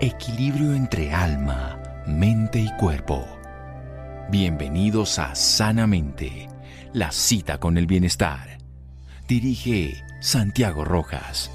Equilibrio 0.00 0.74
entre 0.74 1.12
alma, 1.12 1.76
mente 2.06 2.60
y 2.60 2.70
cuerpo. 2.76 3.26
Bienvenidos 4.30 5.18
a 5.18 5.34
Sanamente, 5.34 6.48
la 6.92 7.10
cita 7.10 7.58
con 7.58 7.76
el 7.76 7.88
bienestar. 7.88 8.58
Dirige 9.26 10.04
Santiago 10.20 10.84
Rojas. 10.84 11.50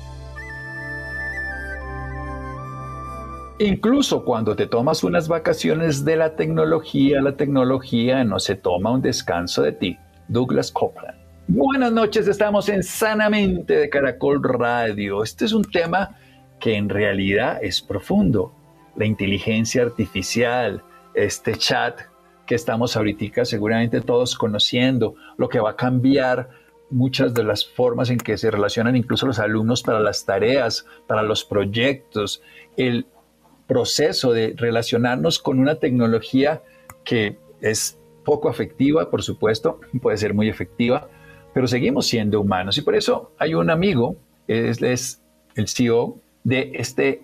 Incluso 3.59 4.25
cuando 4.25 4.57
te 4.57 4.67
tomas 4.67 5.05
unas 5.05 5.29
vacaciones 5.29 6.03
de 6.03 6.17
la 6.17 6.35
tecnología, 6.35 7.21
la 7.21 7.37
tecnología 7.37 8.25
no 8.25 8.39
se 8.39 8.55
toma 8.55 8.91
un 8.91 9.01
descanso 9.01 9.61
de 9.61 9.71
ti. 9.71 9.97
Douglas 10.27 10.69
Copeland. 10.69 11.17
Buenas 11.47 11.93
noches, 11.93 12.27
estamos 12.27 12.67
en 12.67 12.83
Sanamente 12.83 13.77
de 13.77 13.89
Caracol 13.89 14.43
Radio. 14.43 15.23
Este 15.23 15.45
es 15.45 15.53
un 15.53 15.63
tema 15.63 16.17
que 16.63 16.77
en 16.77 16.87
realidad 16.87 17.59
es 17.61 17.81
profundo. 17.81 18.53
La 18.95 19.05
inteligencia 19.05 19.81
artificial, 19.81 20.81
este 21.13 21.57
chat 21.57 21.99
que 22.45 22.55
estamos 22.55 22.95
ahorita 22.95 23.43
seguramente 23.43 23.99
todos 23.99 24.37
conociendo, 24.37 25.15
lo 25.35 25.49
que 25.49 25.59
va 25.59 25.71
a 25.71 25.75
cambiar 25.75 26.51
muchas 26.89 27.33
de 27.33 27.43
las 27.43 27.65
formas 27.65 28.09
en 28.11 28.17
que 28.17 28.37
se 28.37 28.49
relacionan 28.49 28.95
incluso 28.95 29.25
los 29.25 29.39
alumnos 29.39 29.83
para 29.83 29.99
las 29.99 30.23
tareas, 30.23 30.85
para 31.05 31.21
los 31.21 31.43
proyectos, 31.43 32.41
el 32.77 33.07
proceso 33.67 34.31
de 34.31 34.53
relacionarnos 34.55 35.39
con 35.39 35.59
una 35.59 35.75
tecnología 35.75 36.61
que 37.03 37.39
es 37.59 37.99
poco 38.23 38.47
afectiva, 38.47 39.09
por 39.09 39.21
supuesto, 39.21 39.81
puede 40.01 40.15
ser 40.15 40.33
muy 40.33 40.47
efectiva, 40.47 41.09
pero 41.53 41.67
seguimos 41.67 42.07
siendo 42.07 42.39
humanos. 42.39 42.77
Y 42.77 42.83
por 42.83 42.95
eso 42.95 43.33
hay 43.37 43.53
un 43.53 43.69
amigo, 43.69 44.15
es, 44.47 44.81
es 44.81 45.21
el 45.55 45.67
CEO 45.67 46.22
de 46.43 46.71
este 46.75 47.21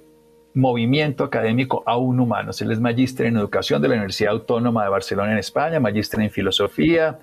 movimiento 0.54 1.24
académico 1.24 1.84
aún 1.86 2.20
humano. 2.20 2.52
Él 2.60 2.72
es 2.72 2.80
magíster 2.80 3.28
en 3.28 3.38
educación 3.38 3.82
de 3.82 3.88
la 3.88 3.96
Universidad 3.96 4.34
Autónoma 4.34 4.84
de 4.84 4.90
Barcelona 4.90 5.32
en 5.32 5.38
España, 5.38 5.80
magíster 5.80 6.22
en 6.22 6.32
filosofía, 6.32 7.20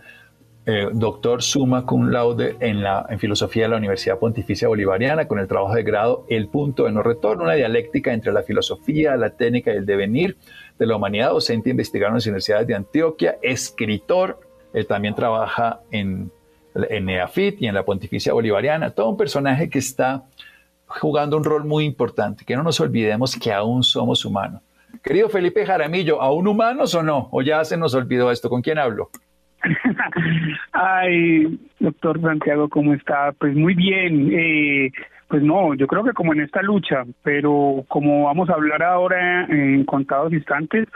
eh, 0.68 0.88
doctor 0.92 1.42
summa 1.42 1.86
cum 1.86 2.08
laude 2.08 2.56
en, 2.58 2.82
la, 2.82 3.06
en 3.08 3.20
filosofía 3.20 3.64
de 3.64 3.68
la 3.68 3.76
Universidad 3.76 4.18
Pontificia 4.18 4.66
Bolivariana 4.66 5.28
con 5.28 5.38
el 5.38 5.46
trabajo 5.46 5.72
de 5.76 5.84
grado 5.84 6.26
El 6.28 6.48
punto 6.48 6.86
de 6.86 6.92
no 6.92 7.04
retorno, 7.04 7.44
una 7.44 7.54
dialéctica 7.54 8.12
entre 8.12 8.32
la 8.32 8.42
filosofía, 8.42 9.16
la 9.16 9.30
técnica 9.30 9.72
y 9.72 9.76
el 9.76 9.86
devenir 9.86 10.36
de 10.76 10.86
la 10.86 10.96
humanidad, 10.96 11.30
docente 11.30 11.70
investigador 11.70 12.10
en 12.10 12.14
las 12.16 12.26
universidades 12.26 12.66
de 12.66 12.74
Antioquia, 12.74 13.38
escritor, 13.42 14.40
él 14.72 14.86
también 14.88 15.14
trabaja 15.14 15.82
en, 15.92 16.32
en 16.74 17.08
EAFIT 17.08 17.62
y 17.62 17.68
en 17.68 17.74
la 17.74 17.84
Pontificia 17.84 18.32
Bolivariana, 18.32 18.90
todo 18.90 19.08
un 19.08 19.16
personaje 19.16 19.70
que 19.70 19.78
está 19.78 20.24
jugando 20.86 21.36
un 21.36 21.44
rol 21.44 21.64
muy 21.64 21.84
importante, 21.84 22.44
que 22.44 22.56
no 22.56 22.62
nos 22.62 22.80
olvidemos 22.80 23.36
que 23.36 23.52
aún 23.52 23.82
somos 23.82 24.24
humanos. 24.24 24.62
Querido 25.02 25.28
Felipe 25.28 25.66
Jaramillo, 25.66 26.20
¿aún 26.20 26.48
humanos 26.48 26.94
o 26.94 27.02
no? 27.02 27.28
¿O 27.30 27.42
ya 27.42 27.64
se 27.64 27.76
nos 27.76 27.94
olvidó 27.94 28.30
esto? 28.30 28.48
¿Con 28.48 28.62
quién 28.62 28.78
hablo? 28.78 29.10
Ay, 30.72 31.58
doctor 31.78 32.20
Santiago, 32.20 32.68
¿cómo 32.68 32.94
está? 32.94 33.32
Pues 33.38 33.54
muy 33.54 33.74
bien. 33.74 34.30
Eh, 34.32 34.90
pues 35.28 35.42
no, 35.42 35.74
yo 35.74 35.86
creo 35.86 36.04
que 36.04 36.12
como 36.12 36.32
en 36.32 36.40
esta 36.40 36.62
lucha, 36.62 37.04
pero 37.22 37.84
como 37.88 38.24
vamos 38.24 38.48
a 38.48 38.54
hablar 38.54 38.82
ahora 38.82 39.44
en 39.46 39.84
contados 39.84 40.32
instantes, 40.32 40.88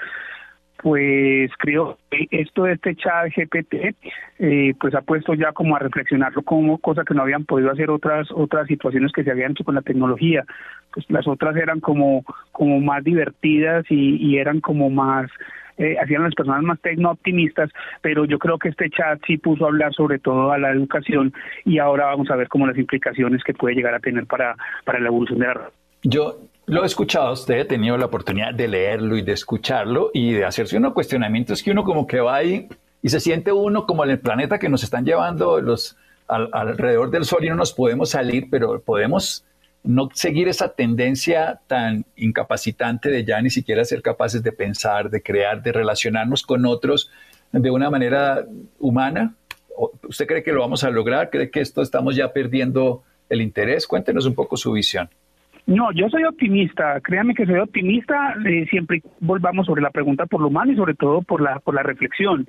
pues 0.82 1.50
creo 1.58 1.98
que 2.10 2.26
esto 2.30 2.64
de 2.64 2.72
este 2.72 2.96
chat 2.96 3.30
GPT 3.34 3.94
eh, 4.38 4.74
pues 4.80 4.94
ha 4.94 5.02
puesto 5.02 5.34
ya 5.34 5.52
como 5.52 5.76
a 5.76 5.78
reflexionarlo 5.78 6.42
como 6.42 6.78
cosa 6.78 7.04
que 7.04 7.14
no 7.14 7.22
habían 7.22 7.44
podido 7.44 7.70
hacer 7.70 7.90
otras 7.90 8.28
otras 8.32 8.66
situaciones 8.66 9.12
que 9.12 9.22
se 9.22 9.30
habían 9.30 9.52
hecho 9.52 9.64
con 9.64 9.74
la 9.74 9.82
tecnología. 9.82 10.44
Pues 10.92 11.06
las 11.10 11.26
otras 11.28 11.56
eran 11.56 11.80
como 11.80 12.24
como 12.52 12.80
más 12.80 13.04
divertidas 13.04 13.84
y, 13.90 14.38
eran 14.38 14.60
como 14.60 14.88
más 14.88 15.30
eh, 15.76 15.96
hacían 16.02 16.22
las 16.22 16.34
personas 16.34 16.62
más 16.62 16.80
tecno 16.80 17.10
optimistas 17.10 17.70
pero 18.00 18.24
yo 18.24 18.38
creo 18.38 18.58
que 18.58 18.70
este 18.70 18.88
chat 18.90 19.20
sí 19.26 19.36
puso 19.36 19.64
a 19.64 19.68
hablar 19.68 19.92
sobre 19.94 20.18
todo 20.18 20.52
a 20.52 20.58
la 20.58 20.70
educación 20.70 21.32
y 21.64 21.78
ahora 21.78 22.06
vamos 22.06 22.30
a 22.30 22.36
ver 22.36 22.48
como 22.48 22.66
las 22.66 22.78
implicaciones 22.78 23.42
que 23.44 23.54
puede 23.54 23.74
llegar 23.74 23.94
a 23.94 24.00
tener 24.00 24.26
para 24.26 24.56
para 24.84 24.98
la 24.98 25.08
evolución 25.08 25.38
de 25.40 25.46
la 25.46 25.70
yo 26.02 26.36
lo 26.70 26.84
he 26.84 26.86
escuchado 26.86 27.32
usted, 27.32 27.58
he 27.58 27.64
tenido 27.64 27.96
la 27.98 28.06
oportunidad 28.06 28.54
de 28.54 28.68
leerlo 28.68 29.16
y 29.16 29.22
de 29.22 29.32
escucharlo 29.32 30.12
y 30.14 30.34
de 30.34 30.44
hacerse 30.44 30.76
unos 30.76 30.92
cuestionamientos 30.92 31.64
que 31.64 31.72
uno 31.72 31.82
como 31.82 32.06
que 32.06 32.20
va 32.20 32.36
ahí 32.36 32.68
y 33.02 33.08
se 33.08 33.18
siente 33.18 33.50
uno 33.50 33.86
como 33.86 34.04
el 34.04 34.20
planeta 34.20 34.56
que 34.60 34.68
nos 34.68 34.84
están 34.84 35.04
llevando 35.04 35.60
los 35.60 35.96
alrededor 36.28 37.10
del 37.10 37.24
Sol 37.24 37.44
y 37.44 37.48
no 37.48 37.56
nos 37.56 37.72
podemos 37.72 38.10
salir, 38.10 38.46
pero 38.48 38.80
podemos 38.80 39.44
no 39.82 40.10
seguir 40.14 40.46
esa 40.46 40.68
tendencia 40.68 41.58
tan 41.66 42.04
incapacitante 42.14 43.10
de 43.10 43.24
ya 43.24 43.42
ni 43.42 43.50
siquiera 43.50 43.84
ser 43.84 44.00
capaces 44.00 44.40
de 44.44 44.52
pensar, 44.52 45.10
de 45.10 45.22
crear, 45.22 45.60
de 45.64 45.72
relacionarnos 45.72 46.44
con 46.44 46.64
otros 46.66 47.10
de 47.50 47.68
una 47.68 47.90
manera 47.90 48.46
humana. 48.78 49.34
¿Usted 50.08 50.24
cree 50.24 50.44
que 50.44 50.52
lo 50.52 50.60
vamos 50.60 50.84
a 50.84 50.90
lograr? 50.90 51.30
¿Cree 51.30 51.50
que 51.50 51.62
esto 51.62 51.82
estamos 51.82 52.14
ya 52.14 52.32
perdiendo 52.32 53.02
el 53.28 53.40
interés? 53.40 53.88
Cuéntenos 53.88 54.24
un 54.24 54.36
poco 54.36 54.56
su 54.56 54.70
visión. 54.70 55.10
No, 55.70 55.92
yo 55.92 56.08
soy 56.08 56.24
optimista, 56.24 57.00
créanme 57.00 57.32
que 57.32 57.46
soy 57.46 57.60
optimista, 57.60 58.34
eh, 58.44 58.66
siempre 58.68 59.02
volvamos 59.20 59.66
sobre 59.66 59.82
la 59.82 59.90
pregunta 59.90 60.26
por 60.26 60.40
lo 60.40 60.48
humano 60.48 60.72
y 60.72 60.76
sobre 60.76 60.94
todo 60.94 61.22
por 61.22 61.40
la, 61.40 61.60
por 61.60 61.76
la 61.76 61.84
reflexión. 61.84 62.48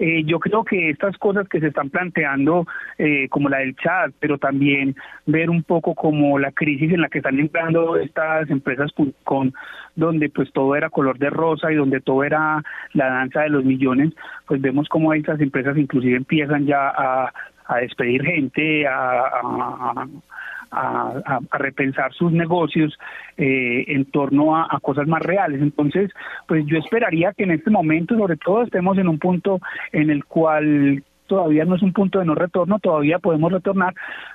Eh, 0.00 0.24
yo 0.24 0.40
creo 0.40 0.64
que 0.64 0.90
estas 0.90 1.16
cosas 1.16 1.48
que 1.48 1.60
se 1.60 1.68
están 1.68 1.90
planteando, 1.90 2.66
eh, 2.98 3.28
como 3.28 3.48
la 3.48 3.58
del 3.58 3.76
chat, 3.76 4.12
pero 4.18 4.38
también 4.38 4.96
ver 5.26 5.48
un 5.48 5.62
poco 5.62 5.94
como 5.94 6.40
la 6.40 6.50
crisis 6.50 6.92
en 6.92 7.02
la 7.02 7.08
que 7.08 7.18
están 7.18 7.38
entrando 7.38 7.98
estas 7.98 8.50
empresas 8.50 8.90
con 9.22 9.54
donde 9.94 10.28
pues 10.28 10.52
todo 10.52 10.74
era 10.74 10.90
color 10.90 11.18
de 11.18 11.30
rosa 11.30 11.70
y 11.70 11.76
donde 11.76 12.00
todo 12.00 12.24
era 12.24 12.64
la 12.94 13.08
danza 13.10 13.42
de 13.42 13.50
los 13.50 13.64
millones, 13.64 14.12
pues 14.44 14.60
vemos 14.60 14.88
como 14.88 15.14
estas 15.14 15.40
empresas 15.40 15.78
inclusive 15.78 16.16
empiezan 16.16 16.66
ya 16.66 16.88
a, 16.88 17.32
a 17.68 17.78
despedir 17.78 18.24
gente, 18.24 18.86
a 18.86 20.06
a, 20.70 21.40
repensar 21.52 22.12
sus 22.12 22.32
negocios 22.32 22.96
eh, 23.36 23.84
en 23.88 24.04
torno 24.06 24.56
a, 24.56 24.78
cosas 24.80 25.06
más 25.06 25.22
reales. 25.22 25.62
Entonces, 25.62 26.10
pues 26.46 26.64
yo 26.66 26.78
esperaría 26.78 27.32
que 27.32 27.44
en 27.44 27.52
este 27.52 27.70
momento, 27.70 28.16
sobre 28.16 28.36
todo, 28.36 28.62
estemos 28.62 28.98
en 28.98 29.08
un 29.08 29.18
punto 29.18 29.60
en 29.92 30.10
el 30.10 30.24
cual 30.24 31.02
todavía 31.26 31.64
no 31.64 31.74
es 31.74 31.82
un 31.82 31.92
punto 31.92 32.20
de 32.20 32.24
no 32.24 32.36
retorno, 32.36 32.78
todavía 32.78 33.18
podemos 33.18 33.50
retornar, 33.50 33.94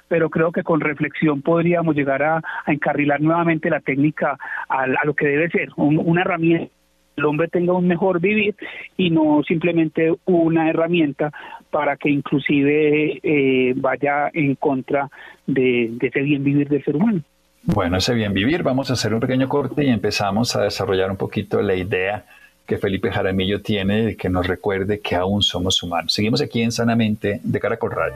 pero 0.09 0.30
creo 0.30 0.52
que 0.52 0.64
con 0.64 0.81
reflexión 0.81 1.41
podríamos 1.41 1.96
llegar 1.96 2.22
a, 2.22 2.41
encarrilar 2.68 3.22
nuevamente 3.22 3.70
la 3.70 3.80
técnica 3.80 4.38
a, 4.68 4.88
lo 5.06 5.14
que 5.14 5.28
debe 5.28 5.50
ser, 5.50 5.70
una 5.78 6.22
herramienta 6.22 6.72
el 7.18 7.25
hombre 7.25 7.50
tenga 7.50 7.74
un 7.74 7.88
mejor 7.88 8.22
vivir 8.22 8.56
y 8.97 9.09
no 9.09 9.44
simplemente 9.46 10.14
una 10.25 10.70
herramienta 10.70 11.31
para 11.72 11.96
que 11.98 12.09
inclusive 12.09 13.20
eh, 13.24 13.74
vaya 13.76 14.30
en 14.34 14.56
contra 14.56 15.09
de, 15.48 15.94
ese 16.00 16.22
bien 16.22 16.44
vivir 16.44 16.70
del 16.70 16.84
ser 16.84 16.98
humano. 16.98 17.22
Bueno, 17.64 17.98
ese 17.98 18.14
bien 18.14 18.34
vivir, 18.34 18.64
vamos 18.64 18.90
a 18.90 18.94
hacer 18.94 19.14
un 19.14 19.20
pequeño 19.20 19.48
corte 19.48 19.86
y 19.86 19.90
empezamos 19.90 20.56
a 20.56 20.64
desarrollar 20.64 21.09
un 21.09 21.18
poquito 21.18 21.62
la 21.62 21.76
idea 21.76 22.26
que 22.66 22.78
Felipe 22.78 23.12
Jaramillo 23.12 23.62
tiene 23.62 24.04
de 24.04 24.16
que 24.16 24.30
nos 24.30 24.48
recuerde 24.48 25.00
que 25.00 25.16
aún 25.16 25.42
somos 25.42 25.82
humanos. 25.82 26.14
Seguimos 26.14 26.42
aquí 26.42 26.62
en 26.62 26.72
Sanamente 26.72 27.40
de 27.44 27.59
Caracol 27.59 27.92
Radio. 27.92 28.16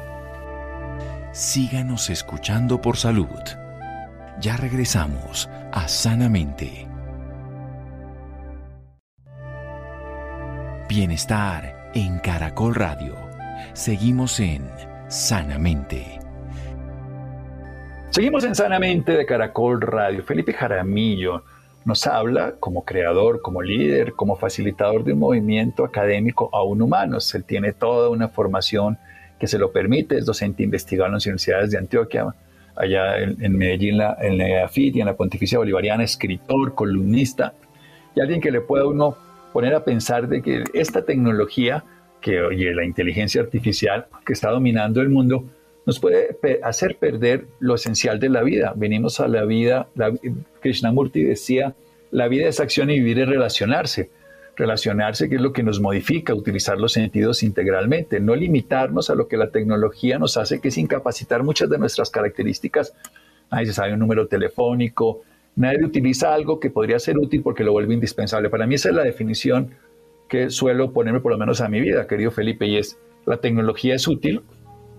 Síganos 1.32 2.10
escuchando 2.10 2.82
por 2.82 2.98
salud. 2.98 3.28
Ya 4.40 4.58
regresamos 4.58 5.50
a 5.72 5.88
Sanamente. 5.88 6.88
Bienestar 10.88 11.92
en 11.94 12.20
Caracol 12.20 12.76
Radio. 12.76 13.35
Seguimos 13.74 14.40
en 14.40 14.70
Sanamente. 15.08 16.20
Seguimos 18.10 18.44
en 18.46 18.56
Sanamente 18.56 19.12
de 19.12 19.26
Caracol 19.26 19.82
Radio. 19.82 20.24
Felipe 20.24 20.54
Jaramillo 20.54 21.44
nos 21.84 22.08
habla 22.08 22.56
como 22.60 22.84
creador, 22.86 23.42
como 23.42 23.62
líder, 23.62 24.14
como 24.14 24.36
facilitador 24.36 25.04
de 25.04 25.14
un 25.14 25.20
movimiento 25.20 25.84
académico 25.84 26.50
aún 26.54 26.82
humanos. 26.82 27.34
Él 27.36 27.44
tiene 27.44 27.74
toda 27.74 28.10
una 28.10 28.30
formación 28.30 28.98
que 29.40 29.48
se 29.48 29.60
lo 29.60 29.72
permite, 29.72 30.18
es 30.18 30.26
docente 30.26 30.64
investigador 30.64 31.10
en 31.10 31.14
las 31.16 31.26
universidades 31.26 31.72
de 31.72 31.78
Antioquia, 31.78 32.34
allá 32.76 33.18
en, 33.18 33.58
Medellín, 33.58 34.00
en 34.20 34.38
la 34.38 34.48
EAFIT 34.48 34.96
y 34.96 35.02
en 35.02 35.08
la 35.08 35.16
Pontificia 35.16 35.58
Bolivariana, 35.58 36.04
escritor, 36.04 36.74
columnista, 36.74 37.54
y 38.16 38.22
alguien 38.22 38.42
que 38.42 38.52
le 38.52 38.62
pueda 38.62 38.86
uno 38.86 39.18
poner 39.54 39.76
a 39.76 39.84
pensar 39.84 40.28
de 40.28 40.42
que 40.42 40.64
esta 40.74 41.06
tecnología 41.06 41.84
que, 42.26 42.42
y 42.56 42.74
la 42.74 42.84
inteligencia 42.84 43.40
artificial 43.40 44.08
que 44.26 44.34
está 44.34 44.50
dominando 44.50 45.00
el 45.00 45.10
mundo 45.10 45.46
nos 45.86 46.00
puede 46.00 46.36
hacer 46.64 46.96
perder 46.96 47.46
lo 47.60 47.76
esencial 47.76 48.20
de 48.20 48.30
la 48.30 48.42
vida. 48.42 48.74
Venimos 48.76 49.20
a 49.20 49.28
la 49.28 49.46
vida, 49.46 49.90
la, 49.94 50.12
Krishnamurti 50.60 51.22
decía, 51.22 51.76
la 52.10 52.28
vida 52.28 52.48
es 52.48 52.60
acción 52.60 52.90
y 52.90 52.96
vivir 52.96 53.20
es 53.20 53.30
relacionarse. 53.30 54.10
Relacionarse, 54.56 55.30
que 55.30 55.36
es 55.36 55.42
lo 55.42 55.54
que 55.54 55.62
nos 55.62 55.80
modifica, 55.80 56.34
utilizar 56.34 56.80
los 56.80 56.94
sentidos 56.94 57.44
integralmente, 57.44 58.20
no 58.20 58.36
limitarnos 58.36 59.12
a 59.12 59.16
lo 59.16 59.28
que 59.28 59.38
la 59.38 59.52
tecnología 59.52 60.18
nos 60.18 60.36
hace, 60.36 60.60
que 60.60 60.70
es 60.70 60.78
incapacitar 60.80 61.44
muchas 61.44 61.70
de 61.70 61.78
nuestras 61.78 62.10
características. 62.10 62.96
Ahí 63.52 63.68
se 63.68 63.74
sabe 63.74 63.94
un 63.94 64.00
número 64.00 64.26
telefónico, 64.28 65.22
Nadie 65.56 65.86
utiliza 65.86 66.34
algo 66.34 66.60
que 66.60 66.70
podría 66.70 67.00
ser 67.00 67.18
útil 67.18 67.42
porque 67.42 67.64
lo 67.64 67.72
vuelve 67.72 67.94
indispensable. 67.94 68.50
Para 68.50 68.68
mí 68.68 68.76
esa 68.76 68.90
es 68.90 68.96
la 68.96 69.04
definición 69.04 69.72
que 70.28 70.50
suelo 70.50 70.92
ponerme 70.92 71.20
por 71.20 71.32
lo 71.32 71.38
menos 71.38 71.62
a 71.62 71.70
mi 71.70 71.80
vida, 71.80 72.08
querido 72.08 72.32
Felipe, 72.32 72.66
y 72.66 72.78
es, 72.78 72.98
la 73.26 73.38
tecnología 73.38 73.96
es 73.96 74.08
útil, 74.08 74.42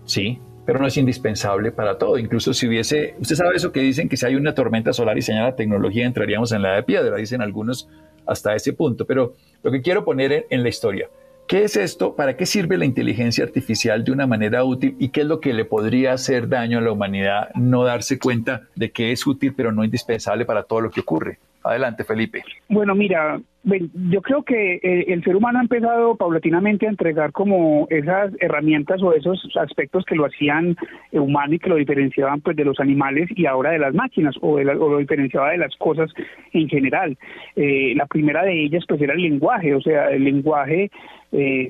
sí, 0.05 0.39
pero 0.67 0.81
no 0.81 0.87
es 0.87 0.97
indispensable 0.97 1.71
para 1.71 1.97
todo. 1.97 2.19
Incluso 2.19 2.53
si 2.53 2.67
hubiese, 2.67 3.15
usted 3.21 3.37
sabe 3.37 3.57
eso 3.57 3.73
que 3.73 3.81
dicen 3.81 4.09
que 4.09 4.17
si 4.17 4.27
hay 4.27 4.35
una 4.35 4.55
tormenta 4.55 4.93
solar 4.93 5.17
y 5.17 5.23
se 5.23 5.33
la 5.33 5.55
tecnología 5.55 6.05
entraríamos 6.05 6.53
en 6.53 6.63
la 6.63 6.75
de 6.75 6.83
piedra, 6.83 7.17
dicen 7.17 7.41
algunos 7.41 7.89
hasta 8.27 8.55
ese 8.55 8.73
punto. 8.73 9.07
Pero 9.07 9.35
lo 9.63 9.71
que 9.71 9.81
quiero 9.81 10.05
poner 10.05 10.47
en, 10.51 10.63
la 10.65 10.69
historia, 10.69 11.09
¿qué 11.47 11.63
es 11.63 11.77
esto? 11.77 12.17
¿Para 12.17 12.37
qué 12.37 12.47
sirve 12.47 12.77
la 12.77 12.85
inteligencia 12.85 13.45
artificial 13.45 14.05
de 14.05 14.11
una 14.11 14.27
manera 14.27 14.65
útil? 14.65 14.97
¿Y 14.99 15.11
qué 15.11 15.21
es 15.21 15.27
lo 15.29 15.41
que 15.41 15.55
le 15.55 15.65
podría 15.65 16.13
hacer 16.13 16.49
daño 16.49 16.79
a 16.79 16.81
la 16.81 16.91
humanidad 16.91 17.51
no 17.55 17.85
darse 17.85 18.19
cuenta 18.19 18.63
de 18.75 18.91
que 18.91 19.13
es 19.13 19.25
útil 19.25 19.55
pero 19.57 19.71
no 19.71 19.85
indispensable 19.85 20.45
para 20.45 20.65
todo 20.65 20.81
lo 20.81 20.91
que 20.91 21.01
ocurre? 21.01 21.39
Adelante, 21.63 22.05
Felipe. 22.05 22.45
Bueno, 22.69 22.95
mira, 22.95 23.41
yo 23.67 24.23
creo 24.23 24.45
que 24.45 24.75
eh, 24.75 25.07
el 25.09 25.25
ser 25.25 25.35
humano 25.35 25.59
ha 25.59 25.63
empezado 25.63 26.15
paulatinamente 26.15 26.87
a 26.87 26.91
entregar 26.91 27.33
como 27.33 27.89
esas 27.91 28.33
herramientas 28.39 29.03
o 29.03 29.13
esos 29.13 29.43
aspectos 29.61 30.05
que 30.05 30.15
lo 30.15 30.25
hacían 30.25 30.77
eh, 31.11 31.19
humano 31.19 31.55
y 31.55 31.59
que 31.59 31.71
lo 31.71 31.75
diferenciaban 31.75 32.41
pues 32.43 32.57
de 32.57 32.65
los 32.65 32.79
animales 32.79 33.29
y 33.35 33.47
ahora 33.47 33.71
de 33.71 33.81
las 33.81 33.93
máquinas 33.93 34.37
o, 34.41 34.61
lo 34.61 34.99
diferenciaba 34.99 35.51
de 35.51 35.59
las 35.59 35.75
cosas 35.77 36.13
en 36.53 36.69
general. 36.69 37.19
Eh, 37.57 37.95
la 37.97 38.07
primera 38.07 38.45
de 38.45 38.65
ellas 38.65 38.85
pues 38.87 39.01
era 39.01 39.15
el 39.15 39.23
lenguaje, 39.23 39.75
o 39.75 39.81
sea, 39.81 40.11
el 40.11 40.23
lenguaje, 40.23 40.91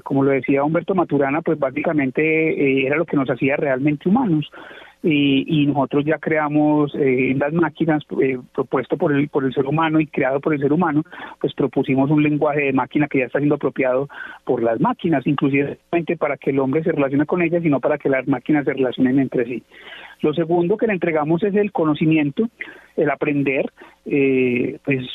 como 0.05 0.23
lo 0.23 0.31
decía 0.31 0.63
Humberto 0.63 0.95
Maturana, 0.95 1.41
pues 1.41 1.59
básicamente 1.59 2.87
era 2.87 2.97
lo 2.97 3.07
que 3.07 3.17
nos 3.17 3.29
hacía 3.29 3.57
realmente 3.57 4.09
humanos 4.09 4.49
y, 5.03 5.67
nosotros 5.67 6.05
ya 6.05 6.19
creamos 6.19 6.93
eh, 6.95 7.35
las 7.39 7.53
máquinas 7.53 8.03
eh, 8.21 8.39
propuesto 8.55 8.97
por 8.97 9.13
el, 9.13 9.29
por 9.29 9.45
el 9.45 9.53
ser 9.53 9.67
humano 9.67 10.01
y 10.01 10.07
creado 10.07 10.41
por 10.41 10.55
el 10.55 10.61
ser 10.61 10.73
humano, 10.73 11.03
pues 11.41 11.55
propusimos 11.55 12.11
un 12.11 12.23
lenguaje 12.23 12.63
de 12.63 12.73
máquina 12.73 13.07
que 13.07 13.19
ya 13.19 13.27
está 13.27 13.39
siendo 13.39 13.57
apropiado 13.57 14.09
por 14.45 14.63
las 14.63 14.81
máquinas, 14.81 15.27
inclusive 15.27 15.79
para 16.19 16.37
que 16.37 16.51
el 16.51 16.59
hombre 16.59 16.83
se 16.83 16.93
relacione 16.93 17.27
con 17.27 17.43
ellas, 17.43 17.63
sino 17.63 17.81
para 17.81 17.99
que 17.99 18.09
las 18.09 18.27
máquinas 18.27 18.65
se 18.65 18.73
relacionen 18.73 19.19
entre 19.19 19.45
sí. 19.45 19.63
Lo 20.23 20.33
segundo 20.35 20.77
que 20.77 20.87
le 20.87 20.95
entregamos 20.95 21.43
es 21.43 21.55
el 21.55 21.73
conocimiento, 21.73 22.49
el 22.97 23.11
aprender, 23.11 23.71
eh, 24.07 24.79
pues 24.85 25.07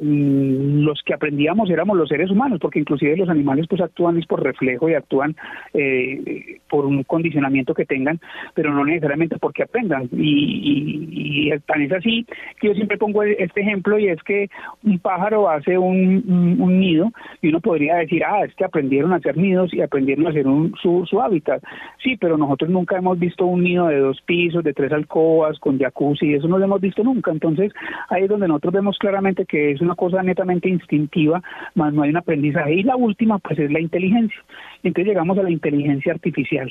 los 0.00 1.02
que 1.04 1.14
aprendíamos 1.14 1.68
éramos 1.70 1.96
los 1.96 2.08
seres 2.08 2.30
humanos, 2.30 2.58
porque 2.60 2.78
inclusive 2.78 3.16
los 3.16 3.28
animales 3.28 3.66
pues 3.68 3.80
actúan 3.82 4.18
es 4.18 4.26
por 4.26 4.42
reflejo 4.42 4.88
y 4.88 4.94
actúan 4.94 5.36
eh, 5.74 6.58
por 6.68 6.86
un 6.86 7.02
condicionamiento 7.02 7.74
que 7.74 7.84
tengan, 7.84 8.18
pero 8.54 8.72
no 8.72 8.84
necesariamente 8.84 9.36
porque 9.38 9.64
aprendan. 9.64 10.08
Y, 10.12 11.50
y, 11.50 11.58
tan 11.66 11.82
es 11.82 11.92
así 11.92 12.26
que 12.60 12.68
yo 12.68 12.74
siempre 12.74 12.96
pongo 12.96 13.22
este 13.22 13.60
ejemplo 13.60 13.98
y 13.98 14.08
es 14.08 14.22
que 14.22 14.48
un 14.84 14.98
pájaro 14.98 15.50
hace 15.50 15.76
un, 15.76 16.58
un, 16.58 16.80
nido 16.80 17.10
y 17.42 17.48
uno 17.48 17.60
podría 17.60 17.96
decir, 17.96 18.22
ah, 18.24 18.44
es 18.44 18.54
que 18.54 18.64
aprendieron 18.64 19.12
a 19.12 19.16
hacer 19.16 19.36
nidos 19.36 19.74
y 19.74 19.82
aprendieron 19.82 20.26
a 20.26 20.30
hacer 20.30 20.46
un, 20.46 20.74
su, 20.80 21.04
su 21.06 21.20
hábitat. 21.20 21.62
Sí, 22.02 22.16
pero 22.16 22.38
nosotros 22.38 22.70
nunca 22.70 22.96
hemos 22.96 23.18
visto 23.18 23.44
un 23.44 23.64
nido 23.64 23.88
de 23.88 23.98
dos 23.98 24.20
pisos, 24.22 24.64
de 24.64 24.72
tres 24.72 24.92
alcobas, 24.92 25.58
con 25.58 25.78
jacuzzi, 25.78 26.34
eso 26.34 26.48
no 26.48 26.58
lo 26.58 26.64
hemos 26.64 26.80
visto 26.80 27.02
nunca. 27.02 27.30
Entonces 27.30 27.72
ahí 28.08 28.22
es 28.22 28.28
donde 28.28 28.48
nosotros 28.48 28.72
vemos 28.72 28.96
claramente 28.98 29.44
que 29.44 29.72
es 29.72 29.80
una 29.80 29.89
cosa 29.94 30.22
netamente 30.22 30.68
instintiva, 30.68 31.42
más 31.74 31.92
no 31.92 32.02
hay 32.02 32.10
un 32.10 32.16
aprendizaje. 32.16 32.74
Y 32.74 32.82
la 32.82 32.96
última, 32.96 33.38
pues, 33.38 33.58
es 33.58 33.70
la 33.70 33.80
inteligencia. 33.80 34.38
Entonces 34.82 35.08
llegamos 35.08 35.38
a 35.38 35.42
la 35.42 35.50
inteligencia 35.50 36.12
artificial. 36.12 36.70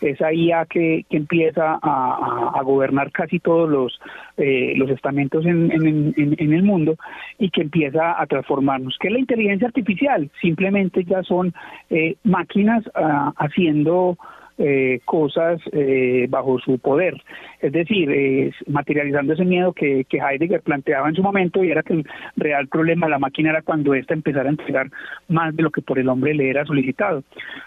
Esa 0.00 0.30
IA 0.30 0.66
que, 0.66 1.06
que 1.08 1.16
empieza 1.16 1.78
a, 1.80 2.60
gobernar 2.62 3.10
casi 3.12 3.38
todos 3.38 3.70
los, 3.70 3.98
eh, 4.36 4.74
los 4.76 4.90
estamentos 4.90 5.46
en, 5.46 5.72
en, 5.72 6.52
el 6.52 6.62
mundo 6.62 6.96
y 7.38 7.48
que 7.48 7.62
empieza 7.62 8.20
a 8.20 8.26
transformarnos. 8.26 8.96
¿Qué 9.00 9.08
es 9.08 9.14
la 9.14 9.20
inteligencia 9.20 9.68
artificial? 9.68 10.30
Simplemente 10.42 11.04
ya 11.04 11.22
son 11.22 11.54
eh, 11.88 12.16
máquinas 12.24 12.84
ah, 12.94 13.32
haciendo 13.38 14.18
eh, 14.58 15.00
cosas 15.04 15.60
eh, 15.72 16.26
bajo 16.30 16.58
su 16.58 16.78
poder. 16.78 17.22
Es 17.60 17.72
decir, 17.72 18.54
materializando 18.66 19.34
ese 19.34 19.44
miedo 19.44 19.74
que, 19.74 20.04
que, 20.04 20.18
Heidegger 20.18 20.62
planteaba 20.62 21.08
en 21.08 21.14
su 21.14 21.22
momento 21.22 21.62
y 21.62 21.70
era 21.70 21.82
que 21.82 21.92
el 21.92 22.06
real 22.36 22.66
problema 22.68 23.06
de 23.06 23.10
la 23.10 23.18
máquina 23.18 23.50
era 23.50 23.60
cuando 23.60 23.92
ésta 23.92 24.14
empezara 24.14 24.48
a 24.48 24.52
entregar 24.52 24.90
más 25.28 25.54
de 25.54 25.62
lo 25.62 25.70
que 25.70 25.82
por 25.82 25.98
el 25.98 26.08
hombre 26.08 26.32
le 26.32 26.48
era 26.48 26.64
solicitado. 26.64 27.22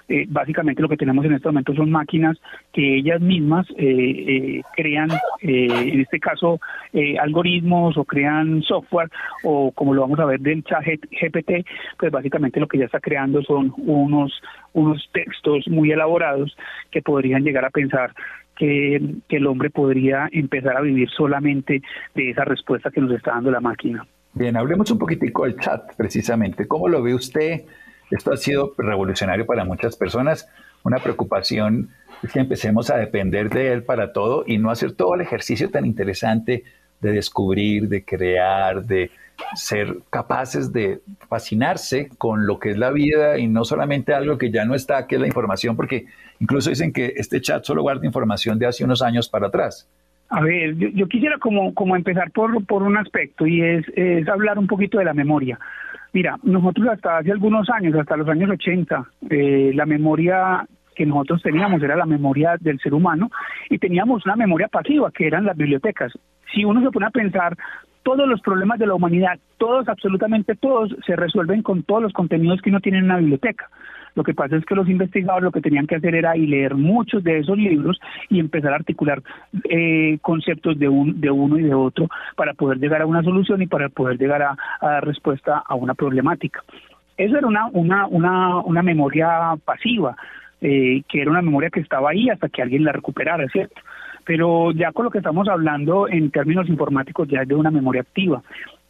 Eh, 0.08 0.26
básicamente 0.30 0.82
lo 0.82 0.90
que 0.90 0.98
tenemos 0.98 1.24
en 1.26 1.34
este 1.34 1.48
momento 1.48 1.76
son 1.76 1.92
máquinas 1.92 2.38
que 2.74 2.96
ellas 2.98 3.22
mismas 3.22 3.68
crean, 4.76 5.10
en 5.42 6.00
este 6.00 6.20
caso, 6.20 6.60
algoritmos 7.20 7.98
o 7.98 8.04
crean 8.04 8.64
software 8.64 9.10
o 9.44 9.72
como 9.72 9.94
lo 9.94 10.02
vamos 10.02 10.20
a 10.20 10.26
ver 10.26 10.40
del 10.40 10.64
chat 10.64 10.84
GPT, 10.84 11.66
pues 11.98 12.12
básicamente 12.12 12.60
lo 12.60 12.68
que 12.68 12.80
ya 12.80 12.86
está 12.86 13.00
creando 13.00 13.44
son 13.44 13.74
unos 13.78 14.42
unos 14.74 15.10
textos 15.12 15.68
muy 15.68 15.92
elaborados 15.92 16.56
que 16.92 17.02
podrían 17.02 17.44
llegar 17.44 17.66
a 17.66 17.70
pensar 17.70 18.14
que, 18.56 19.02
el 19.30 19.48
hombre 19.48 19.70
podría 19.70 20.28
empezar 20.32 20.78
a 20.78 20.82
vivir 20.82 21.10
solamente 21.10 21.82
de 22.14 22.30
esa 22.30 22.44
respuesta 22.44 22.92
que 22.92 23.02
nos 23.02 23.12
está 23.12 23.32
dando 23.32 23.52
la 23.52 23.62
máquina. 23.62 24.06
Bien, 24.34 24.58
hablemos 24.58 24.92
un 24.92 25.00
poquitico 25.00 25.46
del 25.46 25.58
chat, 25.58 25.96
precisamente. 25.96 26.68
¿Cómo 26.68 26.88
lo 26.88 27.02
ve 27.02 27.16
usted? 27.16 27.62
Esto 28.12 28.34
ha 28.34 28.38
sido 28.38 28.74
revolucionario 28.78 29.46
para 29.46 29.66
muchas 29.66 29.96
personas. 29.96 30.48
Una 30.84 30.98
preocupación 30.98 31.90
es 32.22 32.34
que 32.34 32.40
empecemos 32.40 32.90
a 32.90 32.98
depender 32.98 33.50
de 33.50 33.72
él 33.72 33.84
para 33.84 34.12
todo 34.12 34.44
y 34.46 34.58
no 34.58 34.72
hacer 34.72 34.92
todo 34.92 35.16
el 35.16 35.22
ejercicio 35.22 35.70
tan 35.70 35.86
interesante 35.86 36.64
de 37.02 37.12
descubrir, 37.12 37.88
de 37.88 38.04
crear, 38.04 38.84
de 38.84 39.12
ser 39.56 39.98
capaces 40.10 40.72
de 40.74 41.02
fascinarse 41.28 42.10
con 42.18 42.46
lo 42.46 42.60
que 42.60 42.72
es 42.72 42.78
la 42.78 42.92
vida 42.92 43.38
y 43.38 43.48
no 43.48 43.64
solamente 43.66 44.14
algo 44.14 44.38
que 44.38 44.52
ya 44.52 44.66
no 44.66 44.76
está, 44.76 45.08
que 45.08 45.16
es 45.16 45.22
la 45.22 45.28
información, 45.28 45.76
porque 45.76 46.06
incluso 46.40 46.70
dicen 46.70 46.94
que 46.94 47.14
este 47.16 47.42
chat 47.42 47.64
solo 47.64 47.82
guarda 47.82 48.06
información 48.06 48.60
de 48.60 48.68
hace 48.68 48.84
unos 48.84 49.02
años 49.02 49.30
para 49.30 49.48
atrás. 49.48 49.90
A 50.30 50.42
ver, 50.42 50.76
yo, 50.76 51.08
quisiera 51.08 51.40
como, 51.40 51.74
como 51.74 51.96
empezar 51.96 52.30
por, 52.32 52.64
por 52.66 52.84
un 52.84 52.98
aspecto 52.98 53.48
y 53.48 53.62
es, 53.62 53.86
es 53.96 54.28
hablar 54.28 54.60
un 54.60 54.68
poquito 54.68 55.00
de 55.00 55.06
la 55.06 55.14
memoria. 55.14 55.60
Mira, 56.14 56.38
nosotros 56.44 56.88
hasta 56.88 57.18
hace 57.18 57.32
algunos 57.32 57.70
años, 57.70 57.96
hasta 57.96 58.18
los 58.18 58.28
años 58.28 58.50
80, 58.50 59.06
eh, 59.30 59.72
la 59.74 59.86
memoria 59.86 60.66
que 60.96 61.06
nosotros 61.06 61.42
teníamos 61.42 61.82
era 61.82 61.96
la 61.96 62.06
memoria 62.06 62.58
del 62.60 62.80
ser 62.80 62.94
humano 62.94 63.32
y 63.70 63.78
teníamos 63.78 64.26
una 64.26 64.36
memoria 64.36 64.68
pasiva 64.68 65.12
que 65.12 65.28
eran 65.28 65.46
las 65.46 65.56
bibliotecas. 65.56 66.12
Si 66.54 66.66
uno 66.66 66.82
se 66.82 66.92
pone 66.92 67.06
a 67.06 67.12
pensar, 67.12 67.56
todos 68.04 68.28
los 68.28 68.42
problemas 68.42 68.80
de 68.80 68.88
la 68.88 68.96
humanidad, 68.96 69.40
todos, 69.58 69.88
absolutamente 69.88 70.56
todos, 70.56 70.96
se 71.06 71.16
resuelven 71.16 71.62
con 71.64 71.84
todos 71.84 72.02
los 72.02 72.14
contenidos 72.14 72.62
que 72.62 72.70
uno 72.70 72.80
tiene 72.80 73.00
en 73.00 73.06
una 73.06 73.18
biblioteca. 73.18 73.70
Lo 74.16 74.24
que 74.24 74.34
pasa 74.34 74.58
es 74.58 74.66
que 74.66 74.76
los 74.76 74.90
investigadores 74.90 75.44
lo 75.44 75.52
que 75.52 75.62
tenían 75.62 75.88
que 75.88 75.96
hacer 75.96 76.16
era 76.16 76.36
leer 76.36 76.76
muchos 76.76 77.24
de 77.24 77.40
esos 77.40 77.58
libros 77.58 78.00
y 78.30 78.40
empezar 78.40 78.74
a 78.74 78.78
articular 78.78 79.22
eh, 79.70 80.18
conceptos 80.22 80.78
de, 80.80 80.90
un, 80.90 81.22
de 81.22 81.32
uno 81.32 81.60
y 81.60 81.64
de 81.64 81.74
otro 81.74 82.08
para 82.36 82.54
poder 82.54 82.80
llegar 82.80 83.02
a 83.02 83.06
una 83.06 83.24
solución 83.24 83.62
y 83.62 83.68
para 83.68 83.90
poder 83.90 84.18
llegar 84.18 84.42
a, 84.42 84.58
dar 84.82 85.06
respuesta 85.06 85.64
a 85.66 85.76
una 85.76 85.94
problemática. 85.94 86.64
Eso 87.18 87.38
era 87.38 87.48
una, 87.48 87.68
una, 87.68 88.08
una, 88.08 88.58
una 88.60 88.82
memoria 88.82 89.56
pasiva, 89.64 90.16
eh, 90.62 91.04
que 91.08 91.22
era 91.22 91.32
una 91.32 91.42
memoria 91.42 91.70
que 91.70 91.82
estaba 91.82 92.10
ahí 92.10 92.30
hasta 92.30 92.50
que 92.50 92.62
alguien 92.62 92.84
la 92.84 92.92
recuperara, 92.92 93.48
¿cierto? 93.48 93.80
Pero 94.26 94.72
ya 94.72 94.92
con 94.92 95.06
lo 95.06 95.12
que 95.12 95.20
estamos 95.20 95.48
hablando 95.48 96.08
en 96.08 96.32
términos 96.32 96.68
informáticos 96.70 97.28
ya 97.28 97.42
es 97.42 97.48
de 97.48 97.56
una 97.56 97.72
memoria 97.72 98.02
activa. 98.02 98.42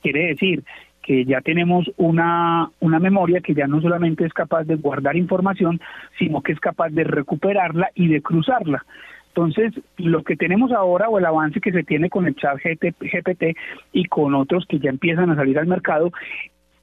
Quiere 0.02 0.28
decir 0.28 0.64
que 1.02 1.26
ya 1.26 1.42
tenemos 1.42 1.90
una, 1.98 2.70
una 2.80 3.00
memoria 3.00 3.42
que 3.42 3.54
ya 3.54 3.68
no 3.68 3.82
solamente 3.82 4.26
es 4.26 4.34
capaz 4.34 4.66
de 4.66 4.76
guardar 4.76 5.16
información, 5.16 5.80
sino 6.18 6.42
que 6.42 6.52
es 6.52 6.60
capaz 6.60 6.90
de 6.90 7.04
recuperarla 7.04 7.90
y 7.96 8.08
de 8.08 8.22
cruzarla. 8.22 8.86
Entonces, 9.30 9.74
lo 9.98 10.24
que 10.24 10.36
tenemos 10.36 10.72
ahora 10.72 11.08
o 11.08 11.18
el 11.18 11.26
avance 11.26 11.62
que 11.62 11.72
se 11.72 11.84
tiene 11.84 12.10
con 12.10 12.28
el 12.28 12.36
chat 12.36 12.58
GPT 12.58 13.56
y 13.94 14.06
con 14.06 14.36
otros 14.36 14.66
que 14.68 14.80
ya 14.80 14.90
empiezan 14.90 15.30
a 15.30 15.36
salir 15.36 15.58
al 15.58 15.68
mercado, 15.68 16.12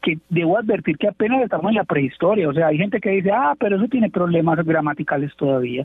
que 0.00 0.19
debo 0.29 0.57
advertir 0.57 0.97
que 0.97 1.09
apenas 1.09 1.43
estamos 1.43 1.71
en 1.71 1.76
la 1.76 1.85
prehistoria, 1.85 2.49
o 2.49 2.53
sea, 2.53 2.69
hay 2.69 2.79
gente 2.79 3.00
que 3.00 3.11
dice, 3.11 3.31
ah, 3.33 3.55
pero 3.59 3.76
eso 3.76 3.88
tiene 3.88 4.11
problemas 4.11 4.65
gramaticales 4.65 5.35
todavía 5.37 5.85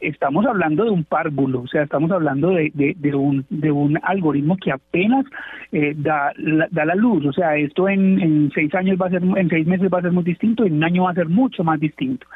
estamos 0.00 0.46
hablando 0.46 0.84
de 0.84 0.90
un 0.90 1.04
párvulo, 1.04 1.62
o 1.62 1.66
sea, 1.66 1.82
estamos 1.82 2.10
hablando 2.10 2.50
de, 2.50 2.70
de, 2.74 3.14
un, 3.14 3.44
de 3.48 3.70
un 3.70 3.98
algoritmo 4.02 4.56
que 4.56 4.72
apenas 4.72 5.24
eh, 5.72 5.94
da, 5.96 6.32
la, 6.36 6.68
da 6.70 6.84
la 6.84 6.94
luz, 6.94 7.24
o 7.26 7.32
sea, 7.32 7.56
esto 7.56 7.88
en, 7.88 8.20
en 8.20 8.50
seis 8.54 8.74
años 8.74 8.98
va 9.00 9.06
a 9.06 9.10
ser, 9.10 9.22
en 9.22 9.48
seis 9.48 9.66
meses 9.66 9.88
va 9.92 9.98
a 9.98 10.02
ser 10.02 10.12
muy 10.12 10.24
distinto, 10.24 10.64
en 10.64 10.74
un 10.74 10.84
año 10.84 11.04
va 11.04 11.10
a 11.10 11.14
ser 11.14 11.28
mucho 11.28 11.64
más 11.64 11.80
distinto. 11.80 12.26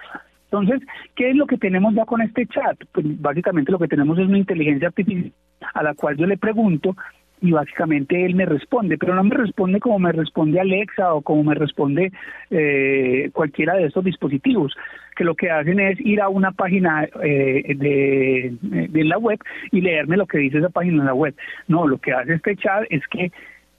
Entonces, 0.44 0.80
¿qué 1.14 1.30
es 1.30 1.36
lo 1.36 1.46
que 1.46 1.58
tenemos 1.58 1.94
ya 1.94 2.04
con 2.04 2.22
este 2.22 2.44
chat? 2.46 2.76
Pues 2.92 3.06
básicamente 3.20 3.70
lo 3.70 3.78
que 3.78 3.86
tenemos 3.86 4.18
es 4.18 4.26
una 4.26 4.38
inteligencia 4.38 4.88
artificial 4.88 5.32
a 5.74 5.82
la 5.82 5.94
cual 5.94 6.16
yo 6.16 6.26
le 6.26 6.36
pregunto 6.38 6.96
y 7.40 7.52
básicamente 7.52 8.24
él 8.24 8.34
me 8.34 8.44
responde, 8.44 8.98
pero 8.98 9.14
no 9.14 9.24
me 9.24 9.34
responde 9.34 9.80
como 9.80 9.98
me 9.98 10.12
responde 10.12 10.60
Alexa 10.60 11.14
o 11.14 11.22
como 11.22 11.44
me 11.44 11.54
responde 11.54 12.12
eh, 12.50 13.30
cualquiera 13.32 13.74
de 13.74 13.86
estos 13.86 14.04
dispositivos, 14.04 14.74
que 15.20 15.24
lo 15.24 15.34
que 15.34 15.50
hacen 15.50 15.78
es 15.80 16.00
ir 16.00 16.22
a 16.22 16.30
una 16.30 16.50
página 16.52 17.06
eh, 17.22 17.74
de, 17.76 19.04
la 19.04 19.18
web 19.18 19.38
y 19.70 19.82
leerme 19.82 20.16
lo 20.16 20.26
que 20.26 20.38
dice 20.38 20.56
esa 20.56 20.70
página 20.70 21.02
en 21.02 21.04
la 21.04 21.12
web. 21.12 21.34
No, 21.68 21.86
lo 21.86 21.98
que 21.98 22.14
hace 22.14 22.32
este 22.32 22.56
chat 22.56 22.84
es 22.88 23.06
que 23.08 23.30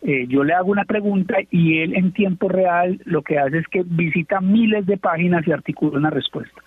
eh, 0.03 0.27
yo 0.27 0.43
le 0.43 0.53
hago 0.53 0.69
una 0.69 0.85
pregunta 0.85 1.37
y 1.49 1.79
él 1.79 1.95
en 1.95 2.11
tiempo 2.11 2.47
real 2.47 3.01
lo 3.05 3.23
que 3.23 3.39
hace 3.39 3.57
es 3.57 3.67
que 3.69 3.81
visita 3.83 4.39
miles 4.39 4.85
de 4.85 4.97
páginas 4.97 5.47
y 5.47 5.51
articula 5.51 5.97
una 5.97 6.11
respuesta. 6.11 6.61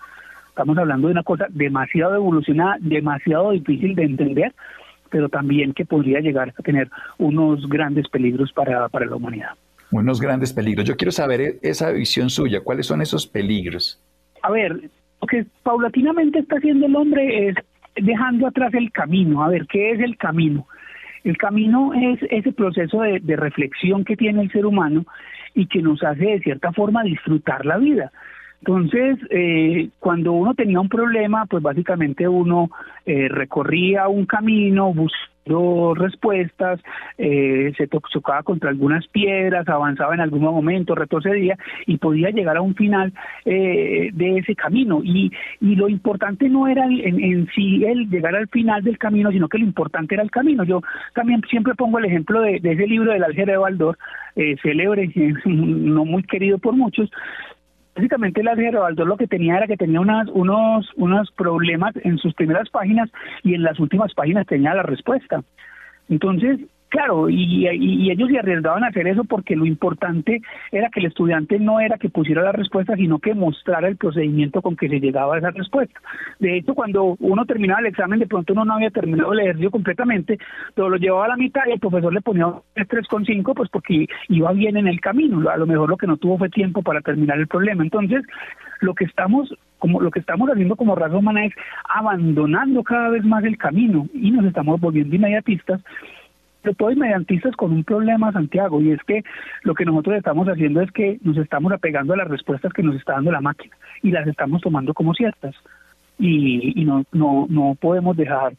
Estamos 0.49 0.77
hablando 0.77 1.07
de 1.07 1.13
una 1.13 1.23
cosa 1.23 1.47
demasiado 1.51 2.13
evolucionada, 2.13 2.75
demasiado 2.81 3.51
difícil 3.51 3.95
de 3.95 4.03
entender, 4.03 4.53
pero 5.09 5.29
también 5.29 5.71
que 5.71 5.85
podría 5.85 6.19
llegar 6.19 6.49
a 6.49 6.63
tener 6.63 6.89
unos 7.17 7.65
grandes 7.69 8.09
peligros 8.09 8.51
para, 8.51 8.89
para 8.89 9.05
la 9.05 9.15
humanidad. 9.15 9.51
Unos 9.91 10.19
grandes 10.19 10.51
peligros. 10.51 10.85
Yo 10.85 10.97
quiero 10.97 11.13
saber 11.13 11.39
e-, 11.39 11.59
esa 11.61 11.91
visión 11.91 12.29
suya, 12.29 12.59
¿cuáles 12.59 12.87
son 12.87 13.01
esos 13.01 13.25
peligros? 13.25 14.01
A 14.45 14.51
ver, 14.51 14.91
lo 15.21 15.27
que 15.27 15.43
paulatinamente 15.63 16.37
está 16.37 16.57
haciendo 16.57 16.85
el 16.85 16.95
hombre 16.95 17.47
es 17.47 17.55
dejando 17.95 18.45
atrás 18.45 18.71
el 18.75 18.91
camino. 18.91 19.43
A 19.43 19.49
ver, 19.49 19.65
¿qué 19.65 19.91
es 19.91 19.99
el 19.99 20.17
camino? 20.17 20.67
El 21.23 21.35
camino 21.35 21.93
es 21.95 22.19
ese 22.29 22.51
proceso 22.51 23.01
de, 23.01 23.35
reflexión 23.35 24.05
que 24.05 24.15
tiene 24.15 24.43
el 24.43 24.51
ser 24.51 24.67
humano 24.67 25.03
y 25.55 25.65
que 25.65 25.81
nos 25.81 26.03
hace 26.03 26.25
de 26.25 26.39
cierta 26.41 26.71
forma 26.73 27.01
disfrutar 27.01 27.65
la 27.65 27.77
vida. 27.77 28.11
Entonces, 28.59 29.17
eh, 29.31 29.89
cuando 29.97 30.33
uno 30.33 30.53
tenía 30.53 30.79
un 30.79 30.89
problema, 30.89 31.47
pues 31.47 31.63
básicamente 31.63 32.27
uno 32.27 32.69
eh, 33.07 33.27
recorría 33.27 34.07
un 34.07 34.27
camino, 34.27 34.93
buscaba 34.93 35.34
respuestas, 35.45 36.79
eh, 37.17 37.71
se 37.77 37.87
tocaba 37.87 38.43
contra 38.43 38.69
algunas 38.69 39.07
piedras, 39.07 39.67
avanzaba 39.67 40.13
en 40.13 40.21
algún 40.21 40.41
momento, 40.41 40.95
retrocedía 40.95 41.57
y 41.85 41.97
podía 41.97 42.29
llegar 42.31 42.57
a 42.57 42.61
un 42.61 42.75
final 42.75 43.13
eh, 43.45 44.09
de 44.13 44.37
ese 44.37 44.55
camino. 44.55 45.01
Y, 45.03 45.31
y 45.61 45.75
lo 45.75 45.87
importante 45.87 46.49
no 46.49 46.67
era 46.67 46.85
en, 46.85 47.23
en, 47.23 47.47
sí 47.53 47.83
el 47.85 48.09
llegar 48.09 48.35
al 48.35 48.47
final 48.47 48.83
del 48.83 48.97
camino, 48.97 49.31
sino 49.31 49.47
que 49.47 49.59
lo 49.59 49.65
importante 49.65 50.15
era 50.15 50.23
el 50.23 50.31
camino. 50.31 50.63
Yo 50.63 50.81
también 51.13 51.41
siempre 51.49 51.75
pongo 51.75 51.99
el 51.99 52.05
ejemplo 52.05 52.41
de, 52.41 52.55
ese 52.55 52.87
libro 52.87 53.13
del 53.13 53.23
Alger 53.23 53.47
de 53.47 53.57
Baldor, 53.57 53.97
eh, 54.35 54.55
célebre, 54.63 55.11
no 55.45 56.05
muy 56.05 56.23
querido 56.23 56.57
por 56.57 56.75
muchos, 56.75 57.09
básicamente 57.95 58.41
el 58.41 58.47
álgebra 58.47 58.81
Baldor 58.81 59.07
lo 59.07 59.17
que 59.17 59.27
tenía 59.27 59.57
era 59.57 59.67
que 59.67 59.77
tenía 59.77 60.01
unas, 60.01 60.27
unos, 60.29 60.91
unos 60.95 61.31
problemas 61.31 61.95
en 62.03 62.17
sus 62.17 62.33
primeras 62.33 62.69
páginas 62.69 63.09
y 63.43 63.53
en 63.53 63.63
las 63.63 63.79
últimas 63.79 64.13
páginas 64.13 64.45
tenía 64.45 64.73
la 64.73 64.83
respuesta. 64.83 65.43
Entonces, 66.09 66.59
Claro, 66.89 67.29
y, 67.29 67.67
ellos 67.67 68.29
se 68.29 68.39
arriesgaban 68.39 68.83
a 68.83 68.87
hacer 68.87 69.07
eso 69.07 69.23
porque 69.23 69.55
lo 69.55 69.65
importante 69.65 70.41
era 70.71 70.89
que 70.89 70.99
el 70.99 71.07
estudiante 71.07 71.59
no 71.59 71.79
era 71.79 71.97
que 71.97 72.09
pusiera 72.09 72.41
la 72.41 72.51
respuesta, 72.51 72.95
sino 72.95 73.19
que 73.19 73.33
mostrara 73.33 73.87
el 73.87 73.97
procedimiento 73.97 74.61
con 74.61 74.75
que 74.75 74.87
se 74.87 74.99
llegaba 74.99 75.35
a 75.35 75.39
esa 75.39 75.51
respuesta. 75.51 75.99
De 76.39 76.57
hecho, 76.57 76.73
cuando 76.73 77.17
uno 77.19 77.45
terminaba 77.45 77.81
el 77.81 77.87
examen, 77.87 78.19
de 78.19 78.27
pronto 78.27 78.53
uno 78.53 78.65
no 78.65 78.75
había 78.75 78.91
terminado 78.91 79.33
el 79.33 79.39
ejercicio 79.39 79.71
completamente, 79.71 80.37
pero 80.73 80.89
lo 80.89 80.97
llevaba 80.97 81.25
a 81.25 81.29
la 81.29 81.37
mitad 81.37 81.63
y 81.67 81.71
el 81.71 81.79
profesor 81.79 82.13
le 82.13 82.21
ponía 82.21 82.47
un 82.47 82.61
3,5, 82.75 83.53
pues 83.53 83.69
porque 83.69 84.07
iba 84.29 84.53
bien 84.53 84.77
en 84.77 84.87
el 84.87 85.01
camino. 85.01 85.49
A 85.49 85.57
lo 85.57 85.65
mejor 85.65 85.89
lo 85.89 85.97
que 85.97 86.07
no 86.07 86.17
tuvo 86.17 86.37
fue 86.37 86.49
tiempo 86.49 86.81
para 86.81 87.01
terminar 87.01 87.39
el 87.39 87.47
problema. 87.47 87.83
Entonces, 87.83 88.23
lo 88.79 88.93
que 88.93 89.05
estamos 89.05 89.53
como 89.79 90.01
lo 90.01 90.09
que 90.09 90.19
estamos 90.19 90.49
haciendo 90.49 90.75
como 90.75 90.95
raza 90.95 91.17
humana 91.17 91.45
es 91.45 91.53
abandonando 91.89 92.81
cada 92.83 93.09
vez 93.09 93.23
más 93.23 93.43
el 93.43 93.57
camino 93.57 94.07
y 94.13 94.31
nos 94.31 94.45
estamos 94.45 94.79
volviendo 94.79 95.15
inmediatistas 95.15 95.81
pero 96.65 96.75
todo 96.75 96.91
inmediatistas 96.91 97.55
con 97.55 97.71
un 97.71 97.83
problema, 97.83 98.31
Santiago, 98.31 98.81
y 98.81 98.89
es 98.91 98.99
que 99.03 99.23
lo 99.61 99.75
que 99.75 99.85
nosotros 99.85 100.17
estamos 100.17 100.47
haciendo 100.47 100.81
es 100.81 100.91
que 100.91 101.19
nos 101.21 101.37
estamos 101.37 101.71
apegando 101.71 102.13
a 102.13 102.17
las 102.17 102.27
respuestas 102.27 102.73
que 102.73 102.81
nos 102.81 102.95
está 102.95 103.13
dando 103.13 103.31
la 103.31 103.39
máquina 103.39 103.75
y 104.01 104.09
las 104.09 104.27
estamos 104.27 104.63
tomando 104.63 104.95
como 104.95 105.13
ciertas. 105.13 105.53
Y, 106.17 106.81
y 106.81 106.85
no, 106.85 107.03
no, 107.11 107.45
no 107.49 107.75
podemos 107.79 108.17
dejar 108.17 108.53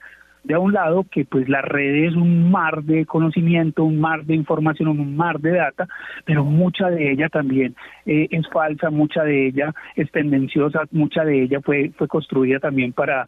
de 0.45 0.55
a 0.55 0.61
un 0.61 0.73
lado 0.73 1.05
que 1.11 1.25
pues 1.25 1.49
la 1.49 1.61
red 1.63 2.07
es 2.07 2.15
un 2.15 2.49
mar 2.53 2.85
de 2.85 3.05
conocimiento, 3.07 3.83
un 3.83 3.99
mar 3.99 4.25
de 4.25 4.37
información, 4.37 4.89
un 4.89 5.17
mar 5.17 5.41
de 5.41 5.51
data, 5.51 5.89
pero 6.25 6.45
mucha 6.45 6.89
de 6.89 7.11
ella 7.11 7.29
también 7.29 7.75
eh, 8.05 8.29
es 8.31 8.49
falsa, 8.51 8.91
mucha 8.91 9.25
de 9.25 9.49
ella 9.49 9.75
es 9.97 10.09
tendenciosa, 10.13 10.83
mucha 10.93 11.25
de 11.25 11.43
ella 11.43 11.61
fue, 11.61 11.91
fue 11.99 12.07
construida 12.07 12.61
también 12.61 12.93
para, 12.93 13.27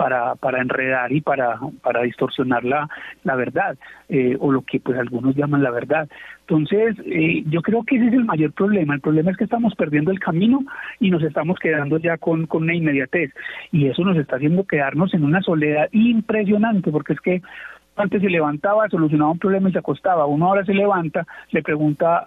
para, 0.00 0.34
para 0.34 0.62
enredar 0.62 1.12
y 1.12 1.20
para, 1.20 1.60
para 1.82 2.00
distorsionar 2.00 2.64
la, 2.64 2.88
la 3.22 3.36
verdad, 3.36 3.76
eh, 4.08 4.34
o 4.40 4.50
lo 4.50 4.62
que 4.62 4.80
pues 4.80 4.98
algunos 4.98 5.36
llaman 5.36 5.62
la 5.62 5.70
verdad. 5.70 6.08
Entonces, 6.48 6.96
eh, 7.04 7.42
yo 7.44 7.60
creo 7.60 7.84
que 7.84 7.96
ese 7.96 8.06
es 8.06 8.14
el 8.14 8.24
mayor 8.24 8.50
problema. 8.52 8.94
El 8.94 9.02
problema 9.02 9.30
es 9.30 9.36
que 9.36 9.44
estamos 9.44 9.74
perdiendo 9.74 10.10
el 10.10 10.18
camino 10.18 10.60
y 11.00 11.10
nos 11.10 11.22
estamos 11.22 11.58
quedando 11.58 11.98
ya 11.98 12.16
con, 12.16 12.46
con 12.46 12.62
una 12.62 12.74
inmediatez. 12.74 13.30
Y 13.72 13.88
eso 13.88 14.02
nos 14.02 14.16
está 14.16 14.36
haciendo 14.36 14.64
quedarnos 14.64 15.12
en 15.12 15.22
una 15.22 15.42
soledad 15.42 15.90
impresionante, 15.92 16.90
porque 16.90 17.12
es 17.12 17.20
que 17.20 17.42
antes 17.96 18.22
se 18.22 18.30
levantaba, 18.30 18.88
solucionaba 18.88 19.32
un 19.32 19.38
problema 19.38 19.68
y 19.68 19.72
se 19.72 19.80
acostaba. 19.80 20.24
Uno 20.24 20.46
ahora 20.46 20.64
se 20.64 20.72
levanta, 20.72 21.26
le 21.50 21.62
pregunta 21.62 22.24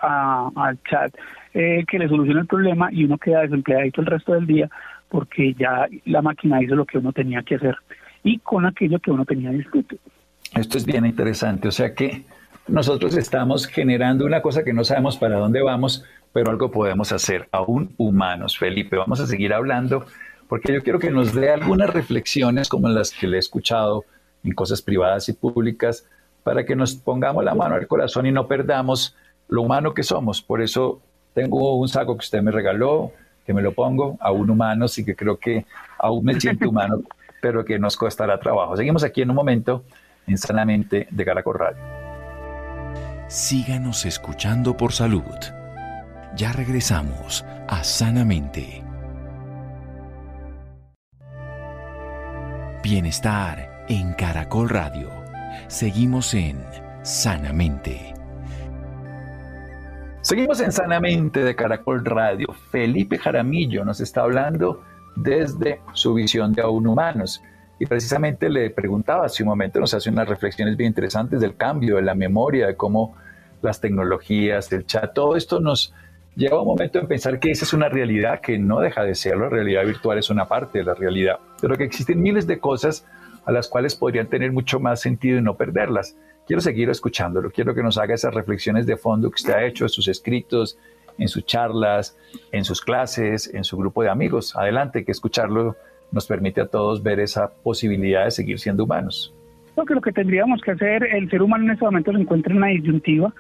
al 0.56 0.78
chat 0.84 1.12
eh, 1.56 1.84
que 1.88 1.98
le 1.98 2.08
solucione 2.08 2.42
el 2.42 2.48
problema 2.48 2.90
y 2.92 3.06
uno 3.06 3.18
queda 3.18 3.42
desempleadito 3.42 4.02
el 4.02 4.08
resto 4.08 4.34
del 4.34 4.46
día 4.46 4.70
porque 5.14 5.54
ya 5.54 5.88
la 6.06 6.24
máquina 6.24 6.60
hizo 6.64 6.74
lo 6.74 6.86
que 6.86 6.98
uno 6.98 7.14
tenía 7.14 7.44
que 7.44 7.54
hacer 7.54 7.76
y 8.24 8.40
con 8.40 8.66
aquello 8.66 9.00
que 9.00 9.12
uno 9.12 9.26
tenía 9.26 9.52
discutir. 9.52 10.00
Esto 10.56 10.80
es 10.80 10.88
bien 10.88 11.06
interesante, 11.06 11.68
o 11.68 11.72
sea 11.72 11.94
que 11.94 12.24
nosotros 12.68 13.16
estamos 13.16 13.68
generando 13.68 14.26
una 14.26 14.42
cosa 14.42 14.64
que 14.64 14.74
no 14.74 14.84
sabemos 14.84 15.18
para 15.18 15.38
dónde 15.38 15.62
vamos, 15.62 16.04
pero 16.32 16.50
algo 16.50 16.72
podemos 16.72 17.12
hacer, 17.12 17.48
aún 17.52 17.94
humanos. 17.98 18.58
Felipe, 18.58 18.98
vamos 18.98 19.20
a 19.20 19.28
seguir 19.28 19.54
hablando 19.54 20.04
porque 20.50 20.74
yo 20.74 20.82
quiero 20.82 20.98
que 20.98 21.12
nos 21.12 21.36
dé 21.36 21.52
algunas 21.52 21.92
reflexiones 21.92 22.68
como 22.68 22.90
las 22.90 23.12
que 23.12 23.28
le 23.28 23.36
he 23.36 23.40
escuchado 23.40 24.06
en 24.44 24.54
cosas 24.54 24.82
privadas 24.82 25.30
y 25.30 25.34
públicas, 25.34 26.08
para 26.44 26.66
que 26.66 26.76
nos 26.76 26.96
pongamos 26.96 27.44
la 27.44 27.54
mano 27.54 27.76
al 27.76 27.86
corazón 27.86 28.26
y 28.26 28.32
no 28.32 28.48
perdamos 28.48 29.16
lo 29.48 29.62
humano 29.62 29.94
que 29.94 30.02
somos. 30.02 30.42
Por 30.42 30.64
eso 30.64 31.02
tengo 31.36 31.76
un 31.76 31.88
saco 31.88 32.16
que 32.16 32.26
usted 32.26 32.42
me 32.42 32.50
regaló, 32.50 33.12
que 33.46 33.54
me 33.54 33.62
lo 33.62 33.74
pongo, 33.74 34.18
aún 34.20 34.50
humano, 34.50 34.88
sí 34.88 35.04
que 35.04 35.16
creo 35.16 35.38
que 35.38 35.66
aún 35.98 36.26
me 36.26 36.40
siento 36.40 36.70
humano, 36.70 37.02
pero 37.42 37.66
que 37.66 37.78
nos 37.80 37.98
costará 37.98 38.40
trabajo. 38.40 38.78
Seguimos 38.78 39.04
aquí 39.04 39.22
en 39.22 39.30
un 39.30 39.36
momento 39.36 39.84
en 40.28 40.38
Sanamente 40.38 41.08
de 41.10 41.26
Caracol 41.26 41.60
Radio. 41.60 41.78
Síganos 43.28 44.06
escuchando 44.06 44.78
por 44.78 44.94
salud. 44.94 45.24
Ya 46.36 46.52
regresamos 46.52 47.46
a 47.68 47.84
Sanamente. 47.84 48.84
Bienestar 52.84 53.86
en 53.88 54.14
Caracol 54.14 54.70
Radio. 54.70 55.10
Seguimos 55.68 56.34
en 56.34 56.64
Sanamente. 57.02 58.13
Seguimos 60.24 60.62
en 60.62 60.72
Sanamente 60.72 61.44
de 61.44 61.54
Caracol 61.54 62.06
Radio. 62.06 62.48
Felipe 62.72 63.18
Jaramillo 63.18 63.84
nos 63.84 64.00
está 64.00 64.22
hablando 64.22 64.82
desde 65.18 65.82
su 65.92 66.14
visión 66.14 66.54
de 66.54 66.62
aún 66.62 66.88
humanos. 66.88 67.44
Y 67.78 67.86
precisamente 67.88 68.50
le 68.50 68.70
preguntaba 68.70 69.26
hace 69.26 69.44
un 69.44 69.50
momento, 69.50 69.82
nos 69.82 69.94
hace 69.94 70.10
unas 70.10 70.30
reflexiones 70.30 70.78
bien 70.78 70.88
interesantes 70.88 71.42
del 71.42 71.58
cambio, 71.58 71.98
de 71.98 72.04
la 72.04 72.16
memoria, 72.16 72.68
de 72.68 72.78
cómo 72.78 73.18
las 73.62 73.82
tecnologías, 73.82 74.72
el 74.72 74.86
chat, 74.86 75.14
todo 75.14 75.36
esto 75.36 75.60
nos 75.60 75.94
lleva 76.38 76.56
a 76.56 76.62
un 76.62 76.68
momento 76.68 77.00
en 77.00 77.08
pensar 77.08 77.38
que 77.42 77.52
esa 77.52 77.66
es 77.66 77.74
una 77.74 77.90
realidad 77.90 78.40
que 78.40 78.58
no 78.58 78.80
deja 78.80 79.04
de 79.04 79.16
ser. 79.16 79.36
La 79.36 79.50
realidad 79.50 79.84
virtual 79.84 80.20
es 80.20 80.30
una 80.30 80.48
parte 80.48 80.80
de 80.80 80.86
la 80.86 80.94
realidad, 80.94 81.40
pero 81.60 81.76
que 81.76 81.84
existen 81.84 82.22
miles 82.22 82.48
de 82.48 82.60
cosas 82.60 83.06
a 83.44 83.52
las 83.52 83.68
cuales 83.68 83.94
podrían 83.94 84.28
tener 84.28 84.54
mucho 84.54 84.80
más 84.80 85.02
sentido 85.02 85.38
y 85.38 85.42
no 85.42 85.58
perderlas 85.58 86.16
quiero 86.48 86.62
seguir 86.62 86.90
escuchándolo, 86.90 87.52
quiero 87.52 87.74
que 87.74 87.84
nos 87.84 87.98
haga 87.98 88.16
esas 88.16 88.34
reflexiones 88.34 88.86
de 88.86 88.98
fondo 88.98 89.30
que 89.30 89.36
usted 89.36 89.54
ha 89.54 89.66
hecho 89.66 89.86
en 89.86 89.90
sus 89.90 90.08
escritos, 90.08 90.78
en 91.18 91.28
sus 91.28 91.46
charlas, 91.46 92.18
en 92.52 92.64
sus 92.64 92.82
clases, 92.82 93.54
en 93.54 93.64
su 93.64 93.78
grupo 93.78 94.04
de 94.04 94.10
amigos. 94.10 94.56
Adelante, 94.56 95.06
que 95.06 95.12
escucharlo 95.12 95.76
nos 96.12 96.28
permite 96.28 96.62
a 96.62 96.68
todos 96.68 97.02
ver 97.02 97.20
esa 97.20 97.52
posibilidad 97.52 98.26
de 98.26 98.32
seguir 98.32 98.60
siendo 98.60 98.84
humanos. 98.84 99.34
Creo 99.74 99.86
que 99.86 99.96
lo 99.96 100.02
que 100.02 100.12
tendríamos 100.12 100.62
que 100.62 100.72
hacer, 100.72 101.04
el 101.04 101.30
ser 101.30 101.42
humano 101.42 101.66
en 101.66 101.72
este 101.72 101.86
momento 101.86 102.12
se 102.12 102.20
encuentra 102.20 102.52
en 102.52 102.58
una 102.58 102.68
disyuntiva. 102.68 103.34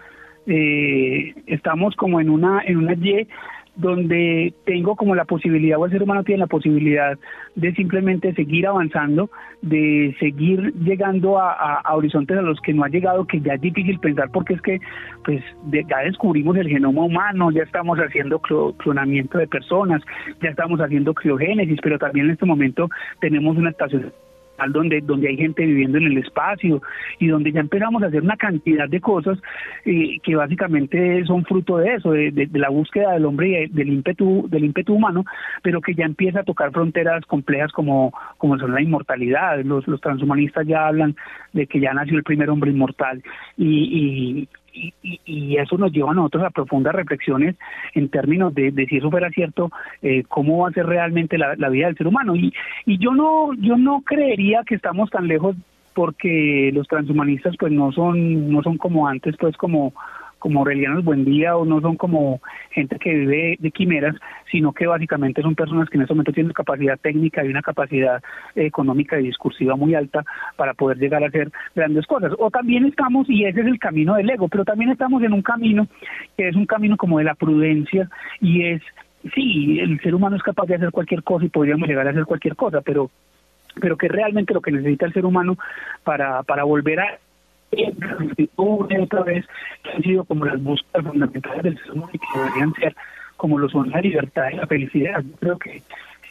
Eh, 0.48 1.34
estamos 1.46 1.96
como 1.96 2.20
en 2.20 2.30
una, 2.30 2.64
en 2.66 2.78
una 2.78 2.94
Y 2.94 3.28
donde 3.76 4.54
tengo 4.66 4.96
como 4.96 5.16
la 5.16 5.26
posibilidad, 5.26 5.80
o 5.80 5.86
el 5.86 5.92
ser 5.92 6.04
humano 6.04 6.24
tiene 6.24 6.40
la 6.40 6.48
posibilidad 6.48 7.18
de 7.56 7.74
simplemente 7.74 8.34
seguir 8.34 8.68
avanzando, 8.68 9.30
de 9.62 10.16
seguir 10.20 10.74
llegando 10.76 11.40
a, 11.40 11.82
horizontes 11.96 12.38
a 12.38 12.42
los 12.42 12.60
que 12.62 12.74
no 12.74 12.84
ha 12.84 12.90
llegado, 12.90 13.26
que 13.26 13.40
ya 13.40 13.54
es 13.54 13.62
difícil 13.62 14.00
pensar 14.00 14.30
porque 14.32 14.54
es 14.54 14.62
que 14.62 14.80
pues 15.24 15.44
ya 15.72 16.00
descubrimos 16.00 16.56
el 16.58 16.68
genoma 16.68 17.04
humano, 17.04 17.52
ya 17.52 17.64
estamos 17.64 17.98
haciendo 18.00 18.40
clonamiento 18.40 19.38
de 19.38 19.48
personas, 19.48 20.02
ya 20.42 20.50
estamos 20.50 20.80
haciendo 20.80 21.14
criogénesis, 21.14 21.80
pero 21.82 21.98
también 21.98 22.28
en 22.28 22.34
este 22.34 22.46
momento 22.46 22.90
tenemos 23.20 23.58
una 23.58 23.72
estación 23.72 24.12
donde, 24.70 25.02
donde 25.02 25.30
hay 25.30 25.38
gente 25.38 25.66
viviendo 25.66 25.98
en 25.98 26.06
el 26.06 26.18
espacio 26.18 26.82
y 27.20 27.28
donde 27.28 27.52
ya 27.52 27.60
empezamos 27.60 28.02
a 28.04 28.08
hacer 28.08 28.22
una 28.22 28.38
cantidad 28.38 28.88
de 28.88 29.02
cosas 29.02 29.40
eh, 29.86 30.20
que 30.24 30.36
básicamente 30.36 31.26
son 31.26 31.44
fruto 31.46 31.78
de 31.78 31.96
eso, 31.96 32.12
de, 32.12 32.50
la 32.54 32.70
búsqueda 32.70 33.14
del 33.14 33.26
hombre 33.26 33.64
y 33.64 33.68
del 33.68 33.90
ímpetu, 33.90 34.48
del 34.50 34.66
ímpetu 34.66 34.94
humano, 34.94 35.26
pero 35.62 35.82
que 35.82 35.96
ya 35.96 36.06
empieza 36.06 36.42
a 36.42 36.44
tocar 36.44 36.72
fronteras 36.72 37.26
complejas 37.26 37.72
como, 37.72 38.14
como 38.38 38.58
son 38.58 38.74
la 38.74 38.82
inmortalidad. 38.82 39.62
Los, 39.64 39.88
los 39.88 40.02
transhumanistas 40.02 40.68
ya 40.68 40.88
hablan 40.88 41.16
de 41.52 41.68
que 41.68 41.80
ya 41.80 41.94
nació 41.94 42.18
el 42.18 42.24
primer 42.24 42.50
hombre 42.50 42.72
inmortal 42.72 43.22
y, 43.58 44.48
y, 44.48 44.48
eso 44.74 45.78
nos 45.78 45.92
lleva 45.92 46.12
a 46.12 46.14
nosotros 46.14 46.44
a 46.44 46.50
profundas 46.50 46.96
reflexiones 46.96 47.56
en 47.94 48.10
términos 48.10 48.54
de, 48.54 48.72
si 48.90 48.98
eso 48.98 49.12
fuera 49.12 49.30
cierto, 49.30 49.72
eh, 50.02 50.24
cómo 50.28 50.60
va 50.60 50.70
a 50.70 50.74
ser 50.74 50.86
realmente 50.86 51.38
la, 51.38 51.56
la, 51.56 51.70
vida 51.70 51.88
del 51.88 51.98
ser 51.98 52.08
humano. 52.08 52.36
Y, 52.36 52.54
y 52.86 52.98
yo 52.98 53.12
no, 53.14 53.54
yo 53.54 53.78
no 53.78 54.02
creería 54.02 54.64
que 54.66 54.76
estamos 54.76 55.10
tan 55.10 55.28
lejos 55.28 55.56
porque 55.94 56.72
los 56.74 56.88
transhumanistas 56.88 57.56
pues 57.58 57.72
no 57.72 57.92
son, 57.92 58.50
no 58.50 58.64
son 58.64 58.78
como 58.78 59.08
antes, 59.08 59.36
pues 59.40 59.56
como 59.58 59.94
como 60.44 60.60
Aurelianos 60.60 61.06
Buendía 61.06 61.56
o 61.56 61.64
no 61.64 61.80
son 61.80 61.96
como 61.96 62.42
gente 62.72 63.00
que 63.00 63.14
vive 63.14 63.56
de 63.60 63.72
quimeras, 63.72 64.14
sino 64.52 64.74
que 64.74 64.86
básicamente 64.86 65.42
son 65.42 65.56
personas 65.56 65.90
que 65.90 65.96
en 65.96 66.02
este 66.02 66.14
momento 66.14 66.34
tienen 66.34 66.52
capacidad 66.52 67.00
técnica 67.00 67.46
y 67.46 67.48
una 67.48 67.62
capacidad 67.62 68.22
económica 68.54 69.18
y 69.18 69.24
discursiva 69.24 69.78
muy 69.78 69.96
alta 69.96 70.26
para 70.58 70.74
poder 70.74 70.98
llegar 70.98 71.24
a 71.24 71.28
hacer 71.28 71.50
grandes 71.74 72.06
cosas. 72.08 72.34
O 72.40 72.52
también 72.52 72.84
estamos, 72.84 73.30
y 73.30 73.46
ese 73.46 73.62
es 73.62 73.68
el 73.68 73.80
camino 73.80 74.16
del 74.16 74.30
ego, 74.30 74.50
pero 74.50 74.66
también 74.66 74.92
estamos 74.92 75.24
en 75.24 75.32
un 75.32 75.44
camino 75.44 75.88
que 76.36 76.50
es 76.50 76.58
un 76.58 76.66
camino 76.66 76.98
como 76.98 77.20
de 77.20 77.24
la 77.24 77.36
prudencia 77.36 78.10
y 78.42 78.66
es, 78.66 78.82
sí, 79.34 79.80
el 79.80 79.98
ser 80.02 80.14
humano 80.14 80.36
es 80.36 80.44
capaz 80.44 80.66
de 80.66 80.76
hacer 80.76 80.92
cualquier 80.92 81.24
cosa 81.24 81.46
y 81.46 81.50
podríamos 81.50 81.88
llegar 81.88 82.06
a 82.06 82.10
hacer 82.10 82.26
cualquier 82.26 82.58
cosa, 82.58 82.82
pero 82.82 83.10
pero 83.80 83.98
que 83.98 84.08
realmente 84.08 84.54
lo 84.54 84.62
que 84.62 84.72
necesita 84.72 85.08
el 85.08 85.14
ser 85.14 85.26
humano 85.26 85.58
para, 86.04 86.44
para 86.44 86.64
volver 86.64 87.00
a 87.00 87.20
una 88.56 89.00
y 89.00 89.02
otra 89.02 89.24
vez 89.24 89.46
han 89.94 90.02
sido 90.04 90.24
como 90.26 90.46
las 90.46 90.62
búsquedas 90.62 91.06
fundamentales 91.06 91.64
del 91.64 91.78
ser 91.78 91.92
humano 91.92 92.10
y 92.14 92.20
que 92.20 92.40
deberían 92.40 92.74
ser 92.76 92.96
como 93.38 93.58
lo 93.58 93.70
son 93.70 93.90
la 93.90 94.02
libertad 94.02 94.50
y 94.52 94.56
la 94.56 94.68
felicidad. 94.68 95.22
Yo 95.24 95.36
creo 95.38 95.60
que 95.60 95.82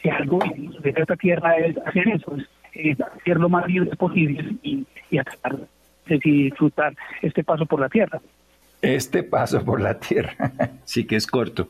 si 0.01 0.09
algo 0.09 0.39
de 0.81 0.89
esta 0.89 1.15
tierra 1.15 1.55
es 1.57 1.77
hacer 1.85 2.07
eso, 2.07 2.35
es, 2.73 2.99
hacer 2.99 3.37
lo 3.37 3.49
más 3.49 3.67
libre 3.67 3.95
posible 3.95 4.55
y, 4.63 4.85
y 5.09 5.19
tratar 5.19 5.59
de 6.07 6.17
disfrutar 6.17 6.95
este 7.21 7.43
paso 7.43 7.65
por 7.65 7.79
la 7.79 7.89
tierra. 7.89 8.19
Este 8.81 9.23
paso 9.23 9.63
por 9.63 9.79
la 9.79 9.99
tierra, 9.99 10.35
sí 10.83 11.05
que 11.05 11.15
es 11.15 11.27
corto. 11.27 11.69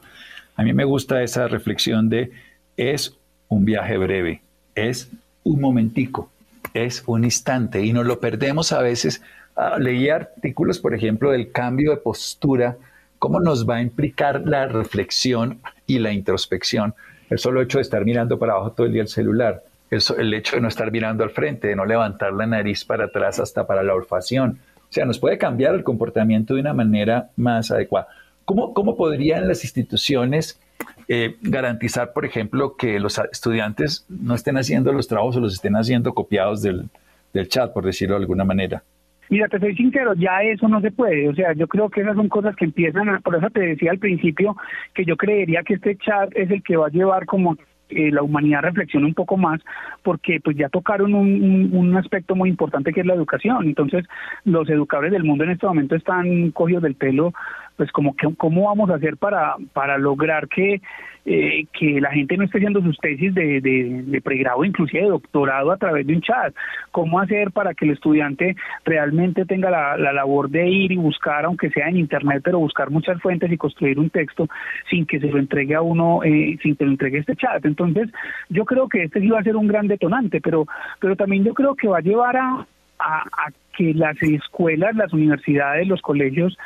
A 0.55 0.63
mí 0.63 0.73
me 0.73 0.83
gusta 0.83 1.23
esa 1.23 1.47
reflexión 1.47 2.09
de 2.09 2.31
es 2.77 3.17
un 3.49 3.65
viaje 3.65 3.97
breve, 3.97 4.41
es 4.75 5.11
un 5.43 5.61
momentico, 5.61 6.31
es 6.73 7.03
un 7.05 7.23
instante 7.23 7.83
y 7.83 7.93
nos 7.93 8.05
lo 8.05 8.19
perdemos 8.19 8.71
a 8.71 8.81
veces 8.81 9.21
Ah, 9.55 9.77
leí 9.79 10.09
artículos, 10.09 10.79
por 10.79 10.95
ejemplo, 10.95 11.31
del 11.31 11.51
cambio 11.51 11.91
de 11.91 11.97
postura, 11.97 12.77
cómo 13.19 13.39
nos 13.39 13.69
va 13.69 13.75
a 13.75 13.81
implicar 13.81 14.41
la 14.45 14.65
reflexión 14.67 15.61
y 15.85 15.99
la 15.99 16.11
introspección. 16.11 16.95
El 17.29 17.37
solo 17.37 17.61
hecho 17.61 17.77
de 17.77 17.83
estar 17.83 18.03
mirando 18.03 18.39
para 18.39 18.53
abajo 18.53 18.71
todo 18.71 18.87
el 18.87 18.93
día 18.93 19.03
el 19.03 19.07
celular, 19.07 19.63
el, 19.91 20.01
el 20.17 20.33
hecho 20.33 20.55
de 20.55 20.61
no 20.61 20.67
estar 20.67 20.91
mirando 20.91 21.23
al 21.23 21.29
frente, 21.29 21.67
de 21.67 21.75
no 21.75 21.85
levantar 21.85 22.33
la 22.33 22.47
nariz 22.47 22.83
para 22.83 23.05
atrás 23.05 23.39
hasta 23.39 23.67
para 23.67 23.83
la 23.83 23.93
olfacción. 23.93 24.59
O 24.89 24.93
sea, 24.93 25.05
nos 25.05 25.19
puede 25.19 25.37
cambiar 25.37 25.75
el 25.75 25.83
comportamiento 25.83 26.55
de 26.55 26.61
una 26.61 26.73
manera 26.73 27.29
más 27.35 27.69
adecuada. 27.71 28.07
¿Cómo, 28.45 28.73
cómo 28.73 28.97
podrían 28.97 29.47
las 29.47 29.63
instituciones 29.63 30.59
eh, 31.07 31.37
garantizar, 31.41 32.11
por 32.13 32.25
ejemplo, 32.25 32.75
que 32.75 32.99
los 32.99 33.19
estudiantes 33.31 34.05
no 34.09 34.35
estén 34.35 34.57
haciendo 34.57 34.91
los 34.91 35.07
trabajos 35.07 35.37
o 35.37 35.39
los 35.39 35.53
estén 35.53 35.75
haciendo 35.75 36.13
copiados 36.13 36.61
del, 36.61 36.89
del 37.33 37.47
chat, 37.47 37.71
por 37.71 37.85
decirlo 37.85 38.15
de 38.15 38.21
alguna 38.21 38.43
manera? 38.43 38.83
Mira, 39.29 39.47
te 39.47 39.59
soy 39.59 39.75
sincero, 39.75 40.13
ya 40.15 40.41
eso 40.43 40.67
no 40.67 40.81
se 40.81 40.91
puede. 40.91 41.29
O 41.29 41.35
sea, 41.35 41.53
yo 41.53 41.67
creo 41.67 41.89
que 41.89 42.01
esas 42.01 42.15
son 42.15 42.29
cosas 42.29 42.55
que 42.55 42.65
empiezan 42.65 43.09
a... 43.09 43.19
Por 43.19 43.35
eso 43.35 43.49
te 43.49 43.61
decía 43.61 43.91
al 43.91 43.99
principio 43.99 44.55
que 44.93 45.05
yo 45.05 45.17
creería 45.17 45.63
que 45.63 45.75
este 45.75 45.97
chat 45.97 46.29
es 46.35 46.51
el 46.51 46.61
que 46.63 46.77
va 46.77 46.87
a 46.87 46.91
llevar 46.91 47.25
como 47.25 47.55
eh, 47.89 48.11
la 48.11 48.23
humanidad 48.23 48.61
reflexione 48.61 49.05
un 49.05 49.13
poco 49.13 49.37
más, 49.37 49.61
porque 50.01 50.39
pues 50.43 50.57
ya 50.57 50.69
tocaron 50.69 51.13
un, 51.13 51.69
un, 51.73 51.95
aspecto 51.95 52.35
muy 52.35 52.49
importante 52.49 52.91
que 52.91 53.01
es 53.01 53.05
la 53.05 53.13
educación. 53.13 53.65
Entonces, 53.65 54.05
los 54.45 54.67
educadores 54.69 55.11
del 55.11 55.23
mundo 55.23 55.43
en 55.43 55.51
este 55.51 55.67
momento 55.67 55.95
están 55.95 56.51
cogidos 56.51 56.83
del 56.83 56.95
pelo, 56.95 57.33
pues 57.77 57.91
como 57.91 58.15
que 58.15 58.27
cómo 58.37 58.65
vamos 58.65 58.89
a 58.89 58.95
hacer 58.95 59.17
para, 59.17 59.55
para 59.73 59.97
lograr 59.97 60.47
que 60.47 60.81
eh, 61.25 61.67
que 61.71 62.01
la 62.01 62.11
gente 62.11 62.35
no 62.35 62.43
esté 62.43 62.57
haciendo 62.57 62.81
sus 62.81 62.97
tesis 62.97 63.33
de, 63.33 63.61
de, 63.61 64.21
pregrado, 64.21 64.65
inclusive 64.65 65.03
de 65.03 65.09
doctorado 65.09 65.71
a 65.71 65.77
través 65.77 66.05
de 66.05 66.15
un 66.15 66.21
chat. 66.21 66.53
¿Cómo 66.91 67.17
hacer 67.17 67.51
para 67.51 67.73
que 67.73 67.85
el 67.85 67.91
estudiante 67.91 68.57
realmente 68.83 69.45
tenga 69.45 69.69
la, 69.69 69.95
labor 69.95 70.49
de 70.49 70.67
ir 70.67 70.91
y 70.91 70.97
buscar, 70.97 71.45
aunque 71.45 71.69
sea 71.69 71.87
en 71.87 71.95
Internet, 71.95 72.41
pero 72.43 72.59
buscar 72.59 72.89
muchas 72.89 73.21
fuentes 73.21 73.49
y 73.49 73.57
construir 73.57 73.99
un 73.99 74.09
texto 74.09 74.49
sin 74.89 75.05
que 75.05 75.21
se 75.21 75.27
lo 75.27 75.39
entregue 75.39 75.75
a 75.75 75.81
uno, 75.81 76.25
eh, 76.25 76.57
sin 76.61 76.75
que 76.75 76.83
lo 76.83 76.91
entregue 76.91 77.19
este 77.19 77.37
chat? 77.37 77.63
Entonces, 77.63 78.09
yo 78.49 78.65
creo 78.65 78.89
que 78.89 79.03
este 79.03 79.21
sí 79.21 79.29
va 79.29 79.39
a 79.39 79.43
ser 79.43 79.55
un 79.55 79.69
gran 79.69 79.87
detonante, 79.87 80.41
pero, 80.41 80.65
pero 80.99 81.15
también 81.15 81.45
yo 81.45 81.53
creo 81.53 81.75
que 81.75 81.87
va 81.87 81.99
a 81.99 82.01
llevar 82.01 82.35
a, 82.35 82.67
a 82.99 83.49
que 83.77 83.93
las 83.93 84.21
escuelas, 84.21 84.93
las 84.95 85.13
universidades, 85.13 85.87
los 85.87 86.01
colegios 86.01 86.57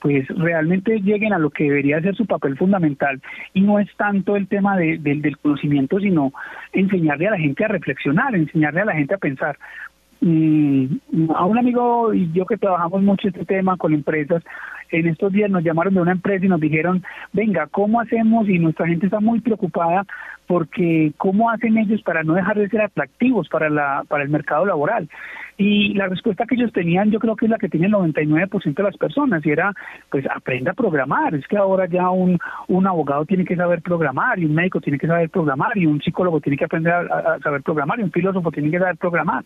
pues 0.00 0.26
realmente 0.28 1.00
lleguen 1.00 1.32
a 1.32 1.38
lo 1.38 1.50
que 1.50 1.64
debería 1.64 2.00
ser 2.00 2.14
su 2.14 2.26
papel 2.26 2.56
fundamental 2.56 3.20
y 3.54 3.62
no 3.62 3.78
es 3.78 3.88
tanto 3.96 4.36
el 4.36 4.46
tema 4.46 4.76
de, 4.76 4.98
del 4.98 5.36
conocimiento, 5.38 5.98
sino 6.00 6.32
enseñarle 6.72 7.28
a 7.28 7.32
la 7.32 7.38
gente 7.38 7.64
a 7.64 7.68
reflexionar, 7.68 8.34
enseñarle 8.34 8.82
a 8.82 8.86
la 8.86 8.94
gente 8.94 9.14
a 9.14 9.18
pensar. 9.18 9.58
Mm, 10.20 10.96
a 11.34 11.44
un 11.44 11.58
amigo 11.58 12.14
y 12.14 12.32
yo 12.32 12.46
que 12.46 12.56
trabajamos 12.56 13.02
mucho 13.02 13.28
este 13.28 13.44
tema 13.44 13.76
con 13.76 13.92
empresas, 13.92 14.42
en 14.90 15.08
estos 15.08 15.32
días 15.32 15.50
nos 15.50 15.62
llamaron 15.62 15.94
de 15.94 16.00
una 16.00 16.12
empresa 16.12 16.44
y 16.44 16.48
nos 16.48 16.60
dijeron, 16.60 17.02
venga, 17.32 17.66
¿cómo 17.66 18.00
hacemos? 18.00 18.48
Y 18.48 18.58
nuestra 18.58 18.86
gente 18.86 19.06
está 19.06 19.20
muy 19.20 19.40
preocupada 19.40 20.04
porque 20.46 21.12
¿cómo 21.18 21.50
hacen 21.50 21.76
ellos 21.76 22.02
para 22.02 22.22
no 22.22 22.34
dejar 22.34 22.56
de 22.58 22.68
ser 22.68 22.82
atractivos 22.82 23.48
para, 23.48 23.68
la, 23.68 24.04
para 24.08 24.22
el 24.22 24.30
mercado 24.30 24.64
laboral? 24.64 25.08
Y 25.58 25.94
la 25.94 26.08
respuesta 26.08 26.44
que 26.44 26.54
ellos 26.54 26.72
tenían, 26.72 27.10
yo 27.10 27.18
creo 27.18 27.34
que 27.34 27.46
es 27.46 27.50
la 27.50 27.56
que 27.56 27.68
tiene 27.68 27.86
el 27.86 27.92
99% 27.94 28.74
de 28.74 28.82
las 28.82 28.96
personas, 28.96 29.44
y 29.46 29.50
era, 29.50 29.72
pues 30.10 30.26
aprenda 30.28 30.72
a 30.72 30.74
programar. 30.74 31.34
Es 31.34 31.46
que 31.46 31.56
ahora 31.56 31.86
ya 31.86 32.10
un, 32.10 32.38
un 32.68 32.86
abogado 32.86 33.24
tiene 33.24 33.44
que 33.44 33.56
saber 33.56 33.80
programar, 33.80 34.38
y 34.38 34.44
un 34.44 34.54
médico 34.54 34.80
tiene 34.80 34.98
que 34.98 35.06
saber 35.06 35.30
programar, 35.30 35.76
y 35.78 35.86
un 35.86 36.02
psicólogo 36.02 36.40
tiene 36.40 36.58
que 36.58 36.66
aprender 36.66 36.92
a, 36.92 37.38
saber 37.40 37.62
programar, 37.62 37.98
y 38.00 38.02
un 38.02 38.12
filósofo 38.12 38.52
tiene 38.52 38.70
que 38.70 38.78
saber 38.78 38.96
programar. 38.98 39.44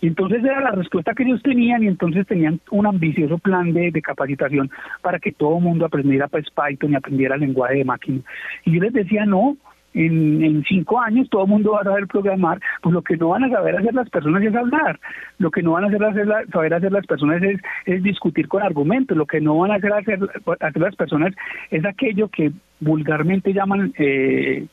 Y 0.00 0.08
entonces 0.08 0.44
era 0.44 0.60
la 0.60 0.72
respuesta 0.72 1.14
que 1.14 1.22
ellos 1.22 1.40
tenían 1.42 1.84
y 1.84 1.86
entonces 1.86 2.26
tenían 2.26 2.60
un 2.72 2.86
ambicioso 2.86 3.38
plan 3.38 3.72
de, 3.72 3.92
de 3.92 4.02
capacitación 4.02 4.68
para 5.00 5.20
que 5.20 5.30
todo 5.30 5.58
el 5.58 5.62
mundo 5.62 5.86
aprendiera 5.86 6.26
pues, 6.26 6.46
Python 6.50 6.90
y 6.90 6.96
aprendiera 6.96 7.36
lenguaje 7.36 7.76
de 7.76 7.84
máquina. 7.84 8.20
Y 8.64 8.74
yo 8.74 8.82
les 8.82 8.92
decía, 8.92 9.24
no, 9.26 9.56
en, 9.94 10.64
cinco 10.68 11.00
años 11.00 11.28
todo 11.30 11.44
el 11.44 11.50
mundo 11.50 11.72
va 11.72 11.80
a 11.80 11.84
saber 11.84 12.06
programar, 12.06 12.60
pues 12.80 12.92
lo 12.92 13.02
que 13.02 13.16
no 13.16 13.30
van 13.30 13.44
a 13.44 13.50
saber 13.50 13.76
hacer 13.76 13.94
las 13.94 14.08
personas 14.10 14.42
es 14.42 14.54
hablar, 14.54 14.98
lo 15.38 15.50
que 15.50 15.62
no 15.62 15.72
van 15.72 15.84
a 15.84 15.86
hacer, 15.88 16.04
hacer 16.04 16.28
saber 16.52 16.74
hacer 16.74 16.92
las 16.92 17.06
personas 17.06 17.42
es, 17.42 18.02
discutir 18.02 18.48
con 18.48 18.62
argumentos, 18.62 19.16
lo 19.16 19.26
que 19.26 19.40
no 19.40 19.58
van 19.58 19.72
a 19.72 19.74
hacer, 19.76 19.92
hacer, 19.92 20.18
hacer 20.60 20.82
las 20.82 20.96
personas 20.96 21.34
es 21.70 21.84
aquello 21.84 22.28
que 22.28 22.52
vulgarmente 22.80 23.52
llaman 23.52 23.92
eh, 23.98 24.66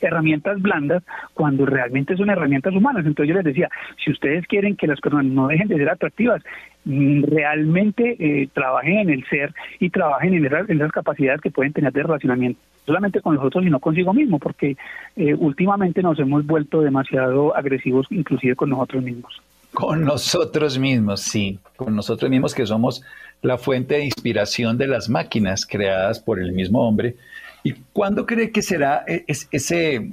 herramientas 0.00 0.60
blandas 0.60 1.02
cuando 1.34 1.64
realmente 1.66 2.16
son 2.16 2.30
herramientas 2.30 2.74
humanas. 2.74 3.06
Entonces 3.06 3.28
yo 3.28 3.34
les 3.34 3.44
decía, 3.44 3.68
si 4.02 4.10
ustedes 4.10 4.46
quieren 4.46 4.76
que 4.76 4.86
las 4.86 5.00
personas 5.00 5.26
no 5.26 5.48
dejen 5.48 5.68
de 5.68 5.76
ser 5.76 5.88
atractivas, 5.88 6.42
mm, 6.84 7.24
realmente 7.24 8.16
eh, 8.18 8.48
trabajen 8.52 8.98
en 8.98 9.10
el 9.10 9.24
ser 9.26 9.54
y 9.78 9.90
trabajen 9.90 10.34
en 10.34 10.46
esas, 10.46 10.68
en 10.68 10.76
esas 10.76 10.92
capacidades 10.92 11.40
que 11.40 11.50
pueden 11.50 11.72
tener 11.72 11.92
de 11.92 12.02
relacionamiento 12.02 12.60
solamente 12.86 13.20
con 13.20 13.34
los 13.34 13.44
otros, 13.44 13.64
sino 13.64 13.80
consigo 13.80 14.14
mismo, 14.14 14.38
porque 14.38 14.76
eh, 15.16 15.34
últimamente 15.34 16.02
nos 16.02 16.18
hemos 16.18 16.46
vuelto 16.46 16.80
demasiado 16.80 17.54
agresivos, 17.56 18.06
inclusive 18.10 18.54
con 18.54 18.70
nosotros 18.70 19.02
mismos. 19.02 19.42
Con 19.74 20.04
nosotros 20.04 20.78
mismos, 20.78 21.20
sí, 21.20 21.58
con 21.76 21.94
nosotros 21.94 22.30
mismos 22.30 22.54
que 22.54 22.64
somos 22.64 23.02
la 23.42 23.58
fuente 23.58 23.96
de 23.96 24.04
inspiración 24.04 24.78
de 24.78 24.86
las 24.86 25.08
máquinas 25.08 25.66
creadas 25.66 26.20
por 26.20 26.40
el 26.40 26.52
mismo 26.52 26.86
hombre. 26.86 27.16
¿Y 27.62 27.72
cuándo 27.92 28.24
cree 28.24 28.50
que 28.52 28.62
será 28.62 29.04
e-, 29.06 29.24
ese, 29.26 30.08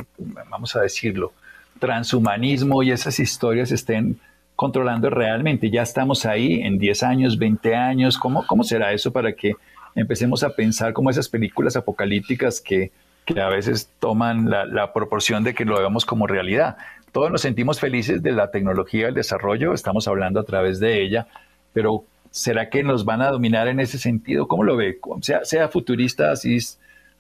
vamos 0.50 0.76
a 0.76 0.82
decirlo, 0.82 1.32
transhumanismo 1.80 2.84
y 2.84 2.92
esas 2.92 3.20
historias 3.20 3.72
estén 3.72 4.20
controlando 4.56 5.10
realmente? 5.10 5.70
Ya 5.70 5.84
estamos 5.84 6.26
ahí 6.26 6.62
en 6.62 6.80
10 6.80 7.04
años, 7.04 7.38
20 7.38 7.76
años. 7.76 8.18
¿Cómo, 8.18 8.46
cómo 8.48 8.64
será 8.64 8.92
eso 8.92 9.12
para 9.12 9.34
que 9.34 9.54
empecemos 9.96 10.44
a 10.44 10.50
pensar 10.56 10.94
como 10.94 11.10
esas 11.10 11.30
películas 11.30 11.76
apocalípticas 11.76 12.62
que, 12.62 12.92
a 13.40 13.48
veces 13.48 13.90
toman 14.00 14.50
la, 14.50 14.94
proporción 14.94 15.44
de 15.44 15.54
que 15.54 15.64
lo 15.64 15.78
veamos 15.78 16.06
como 16.06 16.28
realidad. 16.28 16.76
Todos 17.14 17.32
nos 17.32 17.42
sentimos 17.42 17.80
felices 17.80 18.22
de 18.22 18.32
la 18.34 18.52
tecnología, 18.52 19.08
el 19.08 19.14
desarrollo, 19.14 19.74
estamos 19.74 20.08
hablando 20.08 20.42
a 20.42 20.44
través 20.44 20.80
de 20.80 21.02
ella, 21.02 21.28
pero 21.72 22.04
¿será 22.32 22.70
que 22.70 22.84
nos 22.84 23.06
van 23.06 23.22
a 23.22 23.30
dominar 23.30 23.70
en 23.70 23.80
ese 23.80 23.98
sentido? 23.98 24.48
¿Cómo 24.48 24.64
lo 24.64 24.76
ve? 24.76 25.00
Sea, 25.22 25.46
sea 25.46 25.70
futurista, 25.70 26.32
así, 26.32 26.58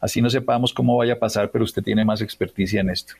así 0.01 0.21
no 0.21 0.29
sepamos 0.29 0.73
cómo 0.73 0.97
vaya 0.97 1.13
a 1.13 1.19
pasar, 1.19 1.51
pero 1.51 1.63
usted 1.63 1.83
tiene 1.83 2.03
más 2.03 2.21
experticia 2.21 2.81
en 2.81 2.89
esto. 2.89 3.13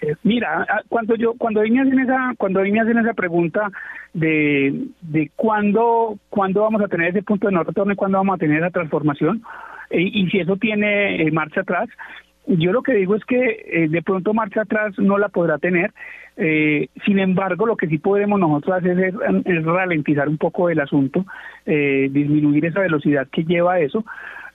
Eh, 0.00 0.14
mira, 0.22 0.64
ah, 0.68 0.82
cuando 0.88 1.16
yo 1.16 1.34
cuando 1.36 1.62
me 1.62 1.80
hacen 1.80 1.98
esa 1.98 2.34
cuando 2.38 2.60
hacen 2.60 2.98
esa 2.98 3.14
pregunta 3.14 3.70
de, 4.14 4.86
de 5.00 5.30
cuándo 5.34 6.18
cuándo 6.28 6.62
vamos 6.62 6.82
a 6.82 6.88
tener 6.88 7.08
ese 7.08 7.22
punto 7.22 7.48
de 7.48 7.52
no 7.52 7.64
retorno 7.64 7.92
y 7.92 7.96
cuándo 7.96 8.18
vamos 8.18 8.36
a 8.36 8.38
tener 8.38 8.58
esa 8.58 8.70
transformación 8.70 9.42
eh, 9.90 10.02
y 10.02 10.28
si 10.30 10.38
eso 10.38 10.56
tiene 10.56 11.22
eh, 11.22 11.32
marcha 11.32 11.62
atrás, 11.62 11.88
Yo 12.46 12.72
lo 12.72 12.82
que 12.82 12.94
digo 12.94 13.16
es 13.16 13.24
que 13.24 13.88
de 13.90 14.02
pronto 14.02 14.32
marcha 14.32 14.62
atrás 14.62 14.98
no 14.98 15.18
la 15.18 15.28
podrá 15.28 15.58
tener. 15.58 15.92
Sin 17.04 17.18
embargo, 17.18 17.66
lo 17.66 17.76
que 17.76 17.88
sí 17.88 17.98
podemos 17.98 18.38
nosotros 18.38 18.76
hacer 18.78 18.98
es, 19.00 19.64
ralentizar 19.64 20.28
un 20.28 20.38
poco 20.38 20.70
el 20.70 20.80
asunto, 20.80 21.26
eh, 21.66 22.08
disminuir 22.10 22.64
esa 22.64 22.80
velocidad 22.80 23.28
que 23.30 23.44
lleva 23.44 23.80
eso. 23.80 24.04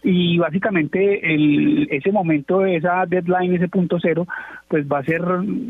Y 0.03 0.37
básicamente 0.37 1.33
el, 1.33 1.87
ese 1.89 2.11
momento, 2.11 2.65
esa 2.65 3.05
deadline, 3.05 3.55
ese 3.55 3.69
punto 3.69 3.97
cero, 4.01 4.27
pues 4.67 4.85
va 4.85 4.99
a 4.99 5.05
ser 5.05 5.21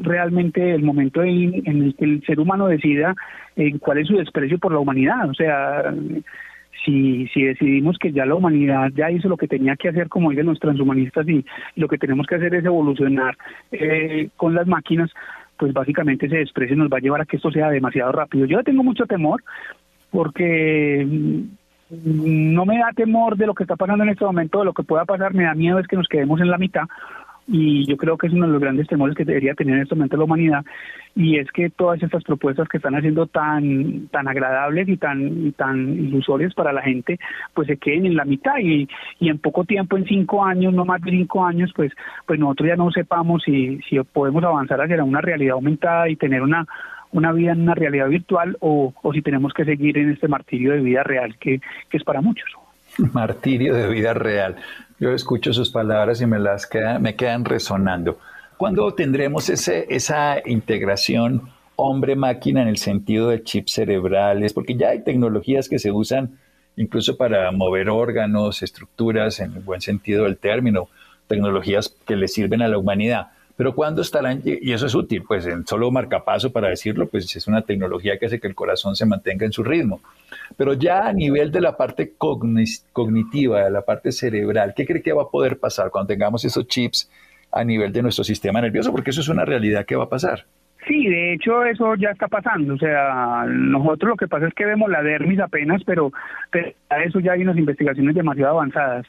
realmente 0.02 0.74
el 0.74 0.82
momento 0.82 1.22
en, 1.22 1.62
en 1.66 1.84
el 1.84 1.96
que 1.96 2.06
el 2.06 2.24
ser 2.26 2.40
humano 2.40 2.68
decida 2.68 3.14
en 3.56 3.78
cuál 3.78 4.00
es 4.00 4.08
su 4.08 4.18
desprecio 4.18 4.58
por 4.58 4.72
la 4.72 4.80
humanidad. 4.80 5.30
O 5.30 5.34
sea, 5.36 5.94
si, 6.84 7.28
si 7.28 7.44
decidimos 7.44 7.98
que 7.98 8.12
ya 8.12 8.26
la 8.26 8.36
humanidad 8.36 8.92
ya 8.96 9.12
hizo 9.12 9.30
lo 9.30 9.38
que 9.38 9.48
tenía 9.48 9.76
que 9.76 9.90
hacer, 9.90 10.10
como 10.10 10.32
dicen 10.32 10.48
los 10.48 10.60
transhumanistas, 10.60 11.28
y 11.30 11.46
lo 11.76 11.88
que 11.88 11.98
tenemos 11.98 12.26
que 12.28 12.36
hacer 12.36 12.56
es 12.56 12.66
evolucionar 12.66 13.38
eh, 13.72 14.30
con 14.36 14.54
las 14.54 14.68
máquinas, 14.68 15.12
pues 15.58 15.74
básicamente 15.74 16.26
ese 16.26 16.38
desprecio 16.38 16.76
nos 16.76 16.90
va 16.90 16.98
a 16.98 17.02
llevar 17.02 17.22
a 17.22 17.26
que 17.26 17.38
esto 17.38 17.52
sea 17.52 17.70
demasiado 17.70 18.12
rápido. 18.12 18.46
Yo 18.46 18.64
tengo 18.64 18.84
mucho 18.84 19.06
temor 19.06 19.44
porque 20.12 21.08
no 22.04 22.66
me 22.66 22.78
da 22.78 22.92
temor 22.96 23.38
de 23.38 23.48
lo 23.48 23.54
que 23.54 23.64
está 23.64 23.76
pasando 23.76 24.04
en 24.04 24.12
este 24.12 24.26
momento, 24.26 24.60
de 24.60 24.66
lo 24.66 24.74
que 24.74 24.84
pueda 24.84 25.06
pasar, 25.06 25.34
me 25.34 25.44
da 25.44 25.54
miedo 25.54 25.80
es 25.80 25.88
que 25.88 25.96
nos 25.96 26.08
quedemos 26.08 26.40
en 26.42 26.50
la 26.50 26.58
mitad, 26.58 26.88
y 27.48 27.86
yo 27.86 27.98
creo 27.98 28.18
que 28.18 28.28
es 28.28 28.34
uno 28.34 28.46
de 28.46 28.54
los 28.54 28.62
grandes 28.62 28.88
temores 28.88 29.16
que 29.16 29.26
debería 29.26 29.54
tener 29.54 29.76
en 29.76 29.82
este 29.82 29.96
momento 29.96 30.18
la 30.18 30.24
humanidad 30.24 30.66
y 31.16 31.38
es 31.38 31.52
que 31.52 31.70
todas 31.70 32.02
estas 32.02 32.24
propuestas 32.24 32.70
que 32.70 32.78
están 32.78 32.96
haciendo 32.96 33.28
tan 33.28 34.08
tan 34.08 34.28
agradables 34.28 34.88
y 34.88 34.98
tan 34.98 35.52
tan 35.54 35.94
ilusorias 35.94 36.54
para 36.54 36.72
la 36.72 36.82
gente 36.82 37.20
pues 37.54 37.68
se 37.68 37.78
queden 37.78 38.06
en 38.06 38.16
la 38.16 38.26
mitad 38.26 38.58
y, 38.62 38.88
y 39.20 39.30
en 39.30 39.40
poco 39.40 39.66
tiempo 39.66 39.98
en 39.98 40.06
cinco 40.06 40.44
años 40.44 40.74
no 40.74 40.86
más 40.86 41.02
de 41.02 41.12
cinco 41.12 41.46
años 41.46 41.72
pues 41.76 41.92
pues 42.26 42.40
nosotros 42.40 42.70
ya 42.70 42.76
no 42.76 42.92
sepamos 42.92 43.44
si 43.44 43.80
si 43.90 44.00
podemos 44.00 44.44
avanzar 44.44 44.82
hacia 44.82 45.04
una 45.04 45.22
realidad 45.22 45.56
aumentada 45.56 46.08
y 46.10 46.16
tener 46.16 46.42
una 46.42 46.66
una 47.14 47.32
vida 47.32 47.54
en 47.54 47.62
una 47.62 47.76
realidad 47.76 48.10
virtual 48.10 48.58
o, 48.60 48.94
o 49.02 49.14
si 49.14 49.22
tenemos 49.22 49.54
que 49.54 49.66
seguir 49.66 49.98
en 49.98 50.12
este 50.12 50.28
martirio 50.28 50.74
de 50.74 50.82
vida 50.82 51.04
real 51.04 51.38
que, 51.40 51.62
que 51.90 51.98
es 51.98 52.04
para 52.04 52.22
muchos 52.22 52.50
martirio 53.14 53.74
de 53.74 53.88
vida 53.88 54.14
real. 54.14 54.56
Yo 55.00 55.12
escucho 55.12 55.54
sus 55.54 55.72
palabras 55.72 56.22
y 56.22 56.26
me 56.26 56.40
las 56.40 56.68
quedan, 56.68 57.02
me 57.02 57.16
quedan 57.16 57.46
resonando. 57.46 58.20
¿Cuándo 58.58 58.94
tendremos 58.94 59.50
ese, 59.50 59.88
esa 59.90 60.38
integración 60.46 61.50
hombre-máquina 61.76 62.62
en 62.62 62.68
el 62.68 62.78
sentido 62.78 63.30
de 63.30 63.44
chips 63.44 63.74
cerebrales? 63.74 64.54
Porque 64.54 64.76
ya 64.76 64.90
hay 64.90 65.04
tecnologías 65.04 65.68
que 65.68 65.80
se 65.80 65.92
usan 65.92 66.38
incluso 66.76 67.18
para 67.18 67.52
mover 67.52 67.90
órganos, 67.90 68.64
estructuras, 68.64 69.40
en 69.40 69.54
el 69.54 69.62
buen 69.62 69.82
sentido 69.82 70.24
del 70.24 70.38
término, 70.38 70.88
tecnologías 71.28 71.96
que 72.06 72.16
le 72.16 72.28
sirven 72.28 72.62
a 72.62 72.68
la 72.68 72.78
humanidad. 72.78 73.28
Pero 73.56 73.76
¿cuándo 73.76 74.02
estarán? 74.02 74.42
Y 74.44 74.72
eso 74.72 74.88
es 74.88 74.96
útil, 74.96 75.24
pues 75.28 75.46
en 75.46 75.66
solo 75.68 75.92
marcapaso 75.92 76.52
para 76.52 76.70
decirlo, 76.70 77.08
pues 77.08 77.36
es 77.36 77.48
una 77.48 77.62
tecnología 77.62 78.18
que 78.18 78.26
hace 78.26 78.40
que 78.40 78.48
el 78.48 78.56
corazón 78.56 78.96
se 78.96 79.06
mantenga 79.06 79.46
en 79.46 79.52
su 79.52 79.64
ritmo. 79.64 80.02
Pero 80.58 80.74
ya 80.74 81.08
a 81.08 81.14
nivel 81.14 81.52
de 81.52 81.62
la 81.62 81.78
parte 81.78 82.14
cognitiva, 82.18 83.64
de 83.64 83.72
la 83.72 83.84
parte 83.84 84.12
cerebral, 84.12 84.74
¿qué 84.76 84.86
cree 84.86 85.04
que 85.04 85.14
va 85.14 85.24
a 85.24 85.30
poder 85.30 85.60
pasar 85.60 85.92
cuando 85.92 86.08
tengamos 86.08 86.44
esos 86.46 86.68
chips 86.68 87.12
a 87.52 87.64
nivel 87.64 87.94
de 87.94 88.02
nuestro 88.02 88.24
sistema 88.24 88.60
nervioso? 88.60 88.92
Porque 88.92 89.12
eso 89.12 89.22
es 89.22 89.30
una 89.30 89.46
realidad 89.46 89.86
que 89.86 89.96
va 89.96 90.06
a 90.06 90.10
pasar. 90.10 90.46
Sí, 90.88 91.08
de 91.08 91.34
hecho 91.34 91.64
eso 91.64 91.96
ya 91.96 92.10
está 92.10 92.28
pasando. 92.28 92.74
O 92.74 92.78
sea, 92.78 93.46
nosotros 93.48 94.10
lo 94.10 94.18
que 94.18 94.28
pasa 94.28 94.48
es 94.48 94.54
que 94.54 94.66
vemos 94.66 94.90
la 94.90 95.02
dermis 95.04 95.40
apenas, 95.40 95.84
pero, 95.86 96.12
pero 96.50 96.72
a 96.90 97.04
eso 97.04 97.20
ya 97.20 97.34
hay 97.34 97.44
unas 97.44 97.58
investigaciones 97.58 98.16
demasiado 98.16 98.54
avanzadas 98.54 99.06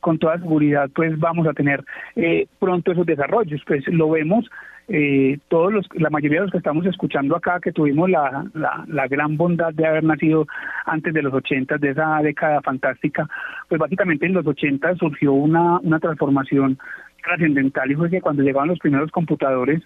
con 0.00 0.18
toda 0.18 0.38
seguridad 0.38 0.88
pues 0.94 1.18
vamos 1.18 1.46
a 1.46 1.52
tener 1.52 1.84
eh, 2.16 2.46
pronto 2.58 2.92
esos 2.92 3.06
desarrollos. 3.06 3.62
Pues 3.66 3.86
lo 3.88 4.10
vemos 4.10 4.48
eh, 4.88 5.38
todos 5.48 5.70
los, 5.70 5.86
la 5.94 6.08
mayoría 6.08 6.40
de 6.40 6.46
los 6.46 6.52
que 6.52 6.58
estamos 6.58 6.86
escuchando 6.86 7.36
acá, 7.36 7.60
que 7.60 7.72
tuvimos 7.72 8.08
la, 8.08 8.46
la, 8.54 8.84
la 8.86 9.06
gran 9.06 9.36
bondad 9.36 9.74
de 9.74 9.86
haber 9.86 10.02
nacido 10.02 10.46
antes 10.86 11.12
de 11.12 11.22
los 11.22 11.34
80, 11.34 11.76
de 11.76 11.90
esa 11.90 12.20
década 12.22 12.62
fantástica, 12.62 13.28
pues 13.68 13.78
básicamente 13.78 14.24
en 14.24 14.32
los 14.32 14.46
80 14.46 14.96
surgió 14.96 15.34
una, 15.34 15.78
una 15.80 16.00
transformación 16.00 16.78
trascendental 17.22 17.90
y 17.90 17.96
fue 17.96 18.08
que 18.08 18.22
cuando 18.22 18.42
llegaban 18.42 18.68
los 18.68 18.78
primeros 18.78 19.10
computadores, 19.10 19.82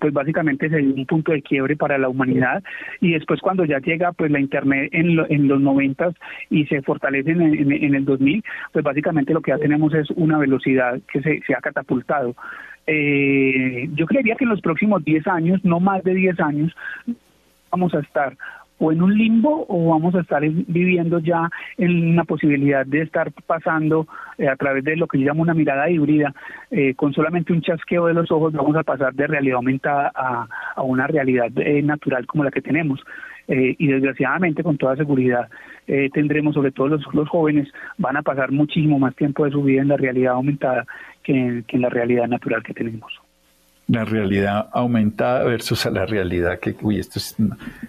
pues 0.00 0.12
básicamente 0.12 0.70
se 0.70 0.78
dio 0.78 0.94
un 0.94 1.06
punto 1.06 1.32
de 1.32 1.42
quiebre 1.42 1.76
para 1.76 1.98
la 1.98 2.08
humanidad 2.08 2.62
y 3.00 3.12
después 3.12 3.40
cuando 3.40 3.64
ya 3.64 3.78
llega 3.78 4.12
pues 4.12 4.30
la 4.30 4.40
internet 4.40 4.88
en, 4.92 5.18
en 5.28 5.48
los 5.48 5.60
noventas 5.60 6.14
y 6.48 6.64
se 6.66 6.80
fortalece 6.80 7.32
en, 7.32 7.70
en, 7.70 7.94
el 7.94 8.04
2000 8.04 8.42
pues 8.72 8.84
básicamente 8.84 9.34
lo 9.34 9.42
que 9.42 9.50
ya 9.50 9.58
tenemos 9.58 9.92
es 9.94 10.10
una 10.12 10.38
velocidad 10.38 10.98
que 11.12 11.20
se, 11.20 11.42
se 11.46 11.54
ha 11.54 11.60
catapultado. 11.60 12.34
Eh, 12.86 13.88
yo 13.94 14.06
creería 14.06 14.36
que 14.36 14.44
en 14.44 14.50
los 14.50 14.60
próximos 14.60 15.04
10 15.04 15.26
años 15.26 15.64
no 15.64 15.78
más 15.80 16.02
de 16.04 16.14
10 16.14 16.40
años 16.40 16.74
vamos 17.70 17.94
a 17.94 18.00
estar 18.00 18.36
o 18.78 18.92
en 18.92 19.02
un 19.02 19.16
limbo 19.16 19.66
o 19.68 19.90
vamos 19.90 20.14
a 20.14 20.20
estar 20.20 20.42
viviendo 20.42 21.18
ya 21.20 21.48
en 21.78 22.10
una 22.12 22.24
posibilidad 22.24 22.84
de 22.84 23.02
estar 23.02 23.30
pasando 23.46 24.06
eh, 24.38 24.48
a 24.48 24.56
través 24.56 24.84
de 24.84 24.96
lo 24.96 25.06
que 25.06 25.18
yo 25.18 25.26
llamo 25.26 25.42
una 25.42 25.54
mirada 25.54 25.88
híbrida, 25.88 26.34
eh, 26.70 26.94
con 26.94 27.12
solamente 27.12 27.52
un 27.52 27.62
chasqueo 27.62 28.06
de 28.06 28.14
los 28.14 28.30
ojos 28.30 28.52
vamos 28.52 28.76
a 28.76 28.82
pasar 28.82 29.14
de 29.14 29.26
realidad 29.26 29.56
aumentada 29.56 30.10
a, 30.14 30.46
a 30.74 30.82
una 30.82 31.06
realidad 31.06 31.50
eh, 31.56 31.82
natural 31.82 32.26
como 32.26 32.44
la 32.44 32.50
que 32.50 32.62
tenemos. 32.62 33.00
y 33.46 33.86
desgraciadamente, 33.88 34.62
con 34.62 34.78
toda 34.78 34.96
seguridad, 34.96 35.50
tendremos, 36.14 36.54
sobre 36.54 36.72
todo 36.72 36.88
los, 36.88 37.02
los, 37.12 37.28
jóvenes, 37.28 37.68
van 37.98 38.16
a 38.16 38.22
pasar 38.22 38.50
muchísimo 38.50 38.98
más 38.98 39.14
tiempo 39.16 39.44
de 39.44 39.50
su 39.50 39.62
vida 39.62 39.82
en 39.82 39.88
la 39.88 39.98
realidad 39.98 40.32
aumentada 40.32 40.86
que 41.22 41.62
que 41.66 41.76
en 41.76 41.82
la 41.82 41.90
realidad 41.90 42.26
natural 42.26 42.62
que 42.62 42.72
tenemos 42.72 43.23
la 43.86 44.04
realidad 44.04 44.68
aumentada 44.72 45.44
versus 45.44 45.84
a 45.86 45.90
la 45.90 46.06
realidad 46.06 46.58
que, 46.58 46.74
uy, 46.82 46.98
esto 46.98 47.18
es, 47.18 47.36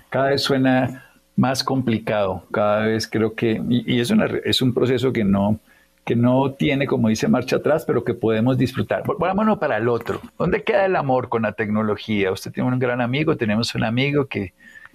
cada 0.10 0.30
vez 0.30 0.42
suena 0.42 1.06
más 1.36 1.64
complicado, 1.64 2.44
cada 2.52 2.86
vez 2.86 3.08
creo 3.08 3.34
que, 3.34 3.62
y, 3.70 4.00
es, 4.00 4.10
una, 4.10 4.26
es 4.44 4.62
un 4.62 4.74
proceso 4.74 5.12
que 5.12 5.24
no, 5.24 5.60
que 6.04 6.16
no 6.16 6.52
tiene, 6.52 6.88
como 6.88 7.10
dice, 7.10 7.28
marcha 7.28 7.58
atrás, 7.58 7.84
pero 7.86 8.04
que 8.04 8.14
podemos 8.14 8.58
disfrutar. 8.58 9.04
Vámonos 9.20 9.58
para 9.58 9.78
el 9.78 9.88
otro. 9.90 10.22
¿Dónde 10.38 10.64
queda 10.64 10.86
el 10.86 10.96
amor 10.96 11.30
con 11.30 11.44
la 11.44 11.54
tecnología? 11.54 12.32
Usted 12.32 12.52
tiene 12.52 12.70
un 12.70 12.80
gran 12.80 13.02
amigo, 13.02 13.36
tenemos 13.38 13.74
un 13.76 13.84
amigo 13.84 14.26
que, 14.26 14.54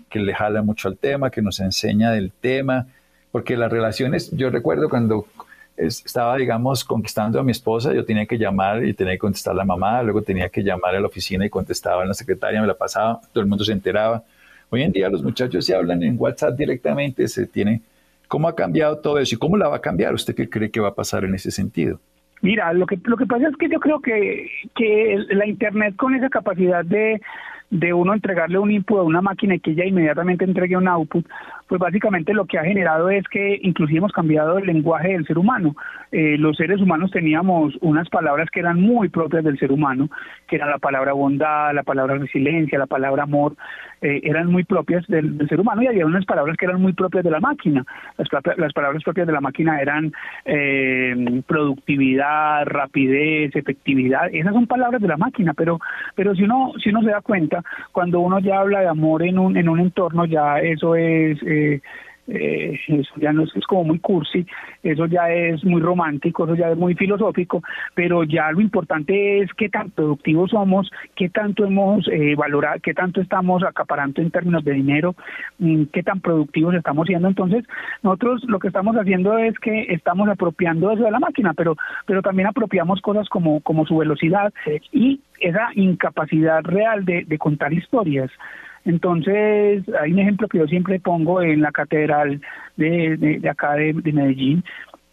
que 0.09 0.19
le 0.19 0.35
jala 0.35 0.63
mucho 0.63 0.89
al 0.89 0.97
tema, 0.97 1.31
que 1.31 1.43
nos 1.43 1.61
enseña 1.61 2.11
del 2.11 2.33
tema, 2.33 2.87
porque 3.33 3.57
las 3.57 3.71
relaciones, 3.71 4.31
yo 4.33 4.51
recuerdo 4.51 4.89
cuando 4.89 5.27
estaba, 5.87 6.37
digamos, 6.37 6.85
conquistando 6.85 7.41
a 7.41 7.43
mi 7.43 7.53
esposa, 7.53 7.93
yo 7.93 8.05
tenía 8.05 8.27
que 8.27 8.39
llamar 8.39 8.85
y 8.85 8.95
tenía 8.95 9.15
que 9.15 9.19
contestar 9.19 9.53
a 9.53 9.57
la 9.57 9.65
mamá, 9.65 10.03
luego 10.03 10.23
tenía 10.23 10.49
que 10.49 10.63
llamar 10.63 10.95
a 10.95 11.01
la 11.01 11.07
oficina 11.07 11.45
y 11.47 11.51
contestaba 11.51 12.03
en 12.03 12.09
la 12.09 12.15
secretaria, 12.15 12.61
me 12.61 12.67
la 12.67 12.75
pasaba, 12.75 13.21
todo 13.33 13.43
el 13.43 13.49
mundo 13.49 13.65
se 13.65 13.73
enteraba. 13.73 14.23
Hoy 14.71 14.83
en 14.83 14.93
día 14.93 15.09
los 15.09 15.23
muchachos 15.23 15.65
se 15.65 15.75
hablan 15.75 16.03
en 16.03 16.17
WhatsApp 16.19 16.57
directamente, 16.57 17.27
se 17.29 17.47
tiene... 17.47 17.83
¿Cómo 18.29 18.47
ha 18.47 18.55
cambiado 18.55 18.97
todo 18.99 19.19
eso 19.19 19.35
y 19.35 19.39
cómo 19.39 19.57
la 19.57 19.67
va 19.67 19.79
a 19.79 19.81
cambiar? 19.81 20.15
¿Usted 20.15 20.37
qué 20.37 20.49
cree 20.49 20.71
que 20.71 20.79
va 20.79 20.91
a 20.91 20.95
pasar 20.95 21.25
en 21.25 21.35
ese 21.35 21.51
sentido? 21.51 21.99
Mira, 22.43 22.73
lo 22.73 22.87
que, 22.87 22.97
lo 23.03 23.17
que 23.17 23.27
pasa 23.27 23.49
es 23.49 23.57
que 23.57 23.69
yo 23.69 23.81
creo 23.81 23.99
que, 23.99 24.49
que 24.77 25.19
la 25.31 25.49
Internet 25.49 25.97
con 25.97 26.15
esa 26.15 26.29
capacidad 26.29 26.85
de, 26.85 27.21
de 27.71 27.93
uno 27.93 28.15
entregarle 28.15 28.59
un 28.59 28.71
input 28.71 28.99
a 28.99 29.03
una 29.03 29.21
máquina 29.21 29.57
y 29.57 29.61
que 29.61 29.73
ella 29.73 29.85
inmediatamente 29.85 30.45
entregue 30.45 30.77
un 30.77 30.87
output, 30.87 31.27
pues 31.71 31.79
básicamente 31.79 32.35
lo 32.35 32.47
que 32.47 32.59
ha 32.59 32.65
generado 32.65 33.11
es 33.11 33.23
que 33.29 33.61
inclusive 33.63 33.99
hemos 33.99 34.11
cambiado 34.11 34.59
el 34.59 34.67
lenguaje 34.67 35.13
del 35.13 35.25
ser 35.25 35.39
humano. 35.39 35.77
Eh, 36.11 36.37
los 36.37 36.57
seres 36.57 36.81
humanos 36.81 37.13
teníamos 37.13 37.77
unas 37.81 38.09
palabras 38.09 38.51
que 38.51 38.59
eran 38.59 38.81
muy 38.81 39.09
propias 39.09 39.45
del 39.45 39.57
ser 39.57 39.71
humano, 39.71 40.11
que 40.49 40.57
eran 40.57 40.69
la 40.69 40.79
palabra 40.79 41.13
bondad, 41.13 41.73
la 41.73 41.85
palabra 41.85 42.17
resiliencia, 42.17 42.77
la 42.77 42.89
palabra 42.89 43.23
amor, 43.23 43.55
eh, 44.03 44.21
eran 44.25 44.51
muy 44.51 44.65
propias 44.65 45.07
del, 45.07 45.47
ser 45.49 45.61
humano 45.61 45.83
y 45.83 45.87
había 45.87 46.07
unas 46.07 46.25
palabras 46.25 46.57
que 46.57 46.65
eran 46.65 46.83
muy 46.83 46.93
propias 46.93 47.23
de 47.23 47.31
la 47.31 47.39
máquina. 47.39 47.87
Las, 48.19 48.29
las 48.57 48.73
palabras 48.73 49.05
propias 49.05 49.29
de 49.29 49.33
la 49.33 49.41
máquina 49.41 49.81
eran 49.81 50.13
eh, 50.47 51.43
productividad, 51.47 52.67
rapidez, 52.67 53.55
efectividad, 53.55 54.29
esas 54.33 54.55
son 54.55 54.67
palabras 54.67 55.01
de 55.01 55.07
la 55.07 55.17
máquina, 55.17 55.55
pero, 55.55 55.79
pero 56.17 56.35
si, 56.35 56.43
uno, 56.43 56.73
si 56.83 56.89
uno 56.89 57.03
se 57.03 57.11
da 57.11 57.21
cuenta, 57.21 57.63
cuando 57.93 58.19
uno 58.19 58.41
ya 58.41 58.59
habla 58.59 58.81
de 58.81 58.89
amor 58.89 59.23
en 59.23 59.39
un, 59.39 59.57
en 59.57 59.69
un 59.69 59.79
entorno, 59.79 60.25
ya 60.25 60.59
eso 60.59 60.97
es 60.97 61.41
eh, 61.45 61.60
eh, 62.31 62.79
eso 62.87 63.15
ya 63.17 63.33
no 63.33 63.43
es, 63.43 63.67
como 63.67 63.85
muy 63.85 63.99
cursi, 63.99 64.47
eso 64.83 65.07
ya 65.07 65.31
es 65.31 65.65
muy 65.65 65.81
romántico, 65.81 66.45
eso 66.45 66.55
ya 66.55 66.71
es 66.71 66.79
muy 66.79 66.95
filosófico, 66.95 67.63
pero 67.95 68.23
ya 68.25 68.53
lo 68.53 68.61
importante 68.61 69.41
es 69.41 69.53
qué 69.55 69.69
tan 69.69 69.91
productivos 69.91 70.51
somos, 70.51 70.91
qué 71.17 71.29
tanto 71.29 71.65
hemos 71.65 72.07
eh, 72.09 72.35
valorado, 72.37 72.79
qué 72.83 72.95
tanto 72.95 73.21
estamos 73.21 73.65
acaparando 73.65 74.23
en 74.23 74.31
términos 74.31 74.65
de 74.65 74.73
dinero, 74.73 75.15
mm, 75.59 75.85
qué 75.93 76.03
tan 76.03 76.21
productivos 76.21 76.75
estamos 76.75 77.07
siendo. 77.09 77.27
Entonces, 77.27 77.65
nosotros 78.03 78.45
lo 78.45 78.59
que 78.59 78.69
estamos 78.69 78.95
haciendo 78.97 79.37
es 79.39 79.59
que 79.59 79.87
estamos 79.89 80.29
apropiando 80.29 80.93
eso 80.93 81.03
de 81.03 81.11
la 81.11 81.19
máquina, 81.19 81.53
pero, 81.55 81.77
pero 82.07 82.23
también 82.23 82.49
apropiamos 82.49 83.01
cosas 83.01 83.29
como, 83.29 83.61
como 83.61 83.87
su 83.87 83.97
velocidad 83.97 84.53
y 84.93 85.21
esa 85.41 85.71
incapacidad 85.75 86.63
real 86.63 87.05
de, 87.05 87.25
de 87.25 87.39
contar 87.39 87.73
historias. 87.73 88.31
Entonces, 88.85 89.85
hay 90.01 90.13
un 90.13 90.19
ejemplo 90.19 90.49
que 90.49 90.59
yo 90.59 90.67
siempre 90.67 91.01
pongo 91.01 91.43
en 91.43 91.61
la 91.61 91.71
catedral 91.71 92.41
de, 92.77 93.17
de, 93.17 93.49
acá 93.49 93.75
de, 93.75 93.93
Medellín, 93.93 94.65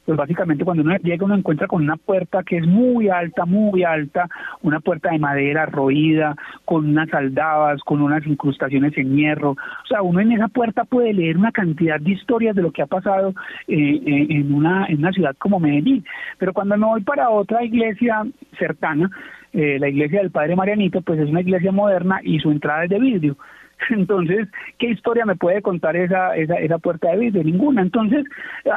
pues 0.08 0.18
básicamente 0.18 0.64
cuando 0.64 0.84
uno 0.84 0.96
llega 1.04 1.26
uno 1.26 1.36
encuentra 1.36 1.68
con 1.68 1.84
una 1.84 1.98
puerta 1.98 2.42
que 2.42 2.60
es 2.60 2.66
muy 2.66 3.10
alta, 3.10 3.46
muy 3.46 3.84
alta, 3.84 4.30
una 4.62 4.80
puerta 4.80 5.12
de 5.12 5.20
madera 5.20 5.66
roída, 5.66 6.34
con 6.64 6.86
unas 6.88 7.14
aldabas, 7.14 7.82
con 7.82 8.02
unas 8.02 8.26
incrustaciones 8.26 8.98
en 8.98 9.18
hierro. 9.18 9.52
O 9.52 9.88
sea, 9.90 10.02
uno 10.02 10.22
en 10.22 10.32
esa 10.32 10.48
puerta 10.48 10.86
puede 10.86 11.14
leer 11.14 11.36
una 11.38 11.52
cantidad 11.52 12.00
de 12.00 12.12
historias 12.12 12.56
de 12.56 12.62
lo 12.62 12.72
que 12.72 12.84
ha 12.84 12.86
pasado 12.86 13.34
eh, 13.68 13.76
eh, 13.76 14.28
en, 14.30 14.54
una, 14.54 14.86
en 14.86 15.00
una 15.00 15.12
ciudad 15.12 15.36
como 15.38 15.60
Medellín. 15.60 16.06
Pero 16.38 16.54
cuando 16.54 16.78
me 16.78 16.86
voy 16.86 17.02
para 17.02 17.30
otra 17.30 17.66
iglesia 17.66 18.26
cercana, 18.58 19.12
eh, 19.52 19.78
la 19.78 19.90
iglesia 19.90 20.22
del 20.22 20.32
Padre 20.32 20.56
Marianito, 20.56 21.02
pues 21.02 21.20
es 21.20 21.30
una 21.30 21.42
iglesia 21.42 21.74
moderna 21.74 22.22
y 22.24 22.40
su 22.40 22.50
entrada 22.50 22.86
es 22.86 22.90
de 22.92 23.00
vidrio. 23.00 23.36
Entonces, 23.90 24.48
¿qué 24.80 24.90
historia 24.90 25.26
me 25.26 25.36
puede 25.36 25.62
contar 25.62 25.96
esa, 25.96 26.36
esa, 26.36 26.56
esa 26.56 26.78
puerta 26.80 27.12
de 27.12 27.18
vidrio? 27.18 27.44
Ninguna. 27.44 27.82
Entonces, 27.82 28.26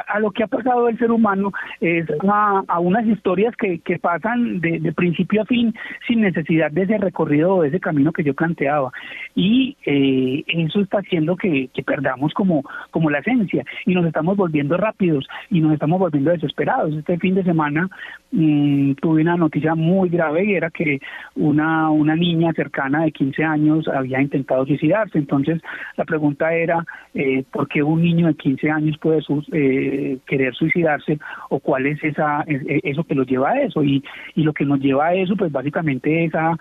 a, 0.06 0.18
lo 0.20 0.30
que 0.30 0.44
ha 0.44 0.46
pasado 0.46 0.88
el 0.88 0.98
ser 0.98 1.10
humano 1.10 1.52
es 1.80 2.06
a, 2.28 2.78
unas 2.80 3.06
historias 3.06 3.54
que, 3.56 3.78
que 3.80 3.98
pasan 3.98 4.60
de, 4.60 4.92
principio 4.94 5.42
a 5.42 5.46
fin 5.46 5.74
sin 6.06 6.20
necesidad 6.20 6.70
de 6.70 6.82
ese 6.82 6.98
recorrido 6.98 7.56
o 7.56 7.62
de 7.62 7.68
ese 7.68 7.80
camino 7.80 8.12
que 8.12 8.24
yo 8.24 8.34
planteaba. 8.34 8.92
Y 9.34 9.76
eh, 9.86 10.44
eso 10.46 10.80
está 10.80 10.98
haciendo 10.98 11.36
que, 11.36 11.68
que, 11.72 11.82
perdamos 11.82 12.34
como, 12.34 12.62
como 12.90 13.10
la 13.10 13.18
esencia 13.18 13.64
y 13.86 13.94
nos 13.94 14.04
estamos 14.06 14.36
volviendo 14.36 14.76
rápidos 14.76 15.26
y 15.50 15.60
nos 15.60 15.72
estamos 15.72 15.98
volviendo 15.98 16.30
desesperados. 16.30 16.94
Este 16.94 17.18
fin 17.18 17.34
de 17.34 17.44
semana 17.44 17.88
mmm, 18.32 18.92
tuve 18.94 19.22
una 19.22 19.36
noticia 19.36 19.74
muy 19.74 20.08
grave 20.08 20.44
y 20.44 20.54
era 20.54 20.70
que 20.70 21.00
una, 21.36 21.90
una 21.90 22.16
niña 22.16 22.52
cercana 22.52 23.04
de 23.04 23.12
15 23.12 23.44
años 23.44 23.88
había 23.88 24.20
intentado 24.20 24.66
suicidarse 24.90 25.18
entonces, 25.18 25.60
la 25.96 26.04
pregunta 26.04 26.52
era, 26.52 26.84
eh, 27.14 27.44
¿por 27.52 27.68
qué 27.68 27.82
un 27.82 28.02
niño 28.02 28.26
de 28.26 28.34
15 28.34 28.70
años 28.70 28.98
puede 28.98 29.22
eh, 29.52 30.18
querer 30.26 30.54
suicidarse 30.54 31.18
o 31.48 31.60
cuál 31.60 31.86
es 31.86 32.02
esa 32.02 32.44
eso 32.46 33.04
que 33.04 33.14
lo 33.14 33.24
lleva 33.24 33.50
a 33.50 33.62
eso? 33.62 33.82
Y, 33.84 34.02
y 34.34 34.42
lo 34.42 34.52
que 34.52 34.64
nos 34.64 34.80
lleva 34.80 35.08
a 35.08 35.14
eso, 35.14 35.36
pues 35.36 35.52
básicamente 35.52 36.24
es 36.24 36.34
a, 36.34 36.56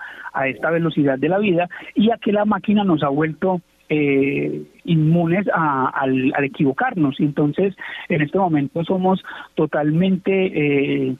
esta 0.46 0.70
velocidad 0.70 1.18
de 1.18 1.28
la 1.28 1.38
vida 1.38 1.68
y 1.94 2.10
a 2.10 2.18
que 2.18 2.32
la 2.32 2.44
máquina 2.44 2.84
nos 2.84 3.02
ha 3.02 3.08
vuelto 3.08 3.60
eh, 3.88 4.62
inmunes 4.84 5.46
a, 5.52 5.88
al, 5.88 6.32
al, 6.36 6.44
equivocarnos. 6.44 7.18
Entonces, 7.18 7.74
en 8.08 8.22
este 8.22 8.38
momento 8.38 8.84
somos 8.84 9.22
totalmente 9.54 10.30
eh, 10.32 11.16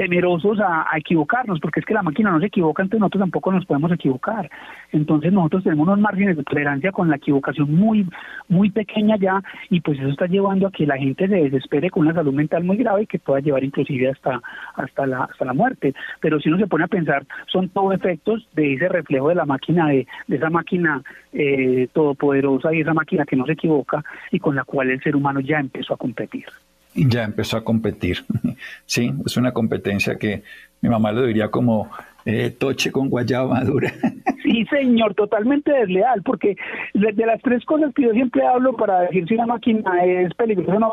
temerosos 0.00 0.58
a, 0.60 0.86
equivocarnos, 0.96 1.60
porque 1.60 1.80
es 1.80 1.86
que 1.86 1.92
la 1.92 2.02
máquina 2.02 2.30
no 2.30 2.40
se 2.40 2.46
equivoca, 2.46 2.82
entonces 2.82 3.00
nosotros 3.00 3.20
tampoco 3.20 3.52
nos 3.52 3.66
podemos 3.66 3.92
equivocar. 3.92 4.50
Entonces 4.92 5.30
nosotros 5.30 5.62
tenemos 5.62 5.86
unos 5.86 6.00
márgenes 6.00 6.38
de 6.38 6.42
tolerancia 6.42 6.90
con 6.90 7.10
la 7.10 7.16
equivocación 7.16 7.74
muy, 7.74 8.08
muy 8.48 8.70
pequeña 8.70 9.16
ya, 9.18 9.42
y 9.68 9.82
pues 9.82 9.98
eso 9.98 10.08
está 10.08 10.24
llevando 10.24 10.68
a 10.68 10.70
que 10.70 10.86
la 10.86 10.96
gente 10.96 11.28
se 11.28 11.34
desespere 11.34 11.90
con 11.90 12.06
una 12.06 12.14
salud 12.14 12.32
mental 12.32 12.64
muy 12.64 12.78
grave 12.78 13.02
y 13.02 13.06
que 13.06 13.18
pueda 13.18 13.40
llevar 13.40 13.62
inclusive 13.62 14.08
hasta, 14.08 14.40
hasta, 14.74 15.06
la, 15.06 15.24
hasta 15.24 15.44
la 15.44 15.52
muerte. 15.52 15.92
Pero 16.20 16.40
si 16.40 16.48
uno 16.48 16.56
se 16.56 16.66
pone 16.66 16.84
a 16.84 16.88
pensar, 16.88 17.26
son 17.48 17.68
todos 17.68 17.94
efectos 17.94 18.48
de 18.54 18.72
ese 18.76 18.88
reflejo 18.88 19.28
de 19.28 19.34
la 19.34 19.44
máquina, 19.44 19.88
de, 19.88 20.06
de 20.28 20.36
esa 20.36 20.48
máquina 20.48 21.02
eh, 21.34 21.88
todopoderosa 21.92 22.72
y 22.72 22.80
esa 22.80 22.94
máquina 22.94 23.26
que 23.26 23.36
no 23.36 23.44
se 23.44 23.52
equivoca 23.52 24.02
y 24.30 24.38
con 24.38 24.56
la 24.56 24.64
cual 24.64 24.88
el 24.88 25.02
ser 25.02 25.14
humano 25.14 25.40
ya 25.40 25.58
empezó 25.58 25.92
a 25.92 25.98
competir 25.98 26.46
ya 26.94 27.24
empezó 27.24 27.56
a 27.56 27.64
competir. 27.64 28.18
Sí, 28.84 29.10
es 29.24 29.36
una 29.36 29.52
competencia 29.52 30.16
que 30.16 30.42
mi 30.82 30.88
mamá 30.90 31.12
lo 31.12 31.24
diría 31.24 31.48
como 31.48 31.88
eh, 32.26 32.50
toche 32.50 32.92
con 32.92 33.08
guayaba 33.08 33.54
madura. 33.54 33.92
Sí, 34.42 34.66
señor, 34.66 35.14
totalmente 35.14 35.70
desleal, 35.70 36.22
porque 36.24 36.56
de, 36.94 37.12
las 37.24 37.40
tres 37.40 37.64
cosas 37.64 37.94
que 37.94 38.02
yo 38.02 38.10
siempre 38.10 38.44
hablo 38.44 38.72
para 38.72 39.02
decir 39.02 39.28
si 39.28 39.34
una 39.34 39.46
máquina 39.46 40.04
es 40.04 40.34
peligrosa 40.34 40.76
no, 40.78 40.92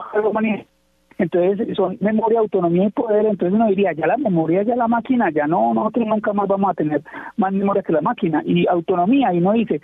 entonces 1.17 1.75
son 1.75 1.97
memoria, 1.99 2.39
autonomía 2.39 2.85
y 2.85 2.91
poder, 2.91 3.25
entonces 3.25 3.55
uno 3.55 3.67
diría, 3.67 3.93
ya 3.93 4.05
la 4.05 4.17
memoria, 4.17 4.61
ya 4.63 4.75
la 4.75 4.87
máquina, 4.87 5.31
ya 5.31 5.47
no, 5.47 5.73
nosotros 5.73 6.05
nunca 6.07 6.33
más 6.33 6.47
vamos 6.47 6.69
a 6.69 6.73
tener 6.75 7.01
más 7.37 7.51
memoria 7.51 7.81
que 7.81 7.93
la 7.93 8.01
máquina, 8.01 8.43
y 8.45 8.67
autonomía, 8.67 9.33
y 9.33 9.39
uno 9.39 9.53
dice, 9.53 9.81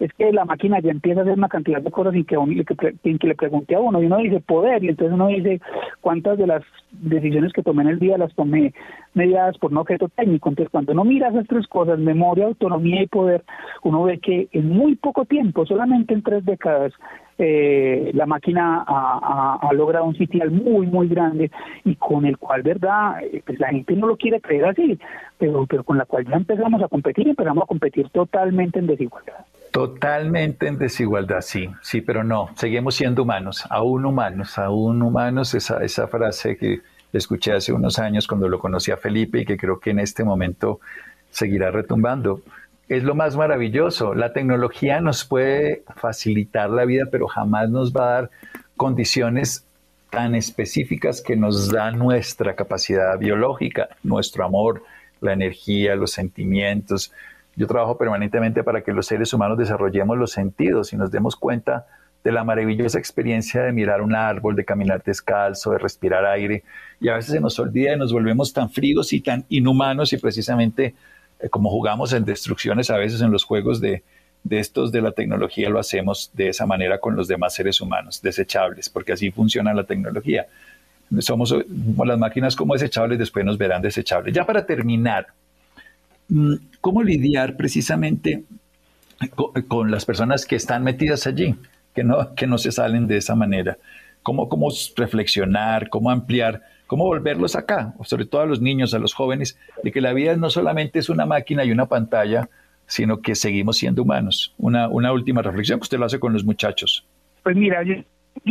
es 0.00 0.12
que 0.14 0.32
la 0.32 0.46
máquina 0.46 0.80
ya 0.80 0.90
empieza 0.90 1.20
a 1.20 1.22
hacer 1.22 1.36
una 1.36 1.48
cantidad 1.48 1.80
de 1.82 1.90
cosas 1.90 2.14
sin 2.14 2.24
que, 2.24 2.36
que, 2.64 3.18
que 3.18 3.26
le 3.26 3.34
pregunte 3.34 3.74
a 3.74 3.80
uno, 3.80 4.02
y 4.02 4.06
uno 4.06 4.16
dice 4.16 4.40
poder, 4.40 4.82
y 4.82 4.88
entonces 4.88 5.12
uno 5.12 5.28
dice 5.28 5.60
cuántas 6.00 6.38
de 6.38 6.46
las 6.46 6.62
decisiones 6.90 7.52
que 7.52 7.62
tomé 7.62 7.82
en 7.82 7.90
el 7.90 7.98
día 7.98 8.16
las 8.16 8.34
tomé 8.34 8.72
mediadas 9.12 9.58
por 9.58 9.70
un 9.70 9.76
objeto 9.76 10.08
técnico. 10.08 10.48
Entonces, 10.48 10.70
cuando 10.70 10.92
uno 10.92 11.04
mira 11.04 11.28
esas 11.28 11.46
tres 11.46 11.66
cosas, 11.66 11.98
memoria, 11.98 12.46
autonomía 12.46 13.02
y 13.02 13.08
poder, 13.08 13.44
uno 13.82 14.02
ve 14.04 14.18
que 14.18 14.48
en 14.52 14.70
muy 14.70 14.96
poco 14.96 15.26
tiempo, 15.26 15.66
solamente 15.66 16.14
en 16.14 16.22
tres 16.22 16.46
décadas, 16.46 16.94
eh, 17.36 18.10
la 18.14 18.24
máquina 18.24 18.84
ha, 18.86 19.70
logrado 19.72 20.04
un 20.04 20.16
sitial 20.16 20.50
muy, 20.50 20.86
muy 20.86 21.08
grande 21.08 21.50
y 21.84 21.94
con 21.96 22.24
el 22.24 22.38
cual, 22.38 22.62
¿verdad? 22.62 23.22
Eh, 23.22 23.42
pues 23.44 23.58
la 23.58 23.68
gente 23.68 23.94
no 23.96 24.06
lo 24.06 24.16
quiere 24.16 24.40
creer 24.40 24.66
así, 24.66 24.98
pero, 25.38 25.66
pero 25.66 25.84
con 25.84 25.96
la 25.98 26.06
cual 26.06 26.26
ya 26.26 26.36
empezamos 26.36 26.82
a 26.82 26.88
competir 26.88 27.26
y 27.26 27.30
empezamos 27.30 27.64
a 27.64 27.66
competir 27.66 28.08
totalmente 28.10 28.78
en 28.78 28.86
desigualdad. 28.86 29.44
Totalmente 29.70 30.66
en 30.66 30.78
desigualdad, 30.78 31.42
sí, 31.42 31.70
sí, 31.80 32.00
pero 32.00 32.24
no, 32.24 32.50
seguimos 32.56 32.96
siendo 32.96 33.22
humanos, 33.22 33.64
aún 33.70 34.04
humanos, 34.04 34.58
aún 34.58 35.00
humanos, 35.00 35.54
esa, 35.54 35.84
esa 35.84 36.08
frase 36.08 36.56
que 36.56 36.80
escuché 37.12 37.52
hace 37.52 37.72
unos 37.72 37.98
años 38.00 38.26
cuando 38.26 38.48
lo 38.48 38.58
conocí 38.58 38.90
a 38.90 38.96
Felipe 38.96 39.40
y 39.40 39.44
que 39.44 39.56
creo 39.56 39.78
que 39.78 39.90
en 39.90 40.00
este 40.00 40.24
momento 40.24 40.80
seguirá 41.30 41.70
retumbando. 41.70 42.42
Es 42.88 43.04
lo 43.04 43.14
más 43.14 43.36
maravilloso, 43.36 44.14
la 44.14 44.32
tecnología 44.32 45.00
nos 45.00 45.24
puede 45.24 45.84
facilitar 45.96 46.70
la 46.70 46.84
vida, 46.84 47.04
pero 47.10 47.28
jamás 47.28 47.70
nos 47.70 47.92
va 47.92 48.08
a 48.08 48.12
dar 48.12 48.30
condiciones 48.76 49.64
tan 50.10 50.34
específicas 50.34 51.22
que 51.22 51.36
nos 51.36 51.70
da 51.70 51.92
nuestra 51.92 52.56
capacidad 52.56 53.16
biológica, 53.16 53.90
nuestro 54.02 54.44
amor, 54.44 54.82
la 55.20 55.32
energía, 55.32 55.94
los 55.94 56.10
sentimientos, 56.10 57.12
yo 57.60 57.66
trabajo 57.66 57.98
permanentemente 57.98 58.64
para 58.64 58.82
que 58.82 58.90
los 58.90 59.04
seres 59.04 59.34
humanos 59.34 59.58
desarrollemos 59.58 60.16
los 60.16 60.32
sentidos 60.32 60.94
y 60.94 60.96
nos 60.96 61.10
demos 61.10 61.36
cuenta 61.36 61.86
de 62.24 62.32
la 62.32 62.42
maravillosa 62.42 62.98
experiencia 62.98 63.60
de 63.60 63.70
mirar 63.70 64.00
un 64.00 64.14
árbol, 64.14 64.56
de 64.56 64.64
caminar 64.64 65.02
descalzo, 65.02 65.72
de 65.72 65.76
respirar 65.78 66.24
aire. 66.24 66.64
Y 67.02 67.10
a 67.10 67.16
veces 67.16 67.32
se 67.32 67.40
nos 67.40 67.58
olvida 67.58 67.92
y 67.92 67.98
nos 67.98 68.14
volvemos 68.14 68.54
tan 68.54 68.70
fríos 68.70 69.12
y 69.12 69.20
tan 69.20 69.44
inhumanos 69.50 70.14
y 70.14 70.16
precisamente 70.16 70.94
eh, 71.38 71.50
como 71.50 71.68
jugamos 71.68 72.14
en 72.14 72.24
destrucciones 72.24 72.88
a 72.88 72.96
veces 72.96 73.20
en 73.20 73.30
los 73.30 73.44
juegos 73.44 73.78
de, 73.78 74.04
de 74.42 74.58
estos 74.58 74.90
de 74.90 75.02
la 75.02 75.12
tecnología 75.12 75.68
lo 75.68 75.78
hacemos 75.78 76.30
de 76.32 76.48
esa 76.48 76.64
manera 76.64 76.98
con 76.98 77.14
los 77.14 77.28
demás 77.28 77.52
seres 77.52 77.78
humanos, 77.82 78.22
desechables, 78.22 78.88
porque 78.88 79.12
así 79.12 79.30
funciona 79.30 79.74
la 79.74 79.84
tecnología. 79.84 80.46
Somos 81.18 81.54
las 82.06 82.18
máquinas 82.18 82.56
como 82.56 82.72
desechables, 82.72 83.18
después 83.18 83.44
nos 83.44 83.58
verán 83.58 83.82
desechables. 83.82 84.32
Ya 84.32 84.46
para 84.46 84.64
terminar, 84.64 85.26
Mm, 86.30 86.54
¿Cómo 86.80 87.02
lidiar 87.02 87.56
precisamente 87.56 88.44
con, 89.68 89.90
las 89.90 90.04
personas 90.04 90.46
que 90.46 90.56
están 90.56 90.82
metidas 90.82 91.26
allí, 91.26 91.54
que 91.94 92.04
no, 92.04 92.34
que 92.34 92.46
no 92.46 92.58
se 92.58 92.72
salen 92.72 93.06
de 93.06 93.18
esa 93.18 93.34
manera? 93.34 93.76
¿Cómo, 94.22 94.48
¿Cómo 94.48 94.68
reflexionar, 94.96 95.88
cómo 95.90 96.10
ampliar, 96.10 96.62
cómo 96.86 97.04
volverlos 97.04 97.56
acá, 97.56 97.94
sobre 98.04 98.26
todo 98.26 98.42
a 98.42 98.46
los 98.46 98.60
niños, 98.60 98.94
a 98.94 98.98
los 98.98 99.14
jóvenes, 99.14 99.58
de 99.82 99.92
que 99.92 100.00
la 100.00 100.12
vida 100.12 100.36
no 100.36 100.50
solamente 100.50 100.98
es 100.98 101.08
una 101.08 101.26
máquina 101.26 101.64
y 101.64 101.70
una 101.70 101.86
pantalla, 101.86 102.48
sino 102.86 103.20
que 103.20 103.34
seguimos 103.34 103.78
siendo 103.78 104.02
humanos? 104.02 104.54
Una, 104.58 104.88
una 104.88 105.12
última 105.12 105.42
reflexión 105.42 105.78
que 105.78 105.84
usted 105.84 105.98
lo 105.98 106.06
hace 106.06 106.18
con 106.18 106.32
los 106.32 106.44
muchachos. 106.44 107.04
Pues 107.42 107.56
mira, 107.56 107.82
yo 107.82 107.94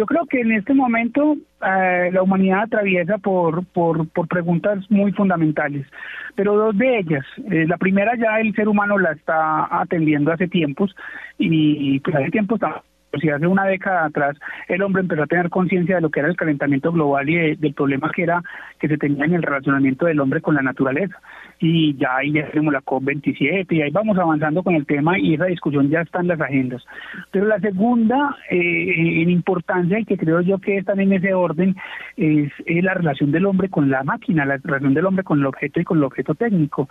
creo 0.06 0.26
que 0.26 0.42
en 0.42 0.52
este 0.52 0.74
momento 0.74 1.36
eh, 1.66 2.10
la 2.12 2.22
humanidad 2.22 2.64
atraviesa 2.64 3.18
por, 3.18 3.66
por, 3.68 4.08
por, 4.10 4.28
preguntas 4.28 4.86
muy 4.90 5.12
fundamentales, 5.14 5.88
pero 6.36 6.56
dos 6.56 6.78
de 6.78 7.00
ellas. 7.00 7.26
Eh, 7.52 7.66
la 7.68 7.78
primera 7.78 8.16
ya 8.16 8.40
el 8.40 8.54
ser 8.56 8.68
humano 8.68 8.98
la 8.98 9.12
está 9.14 9.68
atendiendo 9.82 10.32
hace 10.32 10.48
tiempos 10.48 10.96
y 11.38 12.00
pues 12.02 12.16
hace 12.16 12.32
tiempo 12.32 12.56
está 12.56 12.84
si 13.20 13.30
hace 13.30 13.48
una 13.48 13.66
década 13.66 14.06
atrás 14.06 14.38
el 14.68 14.82
hombre 14.82 15.02
empezó 15.02 15.24
a 15.24 15.28
tener 15.28 15.50
conciencia 15.50 15.96
de 15.96 16.02
lo 16.02 16.10
que 16.10 16.20
era 16.20 16.30
el 16.30 16.38
calentamiento 16.38 16.92
global 16.92 17.30
y 17.30 17.56
del 17.56 17.74
problema 17.74 18.12
que 18.12 18.24
era 18.24 18.44
que 18.80 18.88
se 18.88 18.98
tenía 18.98 19.26
en 19.26 19.34
el 19.34 19.44
relacionamiento 19.44 20.06
del 20.06 20.20
hombre 20.20 20.42
con 20.42 20.56
la 20.56 20.62
naturaleza 20.62 21.20
y 21.60 21.96
ya 21.98 22.18
ahí 22.18 22.32
ya 22.32 22.50
tenemos 22.50 22.74
la 22.74 22.82
COP27 22.82 23.68
y 23.72 23.82
ahí 23.82 23.92
vamos 23.92 24.18
avanzando 24.18 24.64
con 24.64 24.76
el 24.76 24.86
tema 24.86 25.20
y 25.20 25.34
esa 25.34 25.46
discusión 25.46 25.90
ya 25.90 26.02
está 26.02 26.22
en 26.22 26.28
las 26.28 26.40
agendas. 26.40 26.84
Pero 27.32 27.46
la 27.46 27.60
segunda 27.60 28.38
eh, 28.50 29.22
en 29.22 29.30
importancia 29.30 30.00
y 30.00 30.06
que 30.06 30.18
creo 30.18 30.42
yo 30.42 30.60
que 30.60 30.78
está 30.78 30.94
en 30.94 31.14
ese 31.14 31.34
orden 31.34 31.76
es, 32.16 32.52
la 32.66 32.94
relación 32.94 33.32
del 33.32 33.46
hombre 33.46 33.70
con 33.70 33.90
la 33.90 34.04
máquina, 34.04 34.46
la 34.46 34.58
relación 34.58 34.94
del 34.94 35.06
hombre 35.06 35.24
con 35.24 35.40
el 35.40 35.46
objeto 35.46 35.82
y 35.82 35.84
con 35.84 35.98
el 35.98 36.06
objeto 36.06 36.34
técnico. 36.36 36.90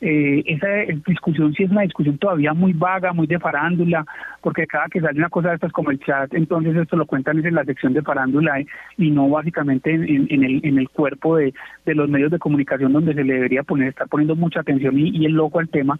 Eh, 0.00 0.42
esa 0.46 0.68
discusión 1.06 1.54
sí 1.54 1.62
es 1.62 1.70
una 1.70 1.82
discusión 1.82 2.18
todavía 2.18 2.52
muy 2.52 2.72
vaga, 2.74 3.12
muy 3.12 3.26
de 3.26 3.38
farándula, 3.38 4.04
porque 4.42 4.66
cada 4.66 4.88
que 4.88 5.00
sale 5.00 5.18
una 5.18 5.30
cosa 5.30 5.48
de 5.48 5.54
estas 5.54 5.72
como 5.72 5.90
el 5.90 6.00
chat, 6.00 6.32
entonces 6.34 6.76
esto 6.76 6.96
lo 6.96 7.06
cuentan 7.06 7.44
en 7.44 7.54
la 7.54 7.64
sección 7.64 7.94
de 7.94 8.02
farándula 8.02 8.60
y 8.98 9.10
no 9.10 9.28
básicamente 9.28 9.94
en, 9.94 10.44
el, 10.44 10.60
en 10.64 10.78
el 10.78 10.88
cuerpo 10.90 11.36
de, 11.36 11.54
los 11.86 12.08
medios 12.10 12.30
de 12.30 12.38
comunicación 12.38 12.92
donde 12.92 13.14
se 13.14 13.24
le 13.24 13.34
debería 13.34 13.62
poner, 13.62 13.88
estar 13.88 14.08
poniendo 14.08 14.36
mucha 14.36 14.60
atención 14.60 14.98
y, 14.98 15.24
el 15.24 15.32
loco 15.32 15.60
al 15.60 15.68
tema. 15.68 15.98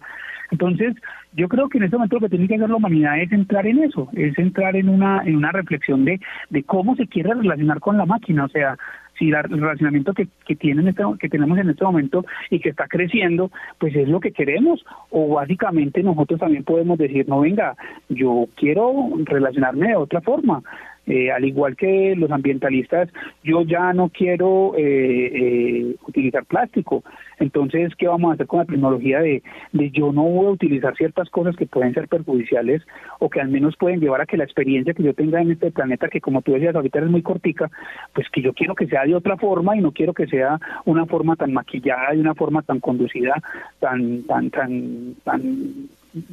Entonces, 0.51 0.95
yo 1.33 1.49
creo 1.49 1.67
que 1.67 1.77
en 1.77 1.85
este 1.85 1.97
momento 1.97 2.17
lo 2.17 2.21
que 2.21 2.29
tiene 2.29 2.47
que 2.47 2.55
hacer 2.55 2.69
la 2.69 2.75
humanidad 2.75 3.19
es 3.19 3.31
entrar 3.31 3.67
en 3.67 3.83
eso, 3.83 4.09
es 4.13 4.37
entrar 4.37 4.75
en 4.75 4.87
una, 4.89 5.23
en 5.25 5.35
una 5.35 5.51
reflexión 5.51 6.05
de, 6.05 6.21
de 6.49 6.63
cómo 6.63 6.95
se 6.95 7.07
quiere 7.07 7.33
relacionar 7.33 7.79
con 7.79 7.97
la 7.97 8.05
máquina, 8.05 8.45
o 8.45 8.49
sea, 8.49 8.77
si 9.17 9.29
el 9.29 9.43
relacionamiento 9.43 10.13
que, 10.13 10.27
que, 10.45 10.55
tienen 10.55 10.87
este, 10.87 11.03
que 11.19 11.29
tenemos 11.29 11.57
en 11.57 11.69
este 11.69 11.83
momento 11.83 12.25
y 12.49 12.59
que 12.59 12.69
está 12.69 12.87
creciendo, 12.87 13.51
pues 13.79 13.95
es 13.95 14.07
lo 14.07 14.19
que 14.19 14.31
queremos, 14.31 14.85
o 15.09 15.35
básicamente 15.35 16.03
nosotros 16.03 16.39
también 16.39 16.63
podemos 16.63 16.97
decir, 16.97 17.27
no 17.27 17.41
venga, 17.41 17.75
yo 18.09 18.45
quiero 18.55 19.09
relacionarme 19.25 19.89
de 19.89 19.95
otra 19.95 20.21
forma, 20.21 20.61
eh, 21.07 21.31
al 21.31 21.45
igual 21.45 21.75
que 21.75 22.15
los 22.17 22.29
ambientalistas, 22.31 23.09
yo 23.43 23.61
ya 23.61 23.93
no 23.93 24.09
quiero 24.09 24.73
eh, 24.77 25.31
eh, 25.33 25.95
utilizar 26.05 26.45
plástico. 26.45 27.03
Entonces, 27.39 27.95
¿qué 27.95 28.07
vamos 28.07 28.31
a 28.31 28.33
hacer 28.33 28.47
con 28.47 28.59
la 28.59 28.65
tecnología 28.65 29.19
de, 29.19 29.41
de 29.71 29.91
yo 29.91 30.11
no 30.11 30.23
voy 30.23 30.47
a 30.47 30.51
utilizar 30.51 30.95
ciertas 30.95 31.29
cosas 31.29 31.55
que 31.55 31.65
pueden 31.65 31.93
ser 31.93 32.07
perjudiciales 32.07 32.81
o 33.19 33.29
que 33.29 33.39
al 33.39 33.47
menos 33.47 33.77
pueden 33.77 34.01
llevar 34.01 34.21
a 34.21 34.25
que 34.25 34.37
la 34.37 34.43
experiencia 34.43 34.93
que 34.93 35.03
yo 35.03 35.13
tenga 35.13 35.41
en 35.41 35.51
este 35.51 35.71
planeta, 35.71 36.09
que 36.09 36.19
como 36.19 36.41
tú 36.41 36.53
decías 36.53 36.75
ahorita 36.75 36.99
es 36.99 37.09
muy 37.09 37.21
cortica, 37.21 37.69
pues 38.13 38.27
que 38.29 38.41
yo 38.41 38.53
quiero 38.53 38.75
que 38.75 38.87
sea 38.87 39.05
de 39.05 39.15
otra 39.15 39.37
forma 39.37 39.77
y 39.77 39.81
no 39.81 39.91
quiero 39.91 40.13
que 40.13 40.27
sea 40.27 40.59
una 40.85 41.05
forma 41.05 41.35
tan 41.35 41.53
maquillada 41.53 42.15
y 42.15 42.19
una 42.19 42.35
forma 42.35 42.63
tan 42.63 42.79
conducida, 42.79 43.41
tan, 43.79 44.23
tan, 44.23 44.49
tan, 44.49 45.15
tan 45.23 45.89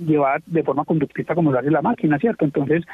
llevada 0.07 0.39
de 0.47 0.63
forma 0.63 0.85
conductista 0.85 1.35
como 1.35 1.53
lo 1.53 1.59
hace 1.59 1.71
la 1.71 1.83
máquina, 1.83 2.19
¿cierto? 2.19 2.45
Entonces, 2.45 2.85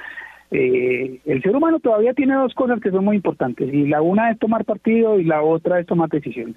eh, 0.50 1.20
el 1.26 1.42
ser 1.42 1.54
humano 1.54 1.78
todavía 1.78 2.12
tiene 2.12 2.34
dos 2.34 2.54
cosas 2.54 2.80
que 2.80 2.90
son 2.90 3.04
muy 3.04 3.16
importantes 3.16 3.72
y 3.72 3.86
la 3.86 4.02
una 4.02 4.30
es 4.30 4.38
tomar 4.38 4.64
partido 4.64 5.18
y 5.18 5.24
la 5.24 5.42
otra 5.42 5.78
es 5.78 5.86
tomar 5.86 6.08
decisiones. 6.08 6.56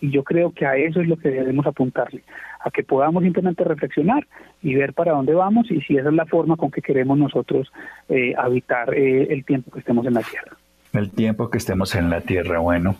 Y 0.00 0.10
yo 0.10 0.22
creo 0.22 0.52
que 0.52 0.64
a 0.64 0.76
eso 0.76 1.00
es 1.00 1.08
lo 1.08 1.16
que 1.16 1.28
debemos 1.30 1.66
apuntarle, 1.66 2.22
a 2.60 2.70
que 2.70 2.84
podamos 2.84 3.22
simplemente 3.22 3.64
reflexionar 3.64 4.26
y 4.62 4.74
ver 4.74 4.92
para 4.92 5.12
dónde 5.12 5.34
vamos 5.34 5.70
y 5.70 5.80
si 5.82 5.96
esa 5.96 6.08
es 6.08 6.14
la 6.14 6.26
forma 6.26 6.56
con 6.56 6.70
que 6.70 6.82
queremos 6.82 7.18
nosotros 7.18 7.70
eh, 8.08 8.34
habitar 8.36 8.94
eh, 8.94 9.26
el 9.30 9.44
tiempo 9.44 9.70
que 9.70 9.80
estemos 9.80 10.06
en 10.06 10.14
la 10.14 10.22
Tierra. 10.22 10.56
El 10.92 11.10
tiempo 11.10 11.50
que 11.50 11.58
estemos 11.58 11.94
en 11.94 12.10
la 12.10 12.20
Tierra, 12.20 12.60
bueno, 12.60 12.96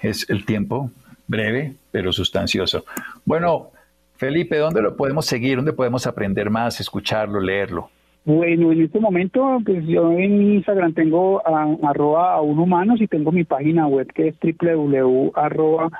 es 0.00 0.28
el 0.30 0.44
tiempo 0.44 0.90
breve 1.26 1.74
pero 1.90 2.12
sustancioso. 2.12 2.84
Bueno, 3.24 3.70
Felipe, 4.16 4.58
¿dónde 4.58 4.82
lo 4.82 4.96
podemos 4.96 5.26
seguir? 5.26 5.56
¿Dónde 5.56 5.72
podemos 5.72 6.06
aprender 6.06 6.50
más, 6.50 6.80
escucharlo, 6.80 7.40
leerlo? 7.40 7.90
Bueno, 8.26 8.72
en 8.72 8.80
este 8.80 9.00
momento, 9.00 9.60
pues 9.66 9.84
yo 9.86 10.12
en 10.12 10.54
Instagram 10.54 10.94
tengo 10.94 11.46
a, 11.46 11.76
arroba 11.82 12.32
a 12.34 12.40
un 12.40 12.58
humanos 12.58 12.98
y 13.02 13.06
tengo 13.06 13.30
mi 13.32 13.44
página 13.44 13.86
web 13.86 14.10
que 14.14 14.28
es 14.28 14.36
www 14.40 15.30
arroba, 15.34 15.90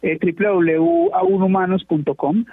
eh, 0.00 0.16
www.aunhumanos.com. 0.22 2.44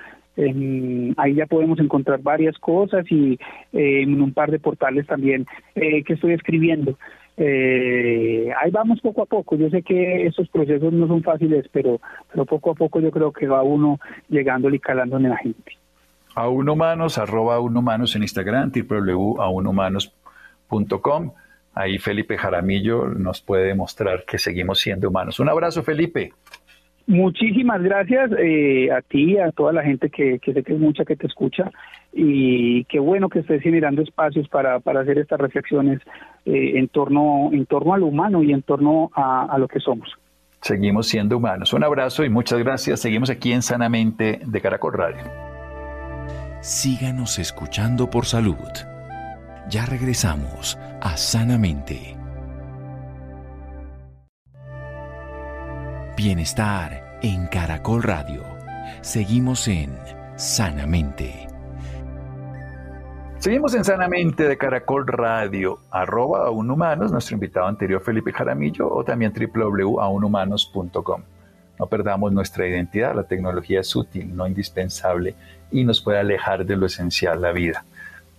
ahí 1.18 1.36
ya 1.36 1.46
podemos 1.46 1.80
encontrar 1.80 2.24
varias 2.24 2.58
cosas 2.58 3.06
y 3.12 3.34
eh, 3.74 4.02
en 4.02 4.20
un 4.20 4.34
par 4.34 4.50
de 4.50 4.58
portales 4.58 5.06
también 5.06 5.46
eh, 5.76 6.04
que 6.04 6.14
estoy 6.14 6.34
escribiendo. 6.34 6.98
Eh, 7.38 8.52
ahí 8.60 8.72
vamos 8.72 9.02
poco 9.02 9.22
a 9.22 9.28
poco. 9.28 9.56
Yo 9.56 9.70
sé 9.70 9.84
que 9.84 10.26
estos 10.26 10.50
procesos 10.50 10.92
no 10.94 11.08
son 11.08 11.22
fáciles, 11.22 11.68
pero, 11.72 12.02
pero 12.32 12.46
poco 12.46 12.72
a 12.72 12.76
poco 12.76 13.00
yo 13.00 13.12
creo 13.12 13.32
que 13.32 13.46
va 13.48 13.62
uno 13.62 14.00
llegando 14.30 14.68
y 14.74 14.80
calando 14.80 15.18
en 15.18 15.30
la 15.30 15.38
gente 15.38 15.81
a 16.36 16.48
humanos, 16.48 17.18
arroba 17.18 17.60
humanos 17.60 18.16
en 18.16 18.22
Instagram, 18.24 18.72
www.aunhumanos.com. 18.72 21.32
Ahí 21.74 21.98
Felipe 22.00 22.38
Jaramillo 22.38 23.08
nos 23.08 23.42
puede 23.42 23.68
demostrar 23.68 24.26
que 24.26 24.38
seguimos 24.38 24.80
siendo 24.80 25.10
humanos. 25.10 25.40
Un 25.40 25.50
abrazo, 25.50 25.84
Felipe. 25.84 26.34
Muchísimas 27.08 27.82
gracias 27.82 28.32
eh, 28.38 28.92
a 28.92 29.02
ti, 29.02 29.38
a 29.38 29.52
toda 29.52 29.74
la 29.74 29.84
gente 29.84 30.10
que, 30.10 30.40
que, 30.40 30.54
sé 30.54 30.64
que 30.64 30.74
es 30.74 30.80
mucha 30.80 31.04
que 31.04 31.16
te 31.16 31.28
escucha 31.28 31.72
y 32.14 32.86
qué 32.86 33.00
bueno 33.00 33.28
que 33.28 33.40
estés 33.40 33.62
generando 33.62 34.02
espacios 34.02 34.48
para, 34.48 34.80
para 34.80 35.02
hacer 35.02 35.18
estas 35.18 35.40
reflexiones 35.40 36.00
eh, 36.46 36.74
en, 36.76 36.88
torno, 36.90 37.50
en 37.52 37.66
torno 37.66 37.94
al 37.94 38.04
humano 38.04 38.44
y 38.44 38.54
en 38.54 38.62
torno 38.62 39.10
a, 39.14 39.46
a 39.46 39.58
lo 39.58 39.68
que 39.68 39.80
somos. 39.80 40.10
Seguimos 40.62 41.08
siendo 41.08 41.38
humanos. 41.38 41.74
Un 41.74 41.84
abrazo 41.84 42.24
y 42.24 42.30
muchas 42.30 42.60
gracias. 42.60 43.02
Seguimos 43.02 43.32
aquí 43.32 43.52
en 43.52 43.64
Sanamente 43.64 44.40
de 44.46 44.62
Caracol 44.62 44.94
Radio 44.94 45.51
síganos 46.62 47.40
escuchando 47.40 48.10
por 48.10 48.26
salud. 48.26 48.70
Ya 49.68 49.86
regresamos 49.86 50.78
a 51.02 51.18
Sanamente. 51.18 52.16
Bienestar 56.16 57.20
en 57.24 57.48
Caracol 57.48 58.04
Radio. 58.04 58.44
Seguimos 59.02 59.68
en 59.68 59.98
Sanamente. 60.36 61.48
Seguimos 63.40 63.74
en 63.74 63.84
Sanamente 63.84 64.48
de 64.48 64.56
Caracol 64.56 65.08
Radio, 65.08 65.80
arroba 65.90 66.46
a 66.46 66.52
humanos, 66.52 67.12
nuestro 67.12 67.34
invitado 67.34 67.66
anterior 67.66 68.04
Felipe 68.04 68.32
Jaramillo, 68.32 68.88
o 68.88 69.04
también 69.04 69.34
www.aunhumanos.com. 69.34 71.24
No 71.80 71.88
perdamos 71.88 72.32
nuestra 72.32 72.68
identidad, 72.68 73.16
la 73.16 73.24
tecnología 73.24 73.80
es 73.80 73.96
útil, 73.96 74.36
no 74.36 74.46
indispensable 74.46 75.34
y 75.72 75.84
nos 75.84 76.02
puede 76.02 76.20
alejar 76.20 76.66
de 76.66 76.76
lo 76.76 76.86
esencial, 76.86 77.42
la 77.42 77.52
vida. 77.52 77.86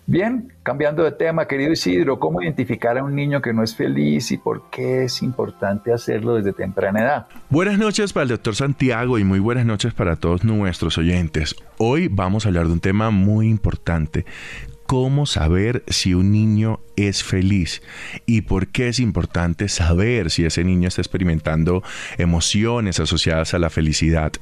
Bien, 0.07 0.53
cambiando 0.65 1.05
de 1.05 1.13
tema, 1.13 1.47
querido 1.47 1.71
Isidro, 1.71 2.19
¿cómo 2.19 2.43
identificar 2.43 2.99
a 2.99 3.05
un 3.05 3.15
niño 3.15 3.41
que 3.41 3.53
no 3.53 3.63
es 3.63 3.77
feliz 3.77 4.33
y 4.33 4.37
por 4.37 4.69
qué 4.69 5.05
es 5.05 5.23
importante 5.23 5.93
hacerlo 5.93 6.35
desde 6.35 6.53
temprana 6.53 7.01
edad? 7.01 7.27
Buenas 7.51 7.79
noches 7.79 8.13
para 8.13 8.25
el 8.25 8.31
doctor 8.31 8.57
Santiago 8.57 9.19
y 9.21 9.25
muy 9.25 9.39
buenas 9.39 9.65
noches 9.65 9.95
para 9.95 10.17
todos 10.17 10.43
nuestros 10.43 10.99
oyentes. 10.99 11.55
Hoy 11.79 12.09
vamos 12.09 12.45
a 12.45 12.49
hablar 12.49 12.67
de 12.67 12.73
un 12.73 12.81
tema 12.81 13.11
muy 13.11 13.49
importante, 13.49 14.27
cómo 14.93 15.25
saber 15.25 15.85
si 15.87 16.13
un 16.13 16.33
niño 16.33 16.81
es 16.97 17.25
feliz 17.25 17.81
y 18.27 18.43
por 18.43 18.67
qué 18.67 18.89
es 18.89 19.01
importante 19.01 19.71
saber 19.71 20.31
si 20.31 20.45
ese 20.45 20.65
niño 20.65 20.87
está 20.87 21.01
experimentando 21.01 21.83
emociones 22.19 23.01
asociadas 23.01 23.55
a 23.55 23.59
la 23.59 23.71
felicidad. 23.71 24.33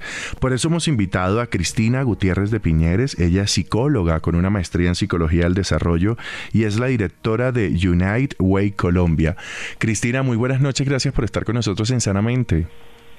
Por 0.40 0.52
eso 0.52 0.66
hemos 0.66 0.88
invitado 0.88 1.40
a 1.40 1.46
Cristina 1.46 2.02
Gutiérrez 2.02 2.50
de 2.50 2.58
Piñeres, 2.58 3.16
ella 3.20 3.44
es 3.44 3.52
psicóloga 3.52 4.18
con 4.18 4.34
una 4.34 4.50
maestría 4.50 4.88
en 4.88 4.96
psicología 4.96 5.44
del 5.44 5.54
desarrollo 5.54 6.16
y 6.52 6.64
es 6.64 6.80
la 6.80 6.86
directora 6.86 7.52
de 7.52 7.68
Unite 7.68 8.34
Way 8.40 8.72
Colombia. 8.72 9.36
Cristina, 9.78 10.24
muy 10.24 10.36
buenas 10.36 10.60
noches, 10.60 10.84
gracias 10.84 11.14
por 11.14 11.22
estar 11.22 11.44
con 11.44 11.54
nosotros 11.54 11.92
en 11.92 12.00
Sanamente. 12.00 12.66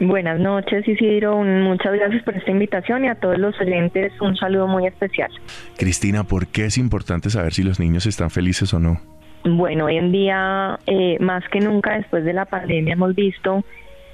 Buenas 0.04 0.40
noches, 0.40 0.88
Isidro. 0.88 1.44
Muchas 1.44 1.94
gracias 1.94 2.24
por 2.24 2.36
esta 2.36 2.50
invitación 2.50 3.06
y 3.06 3.08
a 3.08 3.14
todos 3.14 3.38
los 3.38 3.54
oyentes 3.62 4.12
un 4.20 4.36
saludo 4.36 4.66
muy 4.66 4.88
especial. 4.88 5.30
Cristina, 5.78 6.24
¿por 6.24 6.48
qué 6.48 6.66
es 6.66 6.80
importante 6.80 7.30
saber 7.30 7.54
si 7.54 7.62
los 7.62 7.80
niños 7.80 8.08
están 8.08 8.32
felices 8.32 8.74
o 8.74 8.80
no? 8.80 9.00
Bueno, 9.46 9.86
hoy 9.86 9.98
en 9.98 10.12
día, 10.12 10.80
eh, 10.88 11.18
más 11.20 11.48
que 11.50 11.60
nunca 11.60 11.98
después 11.98 12.26
de 12.26 12.34
la 12.34 12.46
pandemia, 12.46 12.94
hemos 12.94 13.14
visto 13.14 13.64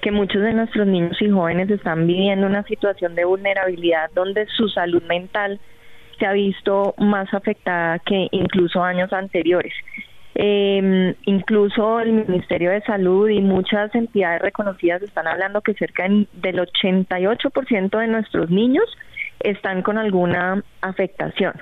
que 0.02 0.12
muchos 0.12 0.42
de 0.42 0.52
nuestros 0.52 0.88
niños 0.88 1.22
y 1.22 1.30
jóvenes 1.30 1.70
están 1.70 2.06
viviendo 2.06 2.48
una 2.48 2.64
situación 2.64 3.16
de 3.16 3.24
vulnerabilidad 3.24 4.12
donde 4.14 4.46
su 4.58 4.68
salud 4.68 5.04
mental 5.04 5.58
se 6.20 6.26
ha 6.26 6.34
visto 6.34 6.96
más 6.98 7.34
afectada 7.34 8.00
que 8.00 8.28
incluso 8.32 8.84
años 8.84 9.14
anteriores. 9.14 9.74
Eh, 10.36 11.16
incluso 11.26 12.00
el 12.00 12.12
Ministerio 12.12 12.70
de 12.70 12.82
Salud 12.82 13.28
y 13.30 13.42
muchas 13.42 13.94
entidades 13.96 14.42
reconocidas 14.42 15.02
están 15.02 15.28
hablando 15.28 15.62
que 15.62 15.74
cerca 15.74 16.08
del 16.08 16.60
88% 16.60 17.98
de 17.98 18.08
nuestros 18.08 18.50
niños 18.50 18.86
están 19.40 19.82
con 19.82 19.98
alguna 19.98 20.64
afectación. 20.82 21.54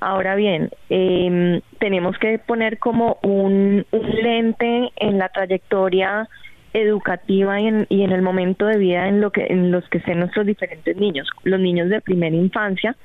Ahora 0.00 0.34
bien, 0.34 0.70
eh, 0.88 1.60
tenemos 1.78 2.16
que 2.18 2.38
poner 2.38 2.78
como 2.78 3.18
un, 3.22 3.84
lente 3.90 4.90
en 4.96 5.18
la 5.18 5.28
trayectoria 5.28 6.28
educativa 6.72 7.60
y 7.60 7.66
en, 7.66 7.86
y 7.88 8.02
en, 8.02 8.12
el 8.12 8.22
momento 8.22 8.66
de 8.66 8.78
vida 8.78 9.08
en 9.08 9.20
lo 9.20 9.30
que 9.30 9.46
en 9.50 9.70
los 9.70 9.86
que 9.88 9.98
estén 9.98 10.20
nuestros 10.20 10.46
diferentes 10.46 10.96
niños. 10.96 11.28
Los 11.42 11.60
niños 11.60 11.90
de 11.90 12.00
primera 12.00 12.34
infancia 12.34 12.96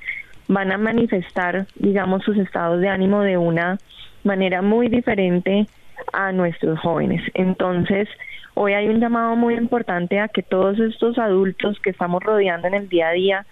van 0.48 0.72
a 0.72 0.78
manifestar, 0.78 1.66
digamos, 1.74 2.22
sus 2.22 2.38
estados 2.38 2.80
de 2.80 2.88
ánimo 2.88 3.22
de 3.22 3.36
una 3.36 3.78
manera 4.26 4.60
muy 4.60 4.88
diferente 4.88 5.66
a 6.12 6.32
nuestros 6.32 6.78
jóvenes. 6.80 7.22
Entonces, 7.34 8.08
hoy 8.54 8.74
hay 8.74 8.88
un 8.88 9.00
llamado 9.00 9.36
muy 9.36 9.54
importante 9.54 10.20
a 10.20 10.28
que 10.28 10.42
todos 10.42 10.78
estos 10.78 11.18
adultos 11.18 11.78
que 11.80 11.90
estamos 11.90 12.22
rodeando 12.22 12.68
en 12.68 12.74
el 12.74 12.88
día 12.88 13.08
a 13.08 13.12
día 13.12 13.46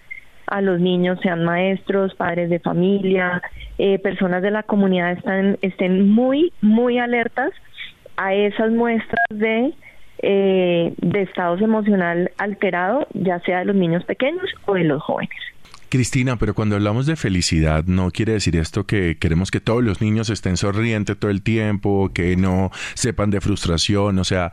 a 0.47 0.61
los 0.61 0.79
niños, 0.79 1.19
sean 1.23 1.43
maestros, 1.43 2.13
padres 2.13 2.49
de 2.49 2.59
familia, 2.59 3.41
eh, 3.79 3.97
personas 3.99 4.43
de 4.43 4.51
la 4.51 4.63
comunidad, 4.63 5.13
están, 5.13 5.57
estén 5.61 6.07
muy, 6.09 6.53
muy 6.61 6.99
alertas 6.99 7.51
a 8.17 8.33
esas 8.33 8.71
muestras 8.71 9.25
de, 9.29 9.73
eh, 10.19 10.93
de 10.97 11.21
estados 11.21 11.61
emocional 11.61 12.31
alterado, 12.37 13.07
ya 13.13 13.39
sea 13.39 13.59
de 13.59 13.65
los 13.65 13.75
niños 13.75 14.03
pequeños 14.05 14.45
o 14.65 14.75
de 14.75 14.83
los 14.83 15.01
jóvenes. 15.01 15.54
Cristina, 15.89 16.37
pero 16.37 16.53
cuando 16.53 16.75
hablamos 16.75 17.05
de 17.05 17.15
felicidad, 17.15 17.85
no 17.85 18.11
quiere 18.11 18.33
decir 18.33 18.55
esto 18.55 18.85
que 18.85 19.17
queremos 19.17 19.51
que 19.51 19.59
todos 19.59 19.83
los 19.83 20.01
niños 20.01 20.29
estén 20.29 20.57
sonrientes 20.57 21.17
todo 21.17 21.31
el 21.31 21.41
tiempo, 21.41 22.11
que 22.13 22.35
no 22.35 22.71
sepan 22.93 23.29
de 23.31 23.41
frustración, 23.41 24.19
o 24.19 24.23
sea, 24.23 24.51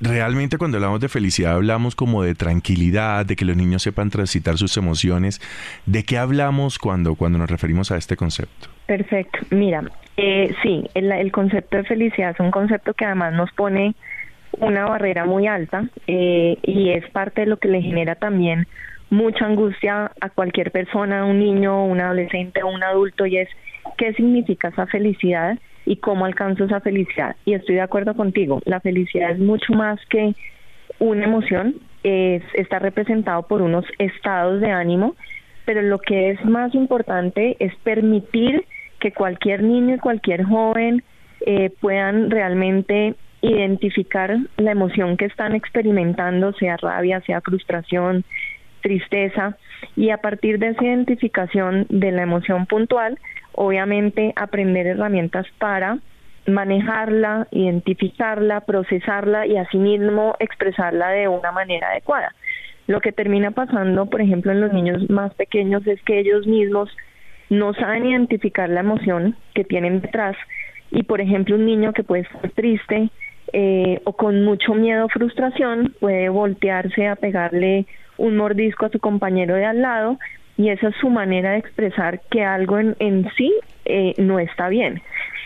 realmente 0.00 0.58
cuando 0.58 0.76
hablamos 0.76 1.00
de 1.00 1.08
felicidad 1.08 1.54
hablamos 1.54 1.94
como 1.94 2.22
de 2.22 2.34
tranquilidad, 2.34 3.26
de 3.26 3.36
que 3.36 3.44
los 3.44 3.56
niños 3.56 3.82
sepan 3.82 4.10
transitar 4.10 4.58
sus 4.58 4.76
emociones. 4.76 5.40
¿De 5.86 6.04
qué 6.04 6.18
hablamos 6.18 6.78
cuando, 6.78 7.14
cuando 7.14 7.38
nos 7.38 7.50
referimos 7.50 7.90
a 7.90 7.96
este 7.96 8.16
concepto? 8.16 8.68
Perfecto. 8.86 9.38
Mira, 9.50 9.90
eh, 10.16 10.54
sí, 10.62 10.88
el, 10.94 11.10
el 11.12 11.32
concepto 11.32 11.76
de 11.78 11.84
felicidad 11.84 12.30
es 12.30 12.40
un 12.40 12.50
concepto 12.50 12.94
que 12.94 13.04
además 13.04 13.32
nos 13.32 13.50
pone 13.52 13.94
una 14.58 14.86
barrera 14.86 15.24
muy 15.24 15.46
alta 15.46 15.88
eh, 16.06 16.58
y 16.62 16.90
es 16.90 17.08
parte 17.10 17.42
de 17.42 17.46
lo 17.46 17.58
que 17.58 17.68
le 17.68 17.82
genera 17.82 18.14
también 18.14 18.66
mucha 19.10 19.46
angustia 19.46 20.10
a 20.20 20.30
cualquier 20.30 20.70
persona, 20.72 21.24
un 21.24 21.38
niño, 21.38 21.84
un 21.84 22.00
adolescente 22.00 22.62
o 22.62 22.68
un 22.68 22.82
adulto 22.82 23.26
y 23.26 23.38
es 23.38 23.48
qué 23.96 24.12
significa 24.14 24.68
esa 24.68 24.86
felicidad 24.86 25.58
y 25.84 25.96
cómo 25.96 26.24
alcanzo 26.24 26.64
esa 26.64 26.80
felicidad. 26.80 27.36
Y 27.44 27.54
estoy 27.54 27.76
de 27.76 27.82
acuerdo 27.82 28.14
contigo, 28.14 28.60
la 28.64 28.80
felicidad 28.80 29.30
es 29.30 29.38
mucho 29.38 29.72
más 29.74 30.00
que 30.06 30.34
una 30.98 31.24
emoción, 31.24 31.76
es, 32.02 32.42
está 32.54 32.78
representado 32.78 33.46
por 33.46 33.62
unos 33.62 33.84
estados 33.98 34.60
de 34.60 34.70
ánimo, 34.70 35.14
pero 35.64 35.82
lo 35.82 35.98
que 35.98 36.30
es 36.30 36.44
más 36.44 36.74
importante 36.74 37.56
es 37.58 37.74
permitir 37.82 38.64
que 39.00 39.12
cualquier 39.12 39.62
niño 39.62 39.96
y 39.96 39.98
cualquier 39.98 40.44
joven 40.44 41.02
eh, 41.40 41.70
puedan 41.80 42.30
realmente 42.30 43.14
identificar 43.42 44.36
la 44.56 44.72
emoción 44.72 45.16
que 45.16 45.26
están 45.26 45.54
experimentando, 45.54 46.52
sea 46.54 46.76
rabia, 46.76 47.20
sea 47.20 47.40
frustración, 47.40 48.24
tristeza, 48.86 49.56
y 49.96 50.10
a 50.10 50.18
partir 50.18 50.60
de 50.60 50.68
esa 50.68 50.84
identificación 50.84 51.86
de 51.88 52.12
la 52.12 52.22
emoción 52.22 52.66
puntual, 52.66 53.18
obviamente 53.52 54.32
aprender 54.36 54.86
herramientas 54.86 55.44
para 55.58 55.98
manejarla, 56.46 57.48
identificarla, 57.50 58.60
procesarla 58.60 59.44
y 59.44 59.56
asimismo 59.56 60.36
expresarla 60.38 61.08
de 61.08 61.26
una 61.26 61.50
manera 61.50 61.90
adecuada. 61.90 62.32
Lo 62.86 63.00
que 63.00 63.10
termina 63.10 63.50
pasando, 63.50 64.06
por 64.06 64.20
ejemplo, 64.20 64.52
en 64.52 64.60
los 64.60 64.72
niños 64.72 65.10
más 65.10 65.34
pequeños 65.34 65.84
es 65.88 66.00
que 66.02 66.20
ellos 66.20 66.46
mismos 66.46 66.88
no 67.50 67.74
saben 67.74 68.06
identificar 68.06 68.68
la 68.68 68.80
emoción 68.80 69.34
que 69.54 69.64
tienen 69.64 70.00
detrás 70.00 70.36
y, 70.92 71.02
por 71.02 71.20
ejemplo, 71.20 71.56
un 71.56 71.66
niño 71.66 71.92
que 71.92 72.04
puede 72.04 72.22
estar 72.22 72.50
triste 72.50 73.10
eh, 73.52 74.00
o 74.04 74.12
con 74.12 74.44
mucho 74.44 74.74
miedo 74.74 75.06
o 75.06 75.08
frustración 75.08 75.92
puede 75.98 76.28
voltearse 76.28 77.08
a 77.08 77.16
pegarle 77.16 77.86
un 78.18 78.36
mordisco 78.36 78.86
a 78.86 78.90
su 78.90 78.98
compañero 78.98 79.54
de 79.54 79.64
al 79.64 79.82
lado 79.82 80.18
y 80.56 80.70
esa 80.70 80.88
es 80.88 80.96
su 80.96 81.10
manera 81.10 81.52
de 81.52 81.58
expresar 81.58 82.20
que 82.30 82.44
algo 82.44 82.78
en, 82.78 82.96
en 82.98 83.28
sí 83.36 83.52
eh, 83.84 84.14
no 84.18 84.38
está 84.38 84.68
bien. 84.68 85.02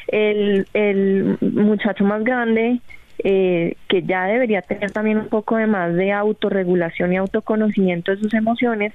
El, 0.09 0.67
el 0.75 1.37
muchacho 1.41 2.05
más 2.05 2.23
grande, 2.25 2.81
eh, 3.23 3.75
que 3.89 4.03
ya 4.03 4.27
debería 4.27 4.63
tener 4.63 4.91
también 4.93 5.19
un 5.19 5.29
poco 5.29 5.57
de 5.57 5.67
más 5.67 5.95
de 5.95 6.13
autorregulación 6.13 7.13
y 7.13 7.17
autoconocimiento 7.17 8.13
de 8.13 8.19
sus 8.19 8.35
emociones, 8.35 8.93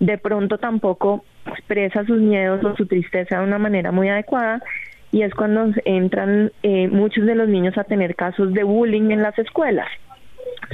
de 0.00 0.18
pronto 0.18 0.58
tampoco 0.58 1.24
expresa 1.46 2.04
sus 2.04 2.18
miedos 2.18 2.64
o 2.64 2.76
su 2.76 2.86
tristeza 2.86 3.38
de 3.38 3.44
una 3.44 3.58
manera 3.58 3.92
muy 3.92 4.08
adecuada 4.08 4.62
y 5.10 5.22
es 5.22 5.34
cuando 5.34 5.72
entran 5.84 6.52
eh, 6.62 6.88
muchos 6.88 7.24
de 7.24 7.34
los 7.34 7.48
niños 7.48 7.76
a 7.78 7.84
tener 7.84 8.14
casos 8.14 8.52
de 8.52 8.62
bullying 8.62 9.10
en 9.10 9.22
las 9.22 9.38
escuelas. 9.38 9.88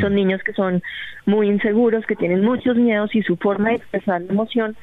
Son 0.01 0.15
niños 0.15 0.43
que 0.43 0.53
son 0.53 0.83
muy 1.27 1.49
inseguros, 1.49 2.07
que 2.07 2.17
tienen 2.17 2.45
muchos 2.45 2.77
miedos 2.77 3.15
y 3.15 3.23
su 3.23 3.37
forma 3.37 3.71
de 3.71 3.77
expresar 3.77 4.23
la 4.23 4.33
emoción 4.33 4.77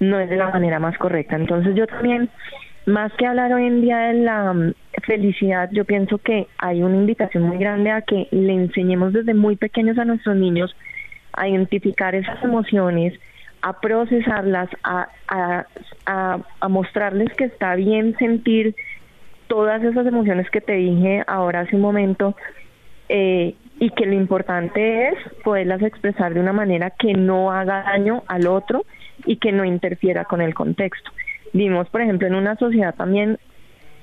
no 0.00 0.20
es 0.20 0.30
de 0.30 0.36
la 0.36 0.50
manera 0.50 0.78
más 0.78 0.96
correcta. 0.98 1.36
Entonces 1.36 1.74
yo 1.74 1.86
también, 1.86 2.28
más 2.86 3.12
que 3.14 3.26
hablar 3.26 3.52
hoy 3.52 3.66
en 3.66 3.80
día 3.80 3.98
de 3.98 4.14
la 4.14 4.52
mm, 4.52 4.74
felicidad, 5.06 5.68
yo 5.72 5.84
pienso 5.84 6.18
que 6.18 6.46
hay 6.58 6.82
una 6.82 6.96
invitación 6.96 7.44
muy 7.44 7.58
grande 7.58 7.90
a 7.90 8.02
que 8.02 8.28
le 8.30 8.52
enseñemos 8.52 9.12
desde 9.12 9.34
muy 9.34 9.56
pequeños 9.56 9.98
a 9.98 10.04
nuestros 10.04 10.36
niños 10.36 10.74
a 11.32 11.48
identificar 11.48 12.14
esas 12.14 12.42
emociones, 12.42 13.18
a 13.62 13.80
procesarlas, 13.80 14.68
a, 14.82 15.08
a, 15.28 15.66
a, 16.06 16.38
a 16.60 16.68
mostrarles 16.68 17.32
que 17.34 17.44
está 17.44 17.74
bien 17.74 18.16
sentir 18.18 18.74
todas 19.48 19.82
esas 19.82 20.06
emociones 20.06 20.48
que 20.50 20.60
te 20.60 20.74
dije 20.74 21.24
ahora 21.26 21.60
hace 21.60 21.74
un 21.74 21.82
momento 21.82 22.36
eh, 23.08 23.54
y 23.80 23.90
que 23.90 24.06
lo 24.06 24.14
importante 24.14 25.08
es 25.08 25.14
poderlas 25.44 25.82
expresar 25.82 26.34
de 26.34 26.40
una 26.40 26.52
manera 26.52 26.90
que 26.90 27.12
no 27.12 27.52
haga 27.52 27.82
daño 27.82 28.24
al 28.26 28.46
otro 28.46 28.84
y 29.24 29.36
que 29.36 29.52
no 29.52 29.64
interfiera 29.64 30.24
con 30.24 30.40
el 30.40 30.54
contexto. 30.54 31.10
Vimos, 31.52 31.88
por 31.90 32.00
ejemplo, 32.00 32.26
en 32.26 32.34
una 32.34 32.56
sociedad 32.56 32.94
también 32.94 33.38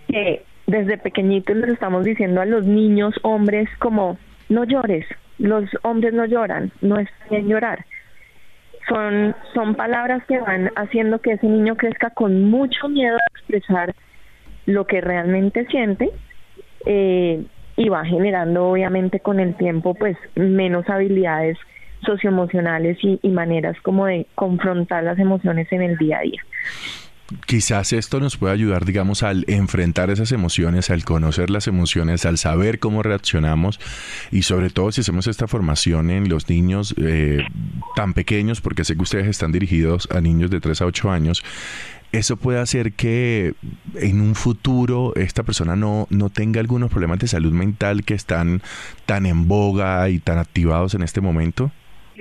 que 0.08 0.44
desde 0.68 0.98
pequeñitos 0.98 1.56
les 1.58 1.72
estamos 1.72 2.06
diciendo 2.06 2.42
a 2.42 2.46
los 2.46 2.66
niños 2.66 3.14
hombres 3.22 3.70
como 3.80 4.18
no 4.50 4.64
llores, 4.64 5.06
los 5.38 5.66
hombres 5.84 6.14
no 6.14 6.26
lloran, 6.26 6.72
no 6.82 6.98
es 6.98 7.10
bien 7.30 7.48
llorar. 7.48 7.86
Son, 8.88 9.36
son 9.54 9.76
palabras 9.76 10.24
que 10.28 10.40
van 10.40 10.72
haciendo 10.76 11.20
que 11.20 11.34
ese 11.34 11.48
niño 11.48 11.76
crezca 11.76 12.12
con 12.12 12.44
mucho 12.44 12.88
miedo 12.88 13.16
a 13.18 13.38
expresar 13.38 13.96
lo 14.68 14.86
que 14.86 15.02
realmente 15.02 15.66
siente 15.68 16.12
eh, 16.86 17.44
y 17.78 17.90
va 17.90 18.06
generando 18.06 18.68
obviamente 18.68 19.20
con 19.20 19.40
el 19.40 19.56
tiempo 19.56 19.94
pues 19.94 20.18
menos 20.36 20.90
habilidades 20.90 21.58
socioemocionales 22.06 22.98
y, 23.02 23.20
y 23.22 23.30
maneras 23.30 23.76
como 23.82 24.06
de 24.06 24.28
confrontar 24.36 25.04
las 25.04 25.20
emociones 25.20 25.72
en 25.72 25.82
el 25.82 25.98
día 25.98 26.20
a 26.20 26.22
día. 26.22 26.42
Quizás 27.48 27.92
esto 27.92 28.20
nos 28.20 28.38
puede 28.38 28.54
ayudar, 28.54 28.86
digamos, 28.86 29.24
al 29.24 29.46
enfrentar 29.48 30.12
esas 30.12 30.32
emociones, 30.32 30.92
al 30.92 31.04
conocer 31.04 31.50
las 31.50 31.68
emociones, 31.68 32.24
al 32.24 32.38
saber 32.38 32.78
cómo 32.78 33.02
reaccionamos 33.02 33.80
y 34.32 34.44
sobre 34.44 34.70
todo 34.70 34.92
si 34.92 35.02
hacemos 35.02 35.26
esta 35.26 35.48
formación 35.48 36.12
en 36.12 36.30
los 36.30 36.50
niños 36.50 36.94
eh, 37.02 37.40
tan 37.96 38.14
pequeños, 38.14 38.62
porque 38.62 38.84
sé 38.84 38.96
que 38.96 39.02
ustedes 39.02 39.26
están 39.26 39.52
dirigidos 39.52 40.08
a 40.12 40.22
niños 40.22 40.52
de 40.52 40.60
3 40.60 40.84
a 40.84 40.86
8 40.86 41.10
años, 41.10 41.44
eso 42.18 42.38
puede 42.38 42.60
hacer 42.60 42.94
que 42.94 43.54
en 43.96 44.22
un 44.22 44.36
futuro 44.36 45.14
esta 45.16 45.44
persona 45.44 45.76
no, 45.76 46.08
no 46.10 46.30
tenga 46.30 46.60
algunos 46.60 46.90
problemas 46.92 47.20
de 47.20 47.28
salud 47.28 47.52
mental 47.52 48.04
que 48.04 48.14
están 48.14 48.62
tan 49.06 49.26
en 49.26 49.48
boga 49.48 50.10
y 50.10 50.20
tan 50.20 50.38
activados 50.38 50.94
en 50.94 51.02
este 51.02 51.22
momento? 51.22 51.72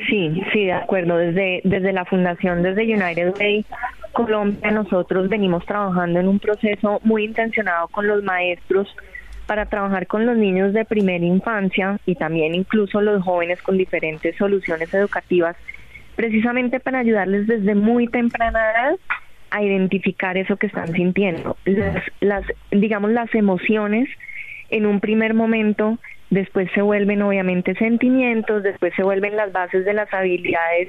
Sí, 0.09 0.43
sí, 0.53 0.65
de 0.65 0.73
acuerdo. 0.73 1.17
Desde, 1.17 1.61
desde 1.65 1.93
la 1.93 2.05
fundación, 2.05 2.63
desde 2.63 2.83
United 2.83 3.35
Way 3.39 3.65
Colombia, 4.13 4.71
nosotros 4.71 5.29
venimos 5.29 5.65
trabajando 5.67 6.21
en 6.21 6.29
un 6.29 6.39
proceso 6.39 7.01
muy 7.05 7.25
intencionado 7.25 7.89
con 7.89 8.07
los 8.07 8.23
maestros 8.23 8.89
para 9.47 9.67
trabajar 9.67 10.07
con 10.07 10.25
los 10.25 10.37
niños 10.37 10.73
de 10.73 10.85
primera 10.85 11.25
infancia 11.25 11.99
y 12.07 12.15
también 12.15 12.55
incluso 12.55 13.01
los 13.01 13.23
jóvenes 13.23 13.61
con 13.63 13.77
diferentes 13.77 14.35
soluciones 14.37 14.93
educativas, 14.95 15.57
precisamente 16.17 16.81
para 16.81 17.01
ayudarles 17.01 17.47
desde 17.47 17.75
muy 17.75 18.07
temprana 18.07 18.61
edad 18.73 18.97
a 19.55 19.63
identificar 19.63 20.37
eso 20.37 20.57
que 20.57 20.67
están 20.67 20.93
sintiendo. 20.95 21.57
Las, 21.65 22.03
las, 22.19 22.45
digamos, 22.73 23.13
las 23.13 23.33
emociones 23.37 24.09
en 24.69 24.85
un 24.85 24.99
primer 24.99 25.33
momento, 25.33 25.97
después 26.31 26.69
se 26.75 26.83
vuelven 26.83 27.23
obviamente 27.23 27.77
sentimientos, 27.77 28.65
después 28.65 28.93
se 28.97 29.05
vuelven 29.05 29.37
las 29.37 29.53
bases 29.53 29.85
de 29.85 29.95
las 29.95 30.13
habilidades 30.13 30.89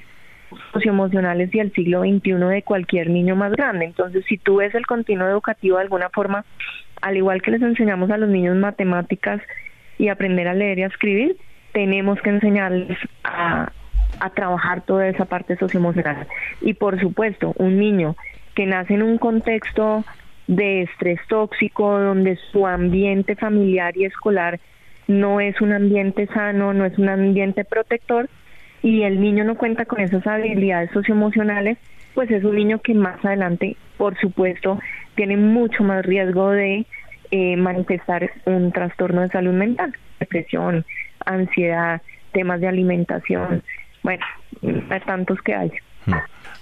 socioemocionales 0.74 1.54
y 1.54 1.60
el 1.60 1.74
siglo 1.74 2.02
XXI 2.02 2.32
de 2.32 2.64
cualquier 2.64 3.12
niño 3.12 3.36
más 3.36 3.52
grande. 3.52 3.86
Entonces, 3.86 4.26
si 4.28 4.40
tú 4.40 4.56
ves 4.56 4.74
el 4.74 4.88
continuo 4.88 5.28
educativo 5.28 5.78
de 5.78 5.84
alguna 5.84 6.10
forma, 6.10 6.44
al 7.04 7.18
igual 7.18 7.44
que 7.44 7.52
les 7.52 7.62
enseñamos 7.62 8.10
a 8.10 8.18
los 8.18 8.30
niños 8.30 8.58
matemáticas 8.58 9.44
y 10.00 10.08
aprender 10.08 10.48
a 10.48 10.56
leer 10.56 10.80
y 10.80 10.84
a 10.84 10.88
escribir, 10.88 11.38
tenemos 11.72 12.20
que 12.20 12.32
enseñarles 12.32 12.98
a, 13.24 13.72
a 14.20 14.30
trabajar 14.32 14.82
toda 14.82 15.08
esa 15.08 15.26
parte 15.26 15.56
socioemocional. 15.56 16.26
Y 16.62 16.74
por 16.74 17.00
supuesto, 17.00 17.54
un 17.58 17.78
niño 17.78 18.16
que 18.56 18.66
nace 18.66 18.96
en 18.96 19.04
un 19.04 19.18
contexto 19.18 20.04
de 20.48 20.84
estrés 20.84 21.20
tóxico, 21.28 22.00
donde 22.00 22.38
su 22.52 22.66
ambiente 22.66 23.36
familiar 23.36 23.96
y 23.98 24.06
escolar 24.06 24.60
no 25.08 25.40
es 25.40 25.60
un 25.62 25.74
ambiente 25.74 26.28
sano, 26.28 26.74
no 26.74 26.86
es 26.86 26.98
un 26.98 27.10
ambiente 27.10 27.66
protector, 27.66 28.30
y 28.82 29.04
el 29.04 29.20
niño 29.20 29.44
no 29.44 29.56
cuenta 29.56 29.86
con 29.86 30.00
esas 30.00 30.26
habilidades 30.26 30.92
socioemocionales, 30.92 31.78
pues 32.14 32.30
es 32.32 32.44
un 32.44 32.56
niño 32.56 32.80
que 32.80 32.94
más 32.94 33.24
adelante, 33.26 33.76
por 33.98 34.18
supuesto, 34.20 34.80
tiene 35.16 35.38
mucho 35.38 35.84
más 35.84 36.06
riesgo 36.06 36.52
de 36.52 36.86
eh, 37.32 37.58
manifestar 37.58 38.32
un 38.46 38.72
trastorno 38.72 39.22
de 39.22 39.30
salud 39.30 39.54
mental, 39.54 39.96
depresión, 40.20 40.86
ansiedad, 41.26 42.02
temas 42.32 42.62
de 42.62 42.68
alimentación, 42.68 43.64
bueno, 44.04 44.24
hay 44.92 45.00
tantos 45.02 45.42
que 45.42 45.56
hay. 45.56 45.72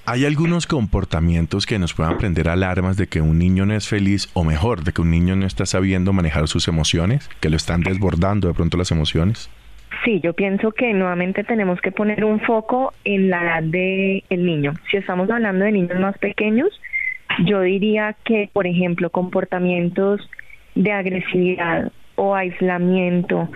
¿Hay 0.05 0.25
algunos 0.25 0.67
comportamientos 0.67 1.65
que 1.65 1.79
nos 1.79 1.93
puedan 1.93 2.17
prender 2.17 2.49
alarmas 2.49 2.97
de 2.97 3.07
que 3.07 3.21
un 3.21 3.39
niño 3.39 3.65
no 3.65 3.73
es 3.73 3.87
feliz 3.87 4.29
o 4.33 4.43
mejor, 4.43 4.83
de 4.83 4.91
que 4.91 5.01
un 5.01 5.09
niño 5.09 5.37
no 5.37 5.45
está 5.45 5.65
sabiendo 5.65 6.11
manejar 6.11 6.49
sus 6.49 6.67
emociones, 6.67 7.29
que 7.39 7.49
lo 7.49 7.55
están 7.55 7.83
desbordando 7.83 8.49
de 8.49 8.53
pronto 8.53 8.75
las 8.75 8.91
emociones? 8.91 9.49
Sí, 10.03 10.19
yo 10.19 10.33
pienso 10.33 10.73
que 10.73 10.93
nuevamente 10.93 11.45
tenemos 11.45 11.79
que 11.79 11.93
poner 11.93 12.25
un 12.25 12.41
foco 12.41 12.93
en 13.05 13.29
la 13.29 13.43
edad 13.43 13.63
del 13.63 14.25
el 14.29 14.45
niño. 14.45 14.73
Si 14.91 14.97
estamos 14.97 15.29
hablando 15.29 15.63
de 15.63 15.71
niños 15.71 15.97
más 15.97 16.17
pequeños, 16.17 16.67
yo 17.45 17.61
diría 17.61 18.17
que, 18.25 18.49
por 18.51 18.67
ejemplo, 18.67 19.09
comportamientos 19.09 20.19
de 20.75 20.91
agresividad 20.91 21.93
o 22.15 22.35
aislamiento 22.35 23.49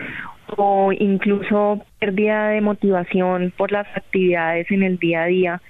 o 0.55 0.93
incluso 0.93 1.85
pérdida 1.99 2.47
de 2.47 2.61
motivación 2.61 3.51
por 3.57 3.73
las 3.73 3.85
actividades 3.97 4.71
en 4.71 4.83
el 4.83 4.97
día 4.97 5.23
a 5.23 5.25
día, 5.25 5.61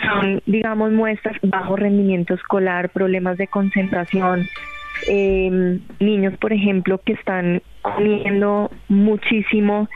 son, 0.00 0.42
digamos, 0.46 0.92
muestras 0.92 1.36
bajo 1.42 1.76
rendimiento 1.76 2.34
escolar, 2.34 2.90
problemas 2.90 3.36
de 3.38 3.46
concentración, 3.46 4.46
eh, 5.08 5.78
niños, 6.00 6.36
por 6.38 6.52
ejemplo, 6.52 6.98
que 6.98 7.12
están 7.12 7.62
comiendo 7.82 8.70
muchísimo, 8.88 9.88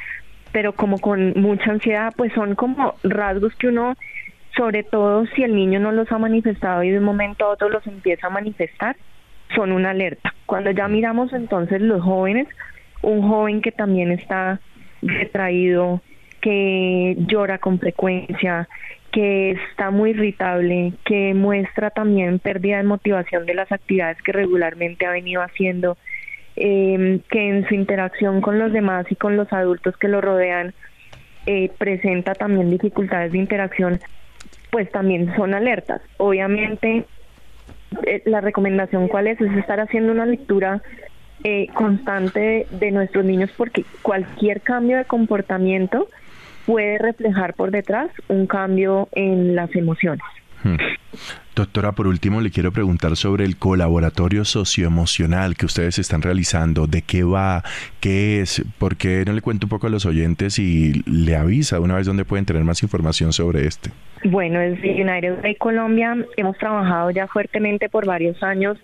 pero 0.53 0.73
como 0.73 0.99
con 0.99 1.35
mucha 1.41 1.71
ansiedad, 1.71 2.13
pues 2.17 2.33
son 2.33 2.55
como 2.55 2.95
rasgos 3.03 3.55
que 3.57 3.69
uno, 3.69 3.95
sobre 4.57 4.83
todo 4.83 5.27
si 5.35 5.43
el 5.43 5.55
niño 5.55 5.81
no 5.81 5.93
los 5.93 6.11
ha 6.13 6.19
manifestado 6.19 6.83
y 6.83 6.91
de 6.91 6.99
un 6.99 7.05
momento 7.05 7.45
a 7.45 7.51
otro 7.51 7.69
los 7.69 7.87
empieza 7.87 8.27
a 8.27 8.31
manifestar, 8.31 8.97
son 9.55 9.73
una 9.73 9.91
alerta. 9.91 10.35
Cuando 10.47 10.71
ya 10.71 10.89
miramos 10.89 11.33
entonces 11.33 11.81
los 11.81 12.03
jóvenes, 12.03 12.49
un 13.03 13.29
joven 13.29 13.61
que 13.61 13.73
también 13.73 14.11
está 14.11 14.61
retraído, 15.03 16.01
que 16.41 17.17
llora 17.19 17.59
con 17.59 17.79
frecuencia, 17.79 18.69
que 19.17 19.53
está 19.71 19.91
muy 19.91 20.11
irritable, 20.11 20.93
que 21.07 21.33
muestra 21.33 21.89
también 21.89 22.39
pérdida 22.39 22.77
de 22.77 22.83
motivación 22.83 23.47
de 23.47 23.55
las 23.55 23.73
actividades 23.73 24.21
que 24.21 24.31
regularmente 24.31 25.07
ha 25.07 25.11
venido 25.11 25.41
haciendo, 25.41 25.97
eh, 26.55 27.21
que 27.31 27.49
en 27.49 27.67
su 27.67 27.75
interacción 27.75 28.43
con 28.43 28.59
los 28.59 28.75
demás 28.75 29.07
y 29.09 29.17
con 29.17 29.39
los 29.39 29.51
adultos 29.55 29.97
que 29.97 30.09
lo 30.09 30.21
rodean 30.21 30.75
eh, 31.47 31.71
presenta 31.79 32.35
también 32.35 32.69
dificultades 32.69 33.33
de 33.33 33.39
interacción, 33.39 34.01
pues 34.71 34.93
también 34.93 35.35
son 35.35 35.55
alertas. 35.55 36.03
Obviamente, 36.19 37.07
eh, 38.07 38.23
la 38.27 38.43
recomendación 38.43 39.09
cuál 39.09 39.29
es, 39.29 39.41
es 39.41 39.57
estar 39.57 39.81
haciendo 39.81 40.13
una 40.13 40.27
lectura 40.27 40.83
eh, 41.43 41.69
constante 41.73 42.67
de, 42.71 42.91
nuestros 42.91 43.25
niños 43.25 43.49
porque 43.57 43.87
cualquier 44.03 44.61
cambio 44.61 44.99
de 44.99 45.07
comportamiento 45.07 46.07
puede 46.67 46.99
reflejar 46.99 47.55
por 47.55 47.71
detrás 47.71 48.11
un 48.29 48.47
cambio 48.47 49.09
en 49.13 49.55
las 49.55 49.75
emociones. 49.75 50.25
Hmm. 50.63 50.77
Doctora, 51.55 51.93
por 51.93 52.07
último 52.07 52.43
le 52.43 52.51
quiero 52.51 52.73
preguntar 52.73 53.17
sobre 53.17 53.45
el 53.45 53.57
colaboratorio 53.57 54.45
socioemocional 54.45 55.57
que 55.57 55.65
ustedes 55.65 55.99
están 55.99 56.21
realizando, 56.21 56.87
de 56.87 57.01
qué 57.01 57.23
va, 57.23 57.63
qué 58.01 58.43
es, 58.43 58.63
por 58.79 58.97
qué 58.97 59.25
no 59.25 59.33
le 59.33 59.41
cuento 59.41 59.67
un 59.67 59.71
poco 59.71 59.87
a 59.87 59.91
los 59.91 60.05
oyentes 60.05 60.59
y 60.59 61.03
le 61.07 61.37
avisa 61.37 61.81
una 61.81 61.95
vez 61.95 62.07
dónde 62.07 62.27
pueden 62.27 62.45
tener 62.45 62.63
más 62.65 62.83
información 62.83 63.33
sobre 63.33 63.67
este. 63.67 63.91
Bueno, 64.25 64.59
desde 64.59 65.03
United 65.03 65.43
Way 65.43 65.55
Colombia 65.57 66.17
hemos 66.37 66.59
trabajado 66.59 67.11
ya 67.11 67.27
fuertemente 67.27 67.89
por 67.89 68.05
varios 68.05 68.43
años 68.43 68.77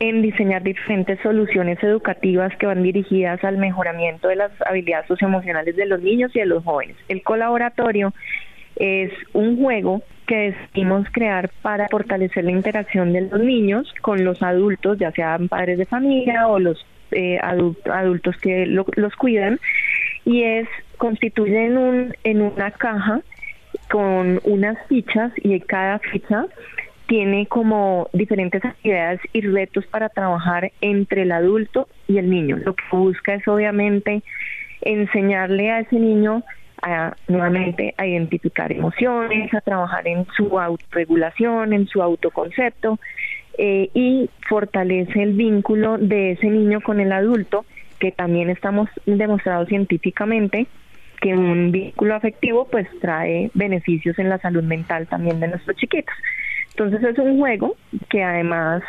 en 0.00 0.22
diseñar 0.22 0.62
diferentes 0.62 1.20
soluciones 1.20 1.80
educativas 1.82 2.56
que 2.56 2.66
van 2.66 2.82
dirigidas 2.82 3.44
al 3.44 3.58
mejoramiento 3.58 4.28
de 4.28 4.36
las 4.36 4.50
habilidades 4.66 5.06
socioemocionales 5.06 5.76
de 5.76 5.86
los 5.86 6.00
niños 6.00 6.34
y 6.34 6.40
de 6.40 6.46
los 6.46 6.64
jóvenes. 6.64 6.96
El 7.08 7.22
colaboratorio 7.22 8.14
es 8.76 9.12
un 9.34 9.58
juego 9.58 10.02
que 10.26 10.52
decidimos 10.52 11.06
crear 11.12 11.50
para 11.60 11.86
fortalecer 11.88 12.44
la 12.44 12.52
interacción 12.52 13.12
de 13.12 13.22
los 13.22 13.40
niños 13.40 13.92
con 14.00 14.24
los 14.24 14.42
adultos, 14.42 14.98
ya 14.98 15.12
sean 15.12 15.48
padres 15.48 15.76
de 15.76 15.84
familia 15.84 16.48
o 16.48 16.58
los 16.58 16.86
eh, 17.10 17.38
adultos 17.38 18.36
que 18.38 18.66
los 18.66 19.16
cuidan, 19.16 19.60
y 20.24 20.44
es 20.44 20.68
constituye 20.96 21.66
en, 21.66 21.76
un, 21.76 22.14
en 22.24 22.40
una 22.40 22.70
caja 22.70 23.20
con 23.90 24.40
unas 24.44 24.78
fichas 24.86 25.32
y 25.42 25.58
cada 25.60 25.98
ficha 25.98 26.46
tiene 27.10 27.46
como 27.46 28.08
diferentes 28.12 28.64
actividades 28.64 29.20
y 29.32 29.40
retos 29.40 29.84
para 29.86 30.10
trabajar 30.10 30.70
entre 30.80 31.22
el 31.22 31.32
adulto 31.32 31.88
y 32.06 32.18
el 32.18 32.30
niño. 32.30 32.56
Lo 32.58 32.76
que 32.76 32.84
busca 32.92 33.34
es 33.34 33.48
obviamente 33.48 34.22
enseñarle 34.80 35.72
a 35.72 35.80
ese 35.80 35.96
niño 35.96 36.44
a, 36.80 37.16
nuevamente 37.26 37.96
a 37.98 38.06
identificar 38.06 38.70
emociones, 38.70 39.52
a 39.52 39.60
trabajar 39.60 40.06
en 40.06 40.24
su 40.36 40.56
autorregulación, 40.60 41.72
en 41.72 41.88
su 41.88 42.00
autoconcepto 42.00 43.00
eh, 43.58 43.90
y 43.92 44.30
fortalece 44.48 45.20
el 45.20 45.32
vínculo 45.32 45.98
de 45.98 46.32
ese 46.32 46.46
niño 46.46 46.80
con 46.80 47.00
el 47.00 47.10
adulto, 47.10 47.64
que 47.98 48.12
también 48.12 48.50
estamos 48.50 48.88
demostrado 49.04 49.66
científicamente 49.66 50.68
que 51.20 51.34
un 51.34 51.72
vínculo 51.72 52.14
afectivo 52.14 52.68
pues 52.70 52.86
trae 53.00 53.50
beneficios 53.52 54.16
en 54.20 54.28
la 54.28 54.38
salud 54.38 54.62
mental 54.62 55.08
también 55.08 55.40
de 55.40 55.48
nuestros 55.48 55.76
chiquitos. 55.76 56.14
Entonces 56.80 57.10
es 57.10 57.18
un 57.18 57.38
juego 57.38 57.76
que 58.08 58.22
además 58.24 58.82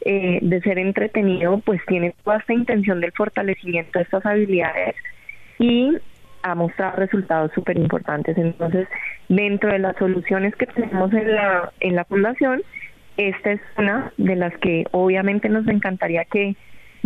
eh, 0.00 0.38
de 0.40 0.62
ser 0.62 0.78
entretenido 0.78 1.58
pues 1.58 1.78
tiene 1.86 2.14
toda 2.24 2.38
esta 2.38 2.54
intención 2.54 3.02
del 3.02 3.12
fortalecimiento 3.12 3.98
de 3.98 4.04
estas 4.04 4.24
habilidades 4.24 4.94
y 5.58 5.92
ha 6.42 6.54
mostrado 6.54 6.96
resultados 6.96 7.52
súper 7.54 7.76
importantes. 7.76 8.38
Entonces, 8.38 8.88
dentro 9.28 9.70
de 9.70 9.78
las 9.78 9.94
soluciones 9.98 10.56
que 10.56 10.64
tenemos 10.66 11.12
en 11.12 11.34
la, 11.34 11.70
en 11.80 11.96
la 11.96 12.06
fundación, 12.06 12.62
esta 13.18 13.52
es 13.52 13.60
una 13.76 14.10
de 14.16 14.36
las 14.36 14.56
que 14.58 14.86
obviamente 14.92 15.50
nos 15.50 15.68
encantaría 15.68 16.24
que 16.24 16.56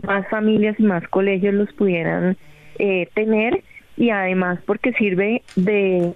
más 0.04 0.24
familias 0.28 0.78
y 0.78 0.84
más 0.84 1.02
colegios 1.08 1.54
los 1.54 1.72
pudieran 1.72 2.36
eh, 2.78 3.08
tener 3.14 3.64
y 3.96 4.10
además 4.10 4.60
porque 4.66 4.92
sirve 4.92 5.42
de, 5.56 6.14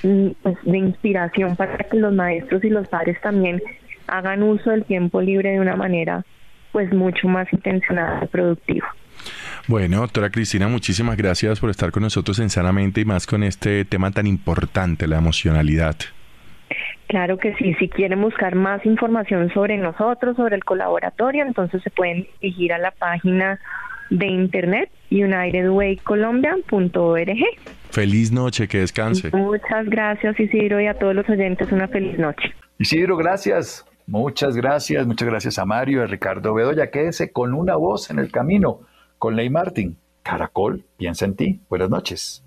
pues, 0.00 0.56
de 0.62 0.78
inspiración 0.78 1.56
para 1.56 1.76
que 1.76 1.96
los 1.96 2.12
maestros 2.12 2.62
y 2.64 2.70
los 2.70 2.88
padres 2.88 3.20
también 3.20 3.62
hagan 4.06 4.42
uso 4.42 4.70
del 4.70 4.84
tiempo 4.84 5.20
libre 5.20 5.50
de 5.50 5.60
una 5.60 5.76
manera 5.76 6.24
pues 6.72 6.92
mucho 6.92 7.28
más 7.28 7.50
intencionada 7.52 8.24
y 8.24 8.26
productiva. 8.28 8.94
Bueno, 9.66 10.00
doctora 10.00 10.30
Cristina, 10.30 10.68
muchísimas 10.68 11.16
gracias 11.16 11.60
por 11.60 11.70
estar 11.70 11.90
con 11.90 12.02
nosotros 12.02 12.38
en 12.38 12.50
Sanamente 12.50 13.00
y 13.00 13.04
más 13.04 13.26
con 13.26 13.42
este 13.42 13.84
tema 13.84 14.10
tan 14.10 14.26
importante, 14.26 15.06
la 15.06 15.18
emocionalidad. 15.18 15.96
Claro 17.08 17.38
que 17.38 17.54
sí, 17.54 17.74
si 17.74 17.88
quieren 17.88 18.20
buscar 18.20 18.54
más 18.54 18.84
información 18.84 19.50
sobre 19.52 19.78
nosotros, 19.78 20.36
sobre 20.36 20.56
el 20.56 20.64
colaboratorio, 20.64 21.44
entonces 21.44 21.82
se 21.82 21.90
pueden 21.90 22.26
dirigir 22.40 22.72
a 22.72 22.78
la 22.78 22.90
página 22.90 23.58
de 24.10 24.26
internet 24.26 24.90
unitedwaycolombia.org. 25.10 27.38
Feliz 27.90 28.32
noche, 28.32 28.68
que 28.68 28.80
descanse. 28.80 29.30
Muchas 29.32 29.86
gracias 29.86 30.38
Isidro 30.38 30.78
y 30.80 30.86
a 30.86 30.94
todos 30.94 31.14
los 31.14 31.28
oyentes 31.28 31.72
una 31.72 31.88
feliz 31.88 32.18
noche. 32.18 32.54
Isidro, 32.78 33.16
gracias. 33.16 33.84
Muchas 34.06 34.56
gracias, 34.56 35.06
muchas 35.06 35.28
gracias 35.28 35.58
a 35.58 35.66
Mario 35.66 36.00
y 36.00 36.04
a 36.04 36.06
Ricardo 36.06 36.54
Bedoya. 36.54 36.90
Quédese 36.90 37.30
con 37.30 37.52
una 37.52 37.76
voz 37.76 38.10
en 38.10 38.18
el 38.18 38.30
camino 38.30 38.80
con 39.18 39.36
Ley 39.36 39.50
Martin. 39.50 39.98
Caracol, 40.22 40.84
piensa 40.96 41.26
en 41.26 41.36
ti. 41.36 41.60
Buenas 41.68 41.90
noches. 41.90 42.42